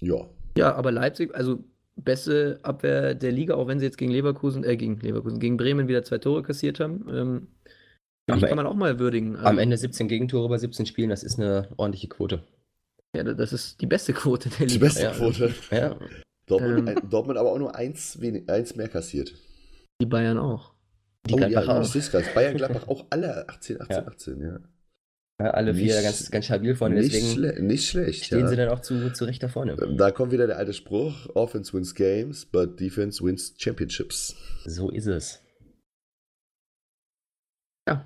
[0.02, 0.28] Ja.
[0.58, 1.64] Ja, aber Leipzig, also
[1.96, 5.88] beste Abwehr der Liga, auch wenn sie jetzt gegen Leverkusen, äh, gegen Leverkusen, gegen Bremen
[5.88, 7.06] wieder zwei Tore kassiert haben.
[7.12, 7.48] Ähm,
[8.30, 9.36] Aber die kann man auch mal würdigen.
[9.36, 12.44] Also, Am Ende 17 Gegentore bei 17 Spielen, das ist eine ordentliche Quote.
[13.16, 14.86] Ja, das ist die beste Quote der Die Liga.
[14.86, 15.12] beste ja.
[15.12, 15.54] Quote.
[15.72, 15.96] Ja,
[16.46, 17.10] Dortmund, Ähm.
[17.10, 19.34] Dortmund aber auch nur eins, wenig, eins mehr kassiert.
[20.02, 20.74] Die Bayern auch.
[21.28, 21.95] Die oh, Gladbacher ja, auch.
[21.95, 22.26] ich gerade.
[22.34, 24.08] Bayern, Gladbach auch alle 18, 18, Ja.
[24.08, 24.60] 18, ja.
[25.40, 28.26] Ja, alle vier Nicht- ganz, ganz stabil vorne, nicht, deswegen schle nicht schlecht.
[28.26, 28.48] stehen ja.
[28.48, 29.76] sie dann auch zu, zu Recht da vorne.
[29.76, 34.36] Da kommt wieder der alte Spruch: Offense wins games, but defense wins championships.
[34.66, 35.40] So ist es.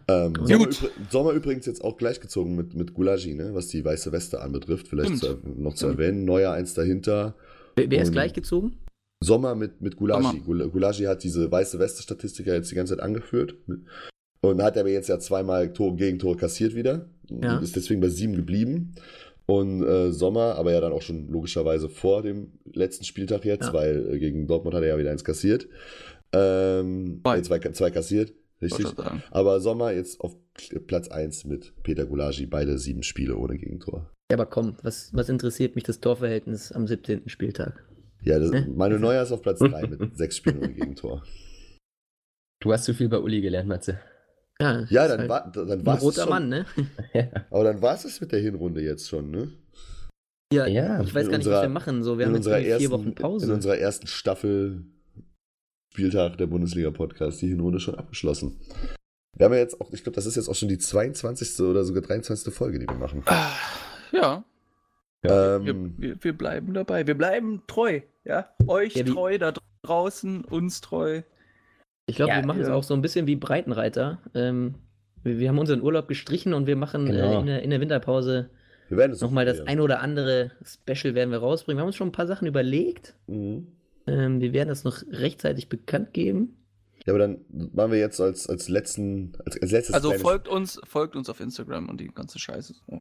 [0.07, 0.47] Ähm, Gut.
[0.47, 3.53] Sommer, übr Sommer übrigens jetzt auch gleichgezogen mit, mit Gulagi, ne?
[3.53, 4.87] was die weiße Weste anbetrifft.
[4.87, 6.25] Vielleicht zu, noch zu erwähnen.
[6.25, 7.33] Neuer eins dahinter.
[7.75, 8.75] Wer, wer ist gleichgezogen?
[9.23, 10.39] Sommer mit, mit Gulagi.
[10.39, 13.55] Gulagi hat diese weiße Weste-Statistik ja jetzt die ganze Zeit angeführt.
[14.41, 17.05] Und hat aber jetzt ja zweimal Tor, Gegentore kassiert wieder.
[17.29, 17.59] Ja.
[17.59, 18.95] Ist deswegen bei sieben geblieben.
[19.45, 23.73] Und äh, Sommer, aber ja dann auch schon logischerweise vor dem letzten Spieltag jetzt, Ja.
[23.73, 25.67] weil äh, gegen Dortmund hat er ja wieder eins kassiert.
[26.33, 27.37] Ähm, Zwei.
[27.37, 28.87] äh, zwei, zwei kassiert, richtig.
[29.31, 30.35] Aber Sommer jetzt auf
[30.87, 34.09] Platz 1 mit Peter Gulagi, beide sieben Spiele ohne Gegentor.
[34.31, 37.27] Ja, aber komm, was, was interessiert mich das Torverhältnis am 17.
[37.27, 37.83] Spieltag?
[38.23, 38.65] Ja, das, Hä?
[38.75, 41.23] Manu Neuer ist auf Platz 3 mit sechs Spielen ohne Gegentor.
[42.61, 43.99] Du hast zu viel bei Uli gelernt, Matze.
[44.59, 46.29] Ja, Ja, dann halt war dann ein war es roter schon.
[46.29, 46.65] Mann, ne?
[47.49, 49.51] Aber dann war es das mit der Hinrunde jetzt schon, ne?
[50.53, 52.03] Ja, Ja, ich weiß gar nicht, unserer- was wir machen.
[52.03, 53.45] So, wir haben jetzt vier ersten, Wochen Pause.
[53.47, 54.83] In unserer ersten Staffel
[55.93, 58.59] Spieltag der Bundesliga-Podcast die Hinrunde schon abgeschlossen.
[59.35, 61.59] Wir haben ja jetzt auch, ich glaube, das ist jetzt auch schon die 22.
[61.61, 62.53] oder sogar 23.
[62.53, 63.23] Folge, die wir machen.
[63.25, 63.55] Ah,
[65.23, 67.05] Ja, wir, Ähm, wir, wir bleiben dabei.
[67.07, 68.01] Wir bleiben treu.
[68.23, 69.53] Ja, euch Ja, treu da
[69.83, 71.21] draußen, uns treu.
[72.07, 72.73] Ich glaube, Ja, wir machen es ja.
[72.73, 74.19] auch so ein bisschen wie Breitenreiter.
[74.33, 74.75] Ähm,
[75.23, 77.39] wir, wir haben unseren Urlaub gestrichen und wir machen äh, Genau.
[77.41, 78.49] in, der, in der Winterpause
[78.89, 81.77] wir werden es nochmal das ein oder andere Special werden wir rausbringen.
[81.77, 83.15] Wir haben uns schon ein paar Sachen überlegt.
[83.27, 83.67] Mhm.
[84.05, 86.57] Ähm, wir werden das noch rechtzeitig bekannt geben.
[87.05, 90.79] Ja, aber dann machen wir jetzt als, als letzten, als, als letztes Also folgt uns,
[90.83, 92.75] folgt uns auf Instagram und die ganze Scheiße.
[92.87, 92.99] Ja.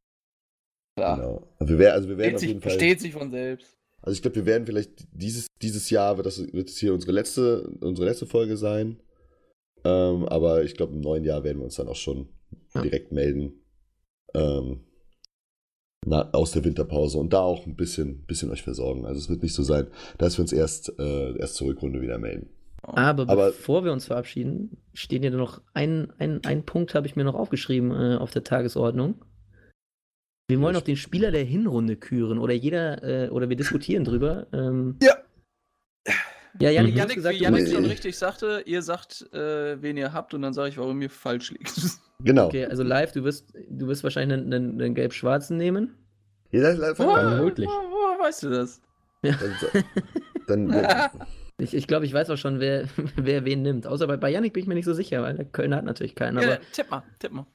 [1.17, 1.49] Genau.
[1.61, 2.71] Wir werden, also wir werden Versteht, auf sich, jeden Fall.
[2.73, 3.77] versteht sich von selbst.
[4.03, 7.13] Also ich glaube, wir werden vielleicht dieses, dieses Jahr wird das wird das hier unsere
[7.13, 8.99] letzte, unsere letzte Folge sein.
[9.85, 12.29] Ähm, aber ich glaube, im neuen Jahr werden wir uns dann auch schon
[12.75, 12.83] Ja.
[12.83, 13.53] direkt melden.
[14.35, 14.81] Ähm,
[16.07, 19.05] na, aus der Winterpause und da auch ein bisschen, bisschen euch versorgen.
[19.05, 22.19] Also es wird nicht so sein, dass wir uns erst, äh, erst zur Rückrunde wieder
[22.19, 22.49] melden.
[22.83, 27.17] Aber, Aber- bevor wir uns verabschieden, stehen hier noch ein, ein, ein Punkt, habe ich
[27.17, 29.17] mir noch aufgeschrieben äh, auf der Tagesordnung.
[30.51, 34.05] Wir wollen Ja, noch den Spieler der Hinrunde küren oder jeder, äh, oder wir diskutieren
[34.05, 34.47] drüber.
[34.53, 35.17] Ähm, Ja.
[36.59, 36.99] Ja, Janik, Mhm.
[36.99, 40.53] Janik, gesagt, wie Janik schon richtig sagte, ihr sagt, äh, wen ihr habt und dann
[40.53, 41.73] sage ich, warum ihr falsch liegt.
[42.23, 42.49] Genau.
[42.49, 45.95] Okay, also live, du wirst, du wirst wahrscheinlich einen, einen, einen gelb-schwarzen nehmen.
[46.51, 47.67] Ja, Woher, dann, Vermutlich.
[47.67, 48.83] woher, woher weißt du das?
[50.47, 51.11] dann, dann,
[51.59, 52.85] Ich, ich glaube, ich weiß auch schon, wer,
[53.17, 53.87] wer wen nimmt.
[53.87, 56.15] Außer bei, bei Janik bin ich mir nicht so sicher, weil der Kölner hat natürlich
[56.15, 56.37] keinen.
[56.39, 57.47] Aber Ja, tipp mal, tipp mal.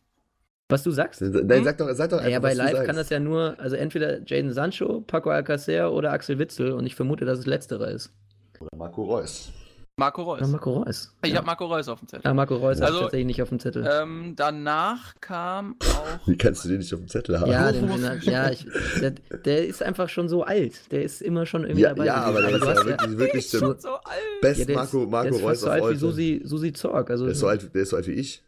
[0.69, 1.21] Was du sagst?
[1.21, 2.85] dann sag doch, sag doch einfach, Ja, bei was du Live sagst.
[2.87, 6.95] kann das ja nur, also entweder Jaden Sancho, Paco Alcacer oder Axel Witzel und ich
[6.95, 8.11] vermute, dass es letzterer ist.
[8.59, 9.51] Oder Marco Reus.
[9.97, 10.45] Marco Reus.
[10.49, 11.13] Marco Reus.
[11.23, 11.37] Ich ja.
[11.37, 12.23] habe Marco Reus auf dem Zettel.
[12.25, 13.87] Ja, Marco Reus habe Also, ich tatsächlich nicht auf dem Zettel.
[13.89, 16.19] Ähm, danach kam auch.
[16.27, 17.49] Wie kannst du den nicht auf dem Zettel haben?
[17.49, 18.65] ja, den, den, ja ich,
[18.99, 20.91] der, der ist einfach schon so alt.
[20.91, 22.05] Der ist immer schon irgendwie ja, dabei.
[22.07, 24.01] ja, aber der ist ja wirklich, wirklich der Schon so alt.
[24.41, 25.91] best ja, der Marco, ist, Marco der ist Reus fast so of alt wie all
[25.93, 25.99] time.
[26.11, 27.09] Susi, Susi Zorg.
[27.09, 28.43] Also Der ist so alt, der ist so alt wie ich.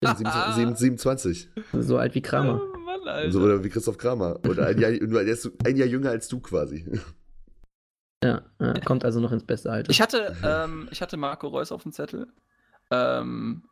[0.00, 1.48] Bin 27 27.
[1.72, 2.60] so alt wie Kramer.
[2.62, 3.32] Oh Mann, Alter.
[3.32, 4.40] So, oder wie Christoph Kramer.
[4.48, 6.86] Oder ein Jahr, ein Jahr jünger als du quasi.
[8.22, 9.90] Ja, ja, kommt also noch ins beste Alter.
[9.90, 12.28] Ich hatte, ähm, ich hatte Marco Reus auf dem Zettel.
[12.90, 13.62] Ähm,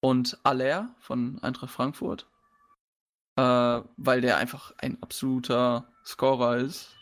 [0.00, 2.26] und Aller von Eintracht Frankfurt.
[3.36, 3.42] Äh,
[3.96, 6.96] weil der einfach ein absoluter Scorer ist.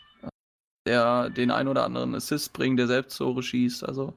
[0.87, 3.83] Der den ein oder anderen Assist bringt, der selbst Tore schießt.
[3.83, 4.15] Also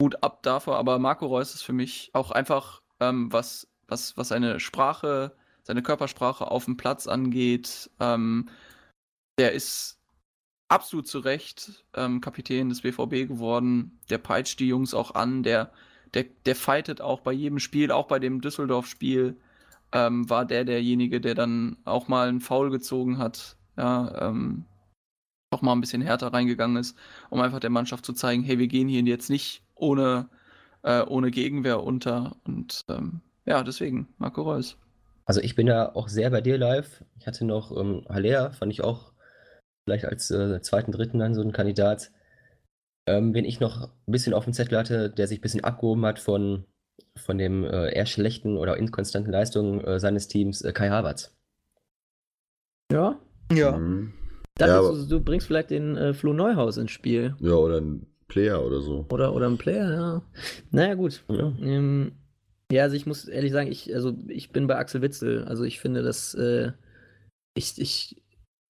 [0.00, 0.76] gut ab dafür.
[0.76, 5.82] Aber Marco Reus ist für mich auch einfach, ähm, was, was, was seine Sprache, seine
[5.82, 7.90] Körpersprache auf dem Platz angeht.
[8.00, 8.48] Ähm,
[9.38, 9.98] der ist
[10.68, 13.98] absolut zu Recht ähm, Kapitän des BVB geworden.
[14.10, 15.72] Der peitscht die Jungs auch an, der,
[16.14, 19.36] der, der fightet auch bei jedem Spiel, auch bei dem Düsseldorf-Spiel
[19.92, 24.64] ähm, war der derjenige, der dann auch mal einen Foul gezogen hat, ja, ähm,
[25.50, 26.98] auch mal ein bisschen härter reingegangen ist,
[27.30, 30.28] um einfach der Mannschaft zu zeigen, hey, wir gehen hier jetzt nicht ohne,
[30.84, 32.36] äh, ohne Gegenwehr unter.
[32.44, 34.76] Und ähm, ja, deswegen, Marco Reus.
[35.26, 37.02] Also ich bin da auch sehr bei dir live.
[37.18, 39.12] Ich hatte noch ähm, Haller, fand ich auch
[39.86, 42.10] vielleicht als äh, zweiten, dritten dann so ein Kandidat.
[43.06, 46.06] Ähm, wen ich noch ein bisschen auf dem Zettel hatte, der sich ein bisschen abgehoben
[46.06, 46.64] hat von,
[47.18, 51.36] von dem äh, eher schlechten oder inkonstanten Leistungen äh, seines Teams, äh, Kai Havertz.
[53.52, 54.12] ja, Mhm.
[54.56, 57.34] dachte Ja, du, du bringst vielleicht den äh, Flo Neuhaus ins Spiel.
[57.40, 59.06] Ja, oder ein Player oder so.
[59.10, 60.22] Oder, oder ein Player, ja.
[60.72, 61.22] Naja, gut.
[61.28, 61.52] Ja.
[61.60, 62.10] Ähm,
[62.72, 65.44] ja, also ich muss ehrlich sagen, ich, also ich bin bei Axel Witzel.
[65.44, 66.72] Also ich finde, dass äh,
[67.54, 68.20] ich, ich,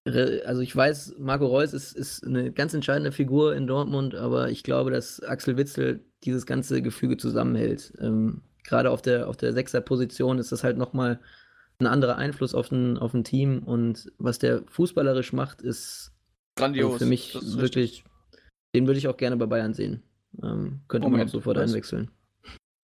[0.05, 4.65] also ich weiß, Marco Reus ist, ist eine ganz entscheidende Figur in Dortmund, aber ich
[4.65, 7.95] glaube, dass Axel Witzel dieses ganze Gefüge zusammenhält.
[8.01, 11.21] Ähm, Gerade auf der, auf der Sechser-Position ist das halt nochmal
[11.79, 16.13] ein anderer Einfluss auf ein, auf ein Team und was der fußballerisch macht, ist
[16.55, 16.93] Grandios.
[16.93, 18.05] also für mich ist richtig.
[18.75, 20.03] Den würde ich auch gerne bei Bayern sehen.
[20.43, 21.71] Ähm, könnte man Moment, auch sofort was?
[21.71, 22.11] einwechseln.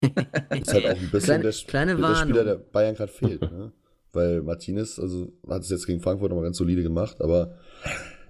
[0.02, 2.55] Ist halt auch ein bisschen Kleine- der, kleine der Spieler, der.
[2.56, 3.40] Bayern gerade fehlt.
[3.43, 3.73] Ne?
[4.12, 7.59] Weil Martinez, also hat es jetzt gegen Frankfurt nochmal ganz solide gemacht, aber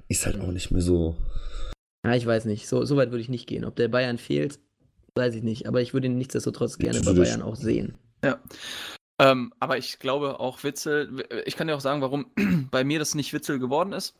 [0.09, 1.17] ist halt auch nicht mehr so.
[2.05, 2.69] Ja, ich weiß nicht.
[2.69, 3.65] So, so weit würde ich nicht gehen.
[3.65, 4.59] Ob der Bayern fehlt,
[5.15, 5.67] weiß ich nicht.
[5.67, 7.13] Aber ich würde ihn nichtsdestotrotz gerne bei.
[7.13, 7.99] Bayern auch sehen.
[8.25, 8.41] Ja.
[9.21, 12.27] Ähm, aber ich glaube auch Witzel, ich kann dir auch sagen, warum
[12.71, 14.15] bei mir das nicht Witzel geworden ist.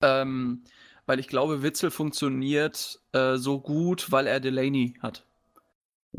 [0.00, 0.62] Ähm,
[1.06, 5.26] weil ich glaube, Witzel funktioniert äh, so gut, weil er Delaney hat.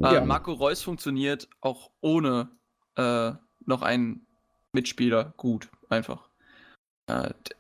[0.02, 0.22] Äh, Ja.
[0.26, 2.50] Marco Reus funktioniert auch ohne
[2.96, 3.32] äh,
[3.66, 4.28] noch einen
[4.74, 6.30] Mitspieler gut, einfach.
[7.08, 7.56] Äh, d-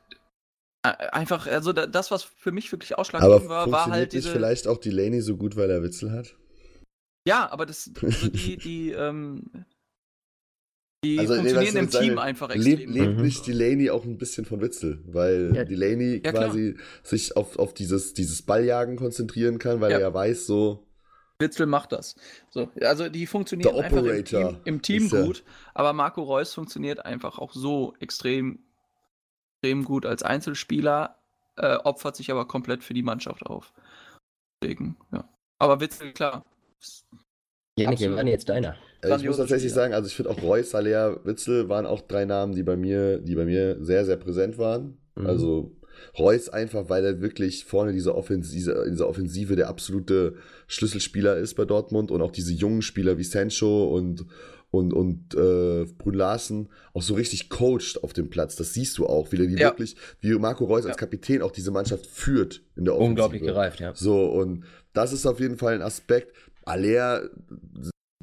[0.85, 4.31] Einfach, also das, was für mich wirklich ausschlaggebend war, war halt diese.
[4.33, 6.35] vielleicht auch Delaney so gut, weil er Witzel hat?
[7.25, 9.49] Ja, aber das, also die, die, ähm,
[11.03, 12.93] die Also, nee, funktionieren ich im Team einfach Lebt, extrem.
[12.93, 13.23] lebt Mhm.
[13.23, 15.63] nicht Delaney auch ein bisschen von Witzel, weil Ja.
[15.63, 16.45] Delaney Ja, klar.
[16.45, 19.97] quasi sich auf, auf dieses, dieses Balljagen konzentrieren kann, weil Ja.
[19.97, 20.87] er ja weiß, so,
[21.39, 22.15] Witzel macht das.
[22.51, 25.43] So, also die funktionieren einfach im Team, im Team gut,
[25.73, 28.59] aber Marco Reus funktioniert einfach auch so extrem,
[29.61, 31.17] extrem gut als Einzelspieler,
[31.57, 33.73] äh, opfert sich aber komplett für die Mannschaft auf.
[34.61, 35.27] Deswegen, ja.
[35.59, 36.45] Aber Witzel, klar.
[37.77, 38.15] Janik, wer Absolut.
[38.17, 38.75] war denn jetzt deiner?
[39.01, 39.83] Äh, ich muss tatsächlich Spieler.
[39.83, 43.17] sagen, also ich finde auch Reus, Saler, Witzel waren auch drei Namen, die bei mir,
[43.19, 44.97] die bei mir sehr, sehr präsent waren.
[45.15, 45.25] Mhm.
[45.25, 45.75] Also
[46.17, 50.35] Reus einfach, weil er wirklich vorne diese Offensive, diese Offensive der absolute
[50.67, 54.25] Schlüsselspieler ist bei Dortmund und auch diese jungen Spieler wie Sancho und
[54.69, 58.55] und, und äh, Brun Larsen auch so richtig coacht auf dem Platz.
[58.55, 59.67] Das siehst du auch, wie er die Ja.
[59.69, 60.99] wirklich, wie Marco Reus als Ja.
[60.99, 63.09] Kapitän auch diese Mannschaft führt in der Offensive.
[63.11, 63.93] Unglaublich gereift, ja.
[63.93, 64.63] So, und
[64.93, 66.33] das ist auf jeden Fall ein Aspekt.
[66.65, 67.29] Aller,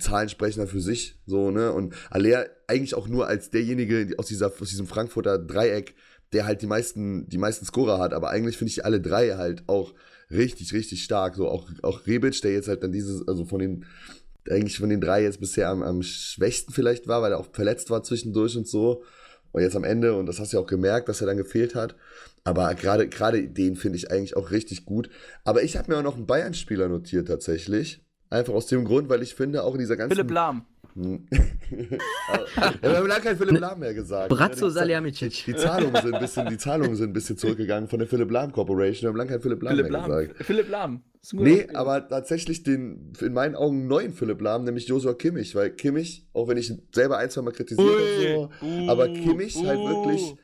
[0.01, 1.73] Zahlen sprechen da für sich, so, ne?
[1.73, 5.95] Und Aller eigentlich auch nur als derjenige aus, dieser, aus diesem Frankfurter Dreieck,
[6.33, 8.15] der halt die meisten, die meisten Scorer hat.
[8.15, 9.95] Aber eigentlich finde ich alle drei halt auch
[10.31, 11.35] richtig, richtig stark.
[11.35, 13.85] So, auch, auch Rebic, der jetzt halt dann dieses, also von den,
[14.49, 17.91] eigentlich von den drei jetzt bisher am, am schwächsten vielleicht war, weil er auch verletzt
[17.91, 19.05] war zwischendurch und so.
[19.53, 21.75] Und jetzt am Ende, und das hast du ja auch gemerkt, dass er dann gefehlt
[21.75, 21.97] hat.
[22.45, 25.11] Aber gerade gerade den finde ich eigentlich auch richtig gut.
[25.45, 28.05] Aber ich habe mir auch noch einen Bayern-Spieler notiert tatsächlich.
[28.31, 30.15] Einfach aus dem Grund, weil ich finde, auch in dieser ganzen.
[30.15, 30.65] Philipp Lahm.
[30.95, 31.27] Hm.
[31.31, 34.29] ja, wir haben lange kein Philipp Lahm mehr gesagt.
[34.29, 35.45] Bratzo Die- Salihamidzic.
[35.47, 38.53] Die Zahlungen sind ein bisschen, die Zahlungen sind ein bisschen zurückgegangen von der Philipp Lahm
[38.53, 39.03] Corporation.
[39.03, 40.11] Wir haben lange kein Philipp Lahm Philipp mehr Lahm.
[40.11, 40.45] gesagt.
[40.45, 41.03] Philipp Lahm.
[41.33, 46.27] Nee, aber tatsächlich den, in meinen Augen neuen Philipp Lahm, nämlich Josua Kimmich, weil Kimmich,
[46.33, 49.57] auch wenn ich ihn selber ein, zwei Mal kritisiert Ui, und so, uh, aber Kimmich
[49.65, 49.89] halt uh.
[49.89, 50.35] wirklich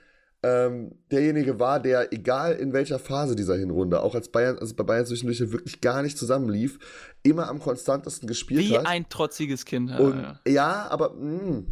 [0.42, 4.84] ähm, derjenige war, der, egal in welcher Phase dieser Hinrunde, auch als Bayern, als bei
[4.84, 6.78] Bayern zwischendurch wirklich gar nicht zusammenlief,
[7.22, 8.86] immer am konstantesten gespielt Wie hat.
[8.86, 9.90] ein trotziges Kind.
[9.90, 10.40] Ja, Und ja.
[10.46, 11.64] ja, aber mh,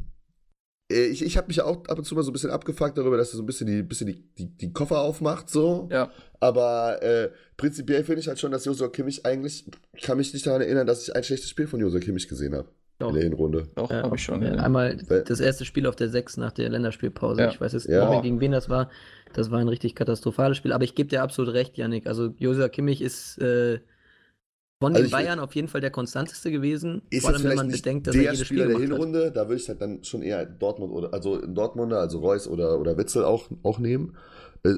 [0.91, 3.17] äh, ich, ich habe mich auch ab und zu mal so ein bisschen abgefuckt darüber,
[3.17, 5.89] dass er so ein bisschen die, bisschen die, die, die Koffer aufmacht, so.
[5.91, 6.11] ja.
[6.41, 9.65] Aber äh, prinzipiell finde ich halt schon, dass Josua Kimmich eigentlich,
[9.95, 12.55] ich kann mich nicht daran erinnern, dass ich ein schlechtes Spiel von Josua Kimmich gesehen
[12.55, 13.09] habe Doch.
[13.09, 13.69] in der Hinrunde.
[13.75, 14.41] Doch, Ja, habe ich schon.
[14.43, 14.53] ja.
[14.55, 17.41] Einmal das erste Spiel auf der 6 nach der Länderspielpause.
[17.43, 17.49] Ja.
[17.51, 18.03] Ich weiß jetzt Ja.
[18.05, 18.89] nicht mehr, gegen wen das war.
[19.33, 20.73] Das war ein richtig katastrophales Spiel.
[20.73, 22.07] Aber ich gebe dir absolut recht, Yannick.
[22.07, 23.81] Also Josua Kimmich ist äh,
[24.81, 27.03] von Also den Bayern auf jeden Fall der konstanteste gewesen.
[27.11, 28.91] Ist vor allem, wenn man nicht bedenkt, dass der er jedes Spiel Spieler der gemacht
[28.93, 28.97] hat.
[29.09, 32.79] Hinrunde, da würde ich halt dann schon eher Dortmund oder, also Dortmunder, also Reus oder,
[32.79, 34.17] oder Witzel auch, auch nehmen.
[34.65, 34.75] Äh,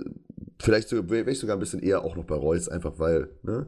[0.58, 3.66] vielleicht sogar- wäre ich sogar ein bisschen eher auch noch bei Reus, einfach weil, ne?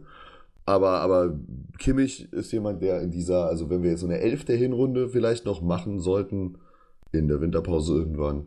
[0.68, 1.34] Aber, aber
[1.78, 5.08] Kimmich ist jemand, der in dieser, also wenn wir jetzt so eine Elf der Hinrunde
[5.08, 6.58] vielleicht noch machen sollten,
[7.12, 8.46] in der Winterpause irgendwann,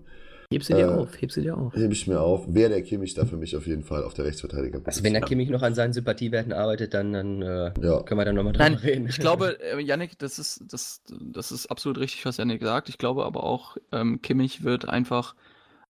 [0.53, 1.73] Heb sie dir Äh, auf, heb sie dir auf.
[1.76, 4.26] hebe ich mir auf, wäre der Kimmich da für mich auf jeden Fall auf der
[4.26, 4.81] Rechtsverteidiger.
[4.84, 8.03] Also wenn der Kimmich noch an seinen Sympathiewerten arbeitet, dann, dann äh, Ja.
[8.03, 9.07] können wir dann nochmal drüber Nein, reden.
[9.10, 11.02] ich glaube, äh, Yannick, das ist, das,
[11.34, 12.89] das ist absolut richtig, was Yannick sagt.
[12.89, 15.34] Ich glaube aber auch, ähm, Kimmich wird einfach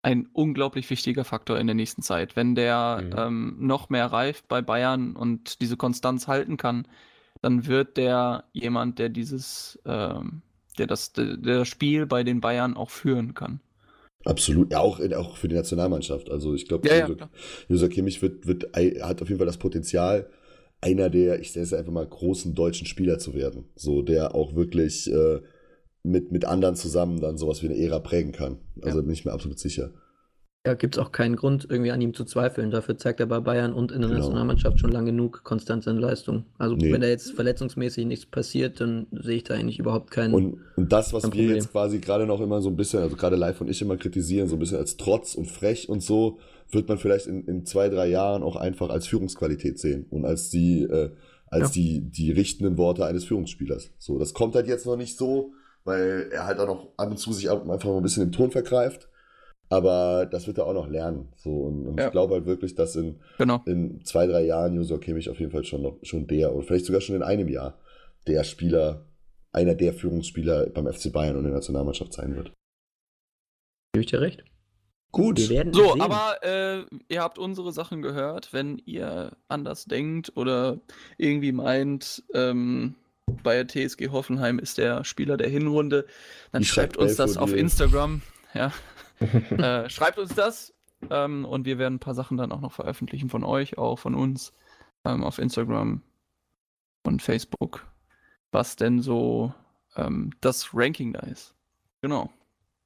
[0.02, 2.36] ein unglaublich wichtiger Faktor in der nächsten Zeit.
[2.36, 3.14] Wenn der Mhm.
[3.16, 6.86] ähm, noch mehr reift bei Bayern und diese Konstanz halten kann,
[7.42, 10.42] dann wird der jemand, der dieses, ähm,
[10.78, 13.60] der das, der der das Spiel bei den Bayern auch führen kann.
[14.24, 16.30] Absolut, ja, auch, auch für die Nationalmannschaft.
[16.30, 17.08] Also ich glaube, Ja, ja.
[17.68, 18.64] Josua Kimmich wird, wird,
[19.02, 20.28] hat auf jeden Fall das Potenzial,
[20.82, 23.64] einer der, ich nenne es einfach mal, großen deutschen Spieler zu werden.
[23.76, 25.40] So, der auch wirklich äh,
[26.02, 28.58] mit, mit anderen zusammen dann sowas wie eine Ära prägen kann.
[28.82, 29.02] Also Ja.
[29.04, 29.90] bin ich mir absolut sicher.
[30.66, 32.70] Ja, gibt es auch keinen Grund, irgendwie an ihm zu zweifeln.
[32.70, 34.20] Dafür zeigt er bei Bayern und in der Genau.
[34.20, 36.44] Nationalmannschaft schon lange genug konstant seine Leistung.
[36.58, 36.92] Also Nee.
[36.92, 40.34] wenn da jetzt verletzungsmäßig nichts passiert, dann sehe ich da eigentlich überhaupt keinen.
[40.34, 41.54] Und, und das, was wir Problem.
[41.54, 44.48] jetzt quasi gerade noch immer so ein bisschen, also gerade live und ich immer kritisieren,
[44.48, 46.40] so ein bisschen als Trotz und frech und so,
[46.70, 50.50] wird man vielleicht in, in zwei, drei Jahren auch einfach als Führungsqualität sehen und als
[50.50, 51.10] die, äh,
[51.46, 51.80] als Ja.
[51.82, 53.92] die, die richtenden Worte eines Führungsspielers.
[53.98, 55.52] So, das kommt halt jetzt noch nicht so,
[55.84, 58.50] weil er halt auch noch ab und zu sich einfach mal ein bisschen im Ton
[58.50, 59.08] vergreift.
[59.72, 61.28] Aber das wird er auch noch lernen.
[61.36, 62.06] So, und, und Ja.
[62.06, 63.62] ich glaube halt wirklich, dass in, Genau.
[63.66, 66.86] in zwei, drei Jahren Josua Kimmich auf jeden Fall schon noch schon der, oder vielleicht
[66.86, 67.78] sogar schon in einem Jahr,
[68.26, 69.06] der Spieler,
[69.52, 72.52] einer der Führungsspieler beim FC Bayern und der Nationalmannschaft sein wird.
[73.92, 74.44] Gebe ich dir recht.
[75.12, 75.38] Gut.
[75.38, 76.00] Wir werden So, sehen.
[76.00, 78.52] aber äh, ihr habt unsere Sachen gehört.
[78.52, 80.78] Wenn ihr anders denkt oder
[81.18, 82.94] irgendwie meint, ähm,
[83.42, 86.06] bei TSG Hoffenheim ist der Spieler der Hinrunde,
[86.52, 87.52] dann Die schreibt uns das auf.
[87.52, 88.22] Instagram.
[88.54, 88.72] Ja.
[89.20, 90.74] äh, schreibt uns das
[91.10, 94.14] ähm, und wir werden ein paar Sachen dann auch noch veröffentlichen von euch, auch von
[94.14, 94.52] uns
[95.04, 96.02] ähm, auf Instagram
[97.04, 97.86] und Facebook,
[98.50, 99.54] was denn so
[99.96, 101.54] ähm, das Ranking da ist.
[102.02, 102.30] Genau.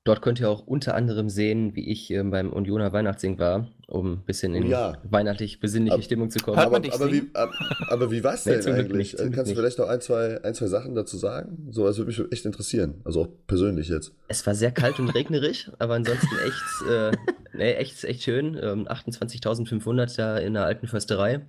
[0.04, 4.12] Dort könnt ihr auch unter anderem sehen, wie ich ähm, beim Unioner Weihnachtssing war, um
[4.12, 4.98] ein bisschen in Oh ja.
[5.04, 6.58] weihnachtlich besinnliche Stimmung zu kommen.
[6.58, 9.16] Aber, aber, wie, aber wie war's Nee, denn Glück eigentlich?
[9.18, 11.68] nicht, Kannst du vielleicht noch ein zwei, ein, zwei Sachen dazu sagen?
[11.70, 13.00] So, das würde mich echt interessieren.
[13.04, 14.14] Also auch persönlich jetzt.
[14.28, 17.12] Es war sehr kalt und regnerisch, aber ansonsten echt, äh,
[17.56, 18.58] nee, echt, echt schön.
[18.62, 21.46] Ähm, 28.500 da in der alten Försterei.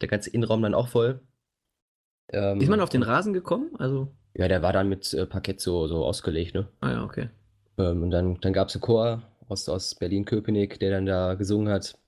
[0.00, 1.18] Der ganze Innenraum dann auch voll.
[2.32, 3.70] Ähm, Ist man auf den Rasen gekommen?
[3.80, 6.68] Also, Ja, der war dann mit äh, Parkett so, so ausgelegt, ne?
[6.80, 7.30] ah ja, okay.
[7.78, 11.72] Ähm, und dann, dann gab es einen Chor aus, aus Berlin-Köpenick, der dann da gesungen
[11.72, 11.98] hat.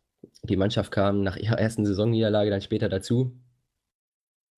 [0.43, 3.33] Die Mannschaft kam nach ihrer ersten Saisonniederlage dann später dazu.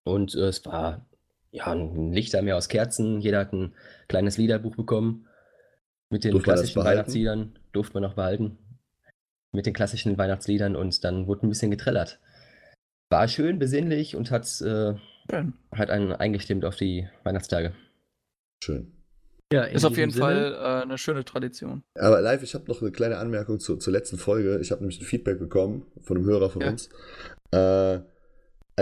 [0.05, 1.06] Und äh, es war
[1.52, 3.20] ja ein Lichtermeer aus Kerzen.
[3.20, 3.74] Jeder hat ein
[4.09, 5.28] kleines Liederbuch bekommen.
[6.10, 6.84] Mit den Durfte klassischen?
[6.84, 7.59] Weihnachtsliedern.
[7.72, 8.59] Durfte man noch behalten.
[9.52, 12.18] Mit den klassischen Weihnachtsliedern und dann wurde ein bisschen getrellert.
[13.10, 14.94] War schön, besinnlich und hat, äh,
[15.72, 17.74] hat einen eingestimmt auf die Weihnachtstage.
[18.64, 19.01] Schön.
[19.52, 21.82] Ja, Ist auf jeden Sinne- Fall äh, eine schöne Tradition.
[21.98, 24.58] Aber live, ich habe noch eine kleine Anmerkung zu, zur letzten Folge.
[24.60, 26.70] Ich habe nämlich ein Feedback bekommen von einem Hörer von Ja.
[26.70, 26.88] uns.
[27.52, 28.00] Äh,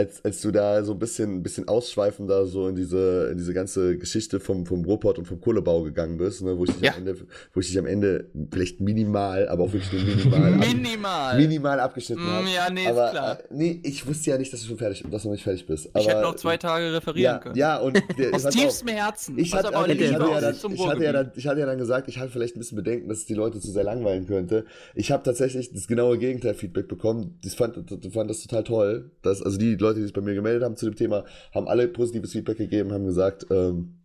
[0.01, 3.52] als, als du da so ein bisschen, ein bisschen ausschweifender so in diese, in diese
[3.52, 6.93] ganze Geschichte vom, vom Ruhrpott und vom Kohlebau gegangen bist, ne, wo, ich dich Ja.
[6.93, 7.16] am Ende,
[7.52, 11.36] wo ich dich am Ende vielleicht minimal, aber auch wirklich nur minimal, ab, Minimal.
[11.36, 12.47] minimal abgeschnitten Mm, habe.
[12.48, 13.40] ja, nee, aber ist klar.
[13.40, 15.66] Äh, nee, ich wusste ja nicht, dass du schon fertig, dass du noch nicht fertig
[15.66, 15.85] bist.
[15.86, 17.56] ich aber, hätte noch zwei Tage referieren ja, können.
[17.56, 19.39] ja, und der, Aus tiefstem Herzen.
[19.39, 21.78] Ich hatte, aber ich, hatte ja dann, ich, hatte ja dann, ich hatte ja dann
[21.78, 24.64] gesagt, ich hatte vielleicht ein bisschen Bedenken, dass es die Leute zu sehr langweilen könnte.
[24.94, 27.39] Ich habe tatsächlich das genaue Gegenteil-Feedback bekommen.
[27.44, 29.10] Ich fand, ich fand das total toll.
[29.22, 31.89] Dass, also die Leute, die sich bei mir gemeldet haben zu dem Thema, haben alle
[31.89, 34.01] positives Feedback gegeben, haben gesagt, ähm,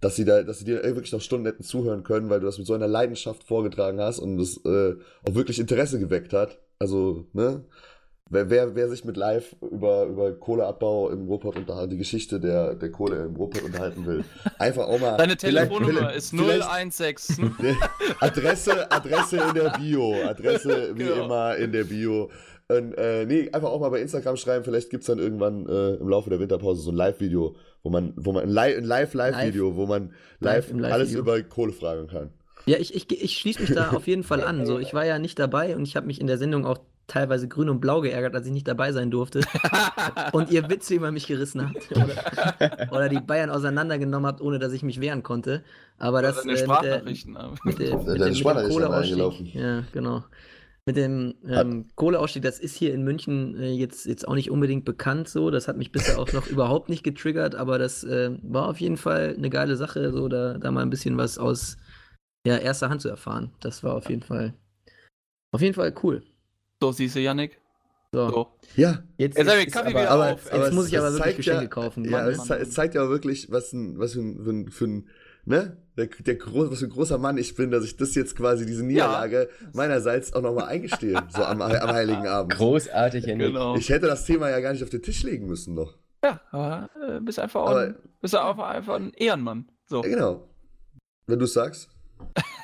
[0.00, 2.58] dass sie da, dass sie dir wirklich noch Stunden hätten zuhören können, weil du das
[2.58, 6.58] mit so einer Leidenschaft vorgetragen hast und das äh, auch wirklich Interesse geweckt hat.
[6.78, 7.64] Also, ne?
[8.28, 12.74] Wer, wer, wer sich mit live über, über Kohleabbau im Ruhrpott unterhalten, die Geschichte der,
[12.74, 14.24] der Kohle im Ruhrpott unterhalten will,
[14.58, 15.16] einfach auch mal.
[15.16, 17.54] Deine Telefonnummer vielleicht- ist vielleicht- 016.
[18.20, 20.14] Adresse, Adresse in der Bio.
[20.24, 21.24] Adresse wie Genau.
[21.26, 22.30] immer in der Bio.
[22.68, 24.64] Und, äh, nee, einfach auch mal bei Instagram schreiben.
[24.64, 27.54] Vielleicht gibt es dann irgendwann äh, im Laufe der Winterpause so ein Live-Video,
[27.84, 31.20] wo man, wo man ein Li- ein Live-Live-Video, wo man live, Live alles Live-Video.
[31.20, 32.30] über Kohle fragen kann.
[32.64, 34.66] Ja, ich, ich, ich schließe mich da auf jeden Fall an.
[34.66, 37.48] So, ich war ja nicht dabei und ich habe mich in der Sendung auch teilweise
[37.48, 39.40] grün und blau geärgert, als ich nicht dabei sein durfte.
[40.32, 41.90] und ihr Witze über mich gerissen habt.
[41.92, 45.62] Oder, oder die Bayern auseinandergenommen habt, ohne dass ich mich wehren konnte.
[45.98, 47.38] Aber das Deine äh, mit der, Sprachnachrichten.
[47.64, 49.54] mit, der, mit, dem Sprachnachrichten Kohleausstieg.
[49.54, 50.24] Ja, genau.
[50.88, 54.84] Mit dem ähm, Kohleausstieg, das ist hier in München äh, jetzt, jetzt auch nicht unbedingt
[54.84, 55.50] bekannt so.
[55.50, 58.96] Das hat mich bisher auch noch überhaupt nicht getriggert, aber das äh, war auf jeden
[58.96, 61.76] Fall eine geile Sache, so da, da mal ein bisschen was aus
[62.46, 63.50] ja, erster Hand zu erfahren.
[63.58, 64.54] Das war auf jeden Fall
[65.52, 66.22] auf jeden Fall cool.
[66.86, 67.60] So, siehst du, Yannick?
[68.12, 68.46] So, So.
[68.76, 70.52] Ja, jetzt, Jetzt Kaffee aber, wieder aber, auf.
[70.52, 72.04] aber jetzt muss ich aber wirklich Geschenke ja, kaufen.
[72.04, 72.60] Ja, Mann, es, Mann, Mann.
[72.60, 75.08] es zeigt ja auch wirklich, was, ein, was, für ein, für ein, für ein
[75.46, 75.76] ne?
[75.96, 78.66] Der, der gro was für ein großer Mann ich bin, dass ich das jetzt quasi,
[78.66, 82.54] diese Niederlage meinerseits auch nochmal eingestehe, so am, am Heiligen Abend.
[82.54, 83.48] Großartig, Henrik.
[83.48, 83.74] Genau.
[83.76, 85.96] Ich hätte das Thema ja gar nicht auf den Tisch legen müssen noch.
[86.22, 89.68] Ja, aber äh, bist einfach, auch Aber- ein, bist einfach, einfach ein Ehrenmann.
[89.86, 90.02] So.
[90.04, 90.48] Ja, genau.
[91.26, 91.88] Wenn du es sagst.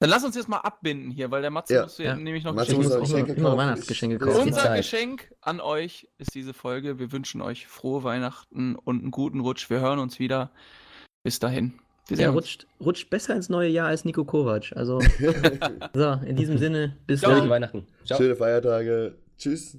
[0.00, 1.82] Dann lass uns jetzt mal abbinden hier, weil der Matze Ja.
[1.84, 2.16] muss hier Ja.
[2.16, 3.56] nämlich noch Matze Geschenke muss Geschenke kaufen.
[3.58, 4.40] Weihnachtsgeschenke kaufen.
[4.48, 4.76] Unser Zeit.
[4.78, 6.98] Geschenk an euch ist diese Folge.
[6.98, 9.70] Wir wünschen euch frohe Weihnachten und einen guten Rutsch.
[9.70, 10.50] Wir hören uns wieder.
[11.22, 11.74] Bis dahin.
[12.08, 12.36] Wir sehen uns.
[12.36, 14.72] rutscht, rutscht besser ins neue Jahr als Nico Kovac.
[14.76, 15.00] Also,
[15.94, 17.48] so, in diesem Sinne, bis Ciao.
[17.48, 17.86] Weihnachten.
[18.04, 18.18] Ciao.
[18.18, 19.14] Schöne Feiertage.
[19.38, 19.78] Tschüss.